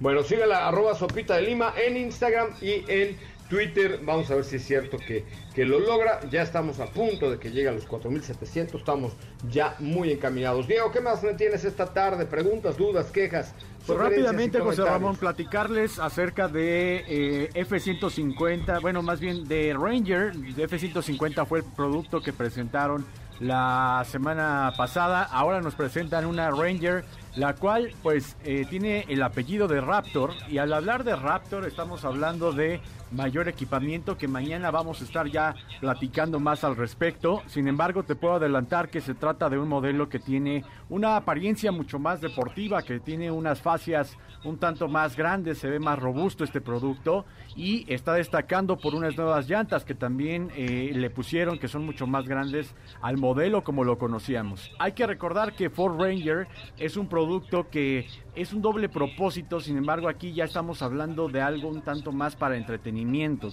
Bueno, 0.01 0.23
sígala, 0.23 0.67
arroba 0.67 0.95
sopita 0.95 1.37
de 1.37 1.43
lima 1.43 1.75
en 1.77 1.97
Instagram 1.97 2.49
y 2.63 2.85
en 2.89 3.19
Twitter. 3.51 4.01
Vamos 4.03 4.31
a 4.31 4.37
ver 4.37 4.45
si 4.45 4.57
es 4.57 4.65
cierto 4.65 4.97
que, 4.97 5.27
que 5.55 5.67
lo 5.67 5.79
logra. 5.79 6.21
Ya 6.31 6.41
estamos 6.41 6.81
a 6.81 6.87
punto 6.87 7.31
de 7.31 7.39
que 7.39 7.51
llegue 7.51 7.69
a 7.69 7.73
los 7.73 7.85
4700. 7.85 8.81
Estamos 8.81 9.13
ya 9.51 9.77
muy 9.79 10.11
encaminados. 10.11 10.67
Diego, 10.67 10.91
¿qué 10.91 11.03
más 11.03 11.23
me 11.23 11.35
tienes 11.35 11.65
esta 11.65 11.93
tarde? 11.93 12.25
Preguntas, 12.25 12.79
dudas, 12.79 13.11
quejas. 13.11 13.53
Pues 13.87 13.99
rápidamente, 13.99 14.59
José? 14.61 14.85
Ramón, 14.85 15.17
platicarles 15.17 15.99
acerca 15.99 16.49
de 16.49 17.05
eh, 17.07 17.51
F-150, 17.55 18.81
bueno, 18.81 19.03
más 19.03 19.21
bien 19.21 19.47
de 19.49 19.75
Ranger. 19.75 20.35
De 20.35 20.65
F-150 20.65 21.47
fue 21.47 21.59
el 21.59 21.65
producto 21.65 22.23
que 22.23 22.33
presentaron 22.33 23.05
la 23.41 24.05
semana 24.07 24.73
pasada. 24.77 25.23
Ahora 25.23 25.61
nos 25.61 25.75
presentan 25.75 26.27
una 26.27 26.51
Ranger, 26.51 27.05
la 27.37 27.55
cual 27.55 27.93
pues 28.03 28.37
eh, 28.45 28.67
tiene 28.69 29.07
el 29.09 29.23
apellido 29.23 29.67
de 29.67 29.81
Raptor. 29.81 30.33
Y 30.49 30.59
al 30.59 30.73
hablar 30.73 31.05
de 31.05 31.17
Raptor 31.17 31.67
estamos 31.67 32.05
hablando 32.05 32.53
de 32.53 32.81
mayor 33.11 33.49
equipamiento 33.49 34.17
que 34.17 34.29
mañana 34.29 34.71
vamos 34.71 35.01
a 35.01 35.05
estar 35.05 35.29
ya 35.29 35.55
platicando 35.81 36.41
más 36.41 36.65
al 36.65 36.77
respecto. 36.77 37.43
Sin 37.47 37.69
embargo, 37.69 38.03
te 38.03 38.15
puedo 38.15 38.35
adelantar 38.35 38.89
que 38.89 39.01
se 39.01 39.15
trata 39.15 39.49
de 39.49 39.59
un 39.59 39.69
modelo 39.69 40.09
que 40.09 40.19
tiene 40.19 40.65
una 40.89 41.17
apariencia 41.17 41.73
mucho 41.73 41.99
más 41.99 42.21
deportiva, 42.21 42.83
que 42.83 43.01
tiene 43.01 43.31
unas 43.31 43.61
fascias 43.61 44.17
un 44.45 44.59
tanto 44.59 44.89
más 44.89 45.17
grandes, 45.17 45.59
se 45.59 45.69
ve 45.69 45.79
más 45.79 45.99
robusto 45.99 46.45
este 46.45 46.61
producto 46.61 47.25
y 47.57 47.85
está 47.93 48.15
destacando 48.15 48.79
por 48.79 48.95
unas 48.95 49.17
nuevas 49.17 49.49
llantas 49.49 49.85
que 49.85 49.95
también 49.95 50.51
eh, 50.57 50.93
le 50.95 51.11
pusieron, 51.11 51.59
que 51.59 51.69
son 51.69 51.85
mucho 51.85 52.07
más 52.07 52.27
grandes 52.27 52.75
al 53.03 53.19
modelo 53.19 53.63
como 53.63 53.85
lo 53.85 53.99
conocíamos. 53.99 54.71
Hay 54.79 54.93
que 54.93 55.07
recordar 55.07 55.55
que 55.55 55.69
Ford 55.71 56.01
Ranger 56.01 56.49
es 56.79 56.97
un 56.97 57.09
producto 57.09 57.69
que 57.69 58.07
es 58.35 58.53
un 58.53 58.63
doble 58.63 58.89
propósito, 58.89 59.61
sin 59.61 59.77
embargo 59.77 60.09
aquí 60.09 60.33
ya 60.33 60.45
estamos 60.45 60.83
hablando 60.83 61.29
de 61.29 61.43
algo 61.43 61.69
un 61.69 61.83
tanto 61.83 62.13
más 62.13 62.37
para 62.37 62.57
entretenimiento, 62.57 63.00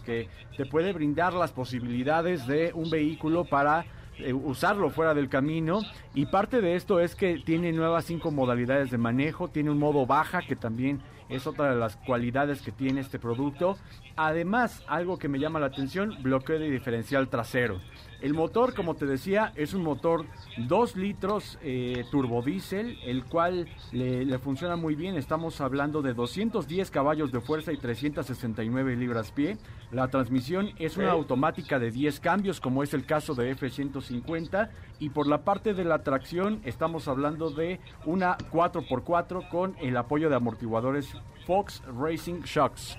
que 0.01 0.29
te 0.55 0.65
puede 0.65 0.93
brindar 0.93 1.33
las 1.33 1.51
posibilidades 1.51 2.47
de 2.47 2.71
un 2.73 2.89
vehículo 2.89 3.45
para 3.45 3.85
eh, 4.19 4.33
usarlo 4.33 4.89
fuera 4.89 5.13
del 5.13 5.29
camino 5.29 5.81
y 6.15 6.25
parte 6.25 6.61
de 6.61 6.75
esto 6.75 6.99
es 6.99 7.15
que 7.15 7.39
tiene 7.45 7.71
nuevas 7.71 8.05
cinco 8.05 8.31
modalidades 8.31 8.89
de 8.89 8.97
manejo, 8.97 9.47
tiene 9.47 9.69
un 9.69 9.77
modo 9.77 10.05
baja 10.05 10.41
que 10.41 10.55
también 10.55 11.01
es 11.29 11.45
otra 11.45 11.71
de 11.71 11.75
las 11.75 11.97
cualidades 11.97 12.61
que 12.61 12.71
tiene 12.71 13.01
este 13.01 13.19
producto. 13.19 13.77
Además, 14.15 14.83
algo 14.87 15.19
que 15.19 15.27
me 15.27 15.39
llama 15.39 15.59
la 15.59 15.67
atención, 15.67 16.15
bloqueo 16.21 16.57
de 16.57 16.69
diferencial 16.69 17.27
trasero. 17.27 17.79
El 18.19 18.33
motor, 18.33 18.73
como 18.73 18.95
te 18.95 19.05
decía, 19.05 19.53
es 19.55 19.75
un 19.75 19.83
motor 19.83 20.25
2 20.57 20.95
litros 20.95 21.59
eh, 21.61 22.03
turbodiesel, 22.09 22.97
el 23.05 23.25
cual 23.25 23.67
le, 23.91 24.25
le 24.25 24.39
funciona 24.39 24.75
muy 24.75 24.95
bien. 24.95 25.15
Estamos 25.15 25.61
hablando 25.61 26.01
de 26.01 26.15
210 26.15 26.89
caballos 26.89 27.31
de 27.31 27.41
fuerza 27.41 27.71
y 27.71 27.77
369 27.77 28.95
libras 28.95 29.31
pie. 29.31 29.57
La 29.91 30.07
transmisión 30.07 30.71
es 30.79 30.97
una 30.97 31.11
automática 31.11 31.77
de 31.77 31.91
10 31.91 32.19
cambios, 32.19 32.59
como 32.59 32.81
es 32.81 32.93
el 32.95 33.05
caso 33.05 33.35
de 33.35 33.51
F-150. 33.51 34.69
Y 34.99 35.09
por 35.09 35.27
la 35.27 35.43
parte 35.43 35.75
de 35.75 35.85
la 35.85 36.03
tracción, 36.03 36.59
estamos 36.63 37.07
hablando 37.07 37.51
de 37.51 37.79
una 38.05 38.37
4x4 38.37 39.47
con 39.49 39.75
el 39.79 39.95
apoyo 39.95 40.29
de 40.29 40.35
amortiguadores 40.35 41.13
Fox 41.45 41.83
Racing 41.85 42.41
Shocks. 42.41 42.97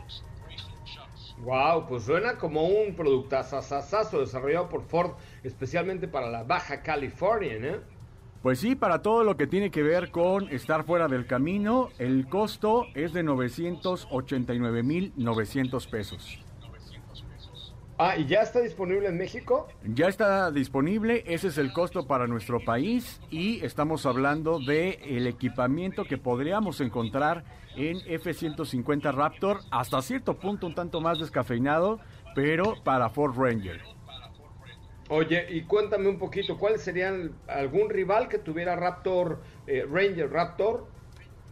Wow, 1.44 1.86
pues 1.86 2.04
suena 2.04 2.36
como 2.36 2.66
un 2.66 2.94
productazazazazo 2.94 4.20
desarrollado 4.20 4.68
por 4.68 4.82
Ford 4.82 5.12
especialmente 5.44 6.08
para 6.08 6.28
la 6.28 6.42
Baja 6.42 6.82
California, 6.82 7.54
¿eh? 7.54 7.80
Pues 8.42 8.58
sí, 8.60 8.76
para 8.76 9.02
todo 9.02 9.24
lo 9.24 9.36
que 9.36 9.48
tiene 9.48 9.70
que 9.70 9.82
ver 9.82 10.10
con 10.10 10.48
estar 10.50 10.84
fuera 10.84 11.08
del 11.08 11.26
camino, 11.26 11.90
el 11.98 12.28
costo 12.28 12.86
es 12.94 13.12
de 13.12 13.24
989.900 13.24 15.90
pesos. 15.90 16.38
Ah, 18.00 18.16
¿y 18.16 18.26
ya 18.26 18.42
está 18.42 18.60
disponible 18.60 19.08
en 19.08 19.18
México? 19.18 19.66
Ya 19.82 20.06
está 20.06 20.52
disponible, 20.52 21.24
ese 21.26 21.48
es 21.48 21.58
el 21.58 21.72
costo 21.72 22.06
para 22.06 22.28
nuestro 22.28 22.60
país 22.64 23.20
y 23.28 23.64
estamos 23.64 24.06
hablando 24.06 24.60
de 24.60 25.00
el 25.02 25.26
equipamiento 25.26 26.04
que 26.04 26.16
podríamos 26.16 26.80
encontrar 26.80 27.42
en 27.74 27.96
F-150 28.06 29.12
Raptor, 29.12 29.62
hasta 29.72 30.00
cierto 30.00 30.34
punto 30.34 30.68
un 30.68 30.76
tanto 30.76 31.00
más 31.00 31.18
descafeinado, 31.18 31.98
pero 32.36 32.74
para 32.84 33.10
Ford 33.10 33.36
Ranger. 33.36 33.80
Oye, 35.08 35.46
y 35.50 35.62
cuéntame 35.62 36.08
un 36.08 36.18
poquito, 36.18 36.56
¿cuál 36.56 36.78
sería 36.78 37.12
algún 37.48 37.90
rival 37.90 38.28
que 38.28 38.38
tuviera 38.38 38.76
Raptor, 38.76 39.40
eh, 39.66 39.84
Ranger 39.90 40.30
Raptor? 40.30 40.86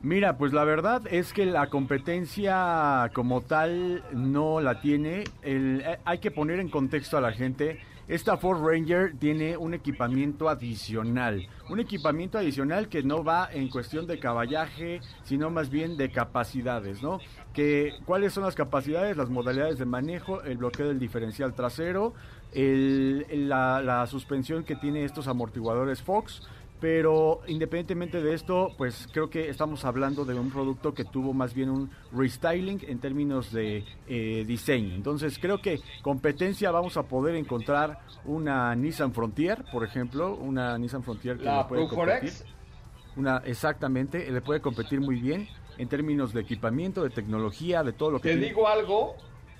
Mira, 0.02 0.36
pues 0.36 0.52
la 0.52 0.64
verdad 0.64 1.02
es 1.10 1.32
que 1.32 1.46
la 1.46 1.68
competencia 1.68 3.10
como 3.14 3.40
tal 3.40 4.04
no 4.12 4.60
la 4.60 4.80
tiene. 4.80 5.24
El- 5.42 5.80
eh, 5.84 5.98
hay 6.04 6.18
que 6.18 6.30
poner 6.30 6.60
en 6.60 6.68
contexto 6.68 7.16
a 7.16 7.20
la 7.20 7.32
gente. 7.32 7.80
Esta 8.06 8.36
Ford 8.36 8.62
Ranger 8.64 9.14
tiene 9.18 9.56
un 9.56 9.74
equipamiento 9.74 10.48
adicional. 10.48 11.48
Un 11.68 11.80
equipamiento 11.80 12.38
adicional 12.38 12.88
que 12.88 13.02
no 13.02 13.24
va 13.24 13.48
en 13.52 13.68
cuestión 13.68 14.06
de 14.06 14.20
caballaje, 14.20 15.00
sino 15.24 15.50
más 15.50 15.70
bien 15.70 15.96
de 15.96 16.12
capacidades, 16.12 17.02
¿no? 17.02 17.18
Que, 17.52 17.94
¿Cuáles 18.04 18.32
son 18.32 18.44
las 18.44 18.54
capacidades? 18.54 19.16
Las 19.16 19.28
modalidades 19.28 19.78
de 19.78 19.86
manejo, 19.86 20.40
el 20.42 20.58
bloqueo 20.58 20.86
del 20.86 21.00
diferencial 21.00 21.52
trasero, 21.54 22.14
el- 22.52 23.26
la, 23.48 23.82
la 23.82 24.06
suspensión 24.06 24.62
que 24.62 24.76
tiene 24.76 25.02
estos 25.04 25.26
amortiguadores 25.26 26.00
Fox, 26.00 26.42
pero 26.80 27.40
independientemente 27.46 28.20
de 28.22 28.34
esto, 28.34 28.72
pues 28.76 29.08
creo 29.12 29.30
que 29.30 29.48
estamos 29.48 29.84
hablando 29.84 30.24
de 30.24 30.34
un 30.34 30.50
producto 30.50 30.92
que 30.92 31.04
tuvo 31.04 31.32
más 31.32 31.54
bien 31.54 31.70
un 31.70 31.90
restyling 32.12 32.80
en 32.86 32.98
términos 32.98 33.52
de 33.52 33.84
eh, 34.06 34.44
diseño. 34.46 34.94
Entonces 34.94 35.38
creo 35.38 35.60
que 35.60 35.80
competencia 36.02 36.70
vamos 36.70 36.96
a 36.96 37.04
poder 37.04 37.34
encontrar 37.36 38.00
una 38.24 38.74
Nissan 38.74 39.12
Frontier, 39.12 39.64
por 39.72 39.84
ejemplo, 39.84 40.34
una 40.34 40.76
Nissan 40.78 41.02
Frontier 41.02 41.38
que 41.38 41.44
La 41.44 41.62
le 41.62 41.64
puede 41.68 41.88
competir. 41.88 42.30
4X. 42.30 42.44
Una, 43.16 43.38
exactamente, 43.46 44.30
le 44.30 44.40
puede 44.42 44.60
competir 44.60 45.00
muy 45.00 45.18
bien 45.18 45.48
en 45.78 45.88
términos 45.88 46.34
de 46.34 46.42
equipamiento, 46.42 47.02
de 47.02 47.08
tecnología, 47.10 47.82
de 47.82 47.92
todo 47.94 48.10
lo 48.10 48.18
que 48.20 48.28
Te 48.28 48.34
tiene. 48.34 48.48
digo 48.48 48.68
algo, 48.68 49.16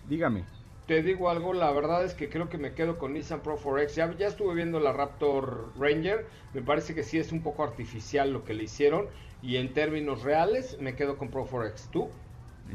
Dígame. 0.08 0.44
Te 0.87 1.03
digo 1.03 1.28
algo, 1.30 1.53
la 1.53 1.70
verdad 1.72 2.05
es 2.05 2.14
que 2.14 2.28
creo 2.28 2.49
que 2.49 2.59
me 2.59 2.72
quedo 2.72 2.99
con 2.99 3.12
Nissan 3.12 3.41
Pro 3.41 3.59
4X. 3.59 4.16
Ya, 4.16 4.26
estuve 4.26 4.55
viendo 4.55 4.78
la 4.78 4.93
Raptor 4.93 5.72
Ranger, 5.78 6.26
me 6.55 6.62
parece 6.62 6.95
que 6.95 7.03
sí 7.03 7.18
es 7.18 7.32
un 7.32 7.43
poco 7.43 7.64
artificial 7.64 8.32
lo 8.32 8.45
que 8.45 8.55
le 8.55 8.64
hicieron. 8.64 9.07
Y 9.43 9.57
en 9.57 9.72
términos 9.72 10.22
reales, 10.22 10.78
me 10.80 10.95
quedo 10.95 11.18
con 11.18 11.28
Pro 11.28 11.47
4X. 11.47 11.91
¿Tú? 11.91 12.09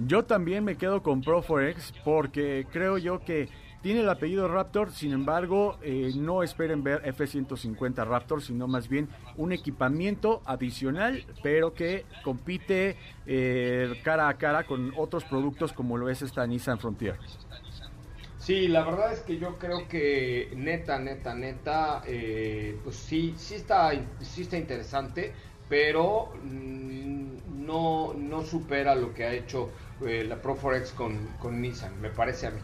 Yo 0.06 0.24
también 0.24 0.64
me 0.64 0.78
quedo 0.78 1.02
con 1.02 1.22
Pro 1.22 1.42
4X 1.42 1.94
porque 2.04 2.68
creo 2.72 2.98
yo 2.98 3.20
que 3.20 3.50
tiene 3.82 4.02
el 4.02 4.10
apellido 4.10 4.48
Raptor, 4.48 4.92
sin 4.92 5.12
embargo, 5.12 5.80
eh, 5.82 6.12
no 6.16 6.44
esperen 6.44 6.84
ver 6.84 7.02
F-150 7.04 8.06
Raptor, 8.06 8.44
sino 8.44 8.68
más 8.68 8.88
bien 8.88 9.10
un 9.38 9.52
equipamiento 9.54 10.42
adicional, 10.46 11.26
pero 11.42 11.74
que 11.74 12.06
compite 12.24 12.96
eh, 13.26 14.00
cara 14.04 14.30
a 14.30 14.38
cara 14.38 14.66
con 14.66 14.94
otros 14.96 15.24
productos 15.24 15.74
como 15.74 15.98
lo 15.98 16.10
es 16.10 16.22
esta 16.22 16.46
Nissan 16.46 16.78
Frontier. 16.78 17.18
Sí, 18.52 18.68
la 18.68 18.84
verdad 18.84 19.14
es 19.14 19.22
que 19.22 19.38
yo 19.38 19.58
creo 19.58 19.88
que 19.88 20.52
neta, 20.58 21.00
neta, 21.00 21.34
neta, 21.34 22.04
eh, 22.06 22.78
pues 22.84 22.98
sí, 22.98 23.34
sí 23.38 23.56
está, 23.56 23.92
sí 24.20 24.42
está 24.42 24.58
interesante, 24.58 25.32
pero 25.70 26.34
mm, 26.44 27.66
no, 27.66 28.14
no 28.14 28.42
supera 28.42 28.94
lo 28.94 29.14
que 29.14 29.24
ha 29.24 29.32
hecho 29.32 29.70
eh, 30.06 30.26
la 30.28 30.42
Pro 30.42 30.58
4X 30.58 30.94
con, 30.96 31.28
con 31.40 31.62
Nissan, 31.62 32.02
me 32.02 32.10
parece 32.10 32.48
a 32.48 32.52
mí. 32.52 32.60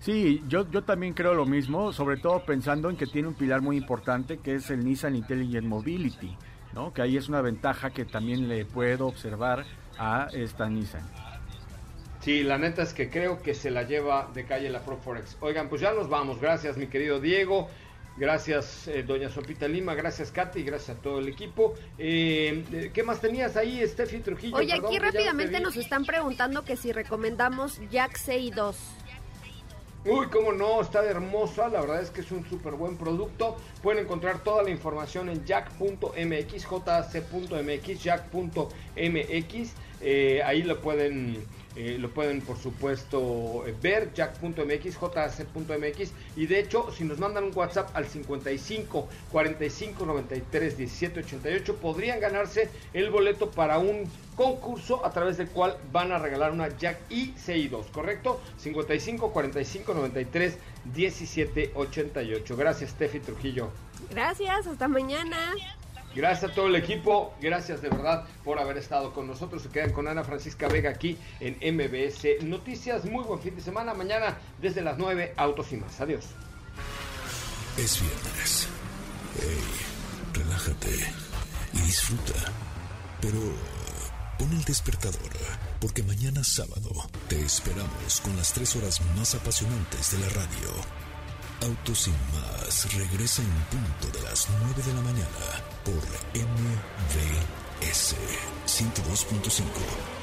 Sí, 0.00 0.42
yo, 0.46 0.70
yo 0.70 0.84
también 0.84 1.14
creo 1.14 1.32
lo 1.32 1.46
mismo, 1.46 1.94
sobre 1.94 2.18
todo 2.18 2.44
pensando 2.44 2.90
en 2.90 2.96
que 2.98 3.06
tiene 3.06 3.28
un 3.28 3.34
pilar 3.34 3.62
muy 3.62 3.78
importante 3.78 4.36
que 4.36 4.56
es 4.56 4.68
el 4.68 4.84
Nissan 4.84 5.16
Intelligent 5.16 5.66
Mobility, 5.66 6.36
¿no? 6.74 6.92
que 6.92 7.00
ahí 7.00 7.16
es 7.16 7.26
una 7.26 7.40
ventaja 7.40 7.88
que 7.88 8.04
también 8.04 8.48
le 8.48 8.66
puedo 8.66 9.06
observar 9.06 9.64
a 9.98 10.28
esta 10.34 10.68
Nissan. 10.68 11.29
Sí, 12.20 12.42
la 12.42 12.58
neta 12.58 12.82
es 12.82 12.92
que 12.92 13.08
creo 13.08 13.40
que 13.40 13.54
se 13.54 13.70
la 13.70 13.84
lleva 13.84 14.30
de 14.34 14.44
calle 14.44 14.68
la 14.68 14.80
Pro 14.80 14.98
4X. 15.02 15.36
Oigan, 15.40 15.68
pues 15.68 15.80
ya 15.80 15.92
nos 15.92 16.08
vamos. 16.08 16.40
Gracias, 16.40 16.76
mi 16.76 16.86
querido 16.86 17.18
Diego. 17.18 17.68
Gracias, 18.16 18.88
eh, 18.88 19.02
doña 19.02 19.30
Sopita 19.30 19.66
Lima. 19.66 19.94
Gracias, 19.94 20.30
Katy. 20.30 20.62
Gracias 20.62 20.98
a 20.98 21.00
todo 21.00 21.20
el 21.20 21.28
equipo. 21.28 21.74
Eh, 21.96 22.62
eh, 22.72 22.90
¿Qué 22.92 23.02
más 23.02 23.20
tenías 23.20 23.56
ahí, 23.56 23.82
Steffi 23.86 24.18
Trujillo? 24.18 24.56
Oye, 24.56 24.72
Perdón 24.72 24.86
aquí 24.86 24.98
rápidamente 24.98 25.60
nos 25.60 25.76
están 25.76 26.04
preguntando 26.04 26.62
que 26.62 26.76
si 26.76 26.92
recomendamos 26.92 27.80
Jack 27.90 28.18
2 28.54 28.76
Uy, 30.02 30.28
cómo 30.28 30.52
no, 30.52 30.80
está 30.80 31.04
hermosa, 31.04 31.68
la 31.68 31.82
verdad 31.82 32.00
es 32.00 32.10
que 32.10 32.22
es 32.22 32.32
un 32.32 32.48
súper 32.48 32.72
buen 32.72 32.96
producto. 32.96 33.58
Pueden 33.82 34.04
encontrar 34.04 34.42
toda 34.42 34.62
la 34.62 34.70
información 34.70 35.28
en 35.28 35.44
jack.mx, 35.44 36.66
jac.mx, 36.66 38.02
jack.mx. 38.02 39.74
Eh, 40.00 40.42
ahí 40.42 40.62
lo 40.62 40.80
pueden, 40.80 41.44
eh, 41.76 41.96
lo 41.98 42.10
pueden 42.10 42.40
por 42.40 42.58
supuesto 42.58 43.64
eh, 43.66 43.74
ver, 43.80 44.12
jack.mx, 44.12 44.96
jac.mx. 44.96 46.12
Y 46.36 46.46
de 46.46 46.58
hecho, 46.58 46.90
si 46.92 47.04
nos 47.04 47.18
mandan 47.18 47.44
un 47.44 47.52
WhatsApp 47.54 47.90
al 47.94 48.06
55 48.06 49.08
45 49.30 50.06
93 50.06 50.76
17 50.76 51.20
88, 51.20 51.76
podrían 51.76 52.20
ganarse 52.20 52.70
el 52.92 53.10
boleto 53.10 53.50
para 53.50 53.78
un 53.78 54.10
concurso 54.36 55.04
a 55.04 55.10
través 55.10 55.36
del 55.36 55.48
cual 55.48 55.76
van 55.92 56.12
a 56.12 56.18
regalar 56.18 56.50
una 56.50 56.76
Jack 56.76 56.98
y 57.10 57.32
CI2, 57.34 57.90
¿correcto? 57.92 58.40
55 58.58 59.32
45 59.32 59.94
93 59.94 60.58
17 60.92 61.72
88. 61.74 62.56
Gracias, 62.56 62.90
Steffi 62.90 63.20
Trujillo. 63.20 63.70
Gracias, 64.10 64.66
hasta 64.66 64.88
mañana. 64.88 65.54
A 66.18 66.52
todo 66.52 66.66
el 66.66 66.76
equipo, 66.76 67.34
gracias 67.40 67.80
de 67.80 67.88
verdad 67.88 68.24
por 68.44 68.58
haber 68.58 68.76
estado 68.76 69.12
con 69.12 69.26
nosotros. 69.26 69.62
Se 69.62 69.68
quedan 69.68 69.92
con 69.92 70.08
Ana 70.08 70.24
Francisca 70.24 70.68
Vega 70.68 70.90
aquí 70.90 71.16
en 71.38 71.56
MBS 71.74 72.42
Noticias. 72.42 73.04
Muy 73.04 73.24
buen 73.24 73.40
fin 73.40 73.54
de 73.54 73.62
semana. 73.62 73.94
Mañana 73.94 74.38
desde 74.60 74.82
las 74.82 74.98
9, 74.98 75.34
Autos 75.36 75.72
y 75.72 75.76
más. 75.76 76.00
Adiós. 76.00 76.26
Es 77.76 78.00
viernes. 78.00 78.68
Hey, 79.38 80.42
relájate 80.42 80.90
y 81.74 81.78
disfruta. 81.78 82.52
Pero 83.20 83.38
pon 84.38 84.52
el 84.52 84.64
despertador, 84.64 85.30
porque 85.80 86.02
mañana 86.02 86.42
sábado 86.42 86.90
te 87.28 87.40
esperamos 87.40 88.20
con 88.22 88.36
las 88.36 88.52
tres 88.52 88.74
horas 88.76 89.00
más 89.16 89.34
apasionantes 89.34 90.12
de 90.12 90.18
la 90.18 90.28
radio. 90.30 90.99
Autos 91.62 91.98
sin 91.98 92.14
más 92.32 92.94
regresa 92.94 93.42
en 93.42 93.50
punto 93.64 94.18
de 94.18 94.24
las 94.24 94.48
9 94.62 94.82
de 94.82 94.94
la 94.94 95.02
mañana 95.02 95.28
por 95.84 96.02
MVS 96.34 98.16
102.5. 98.66 100.19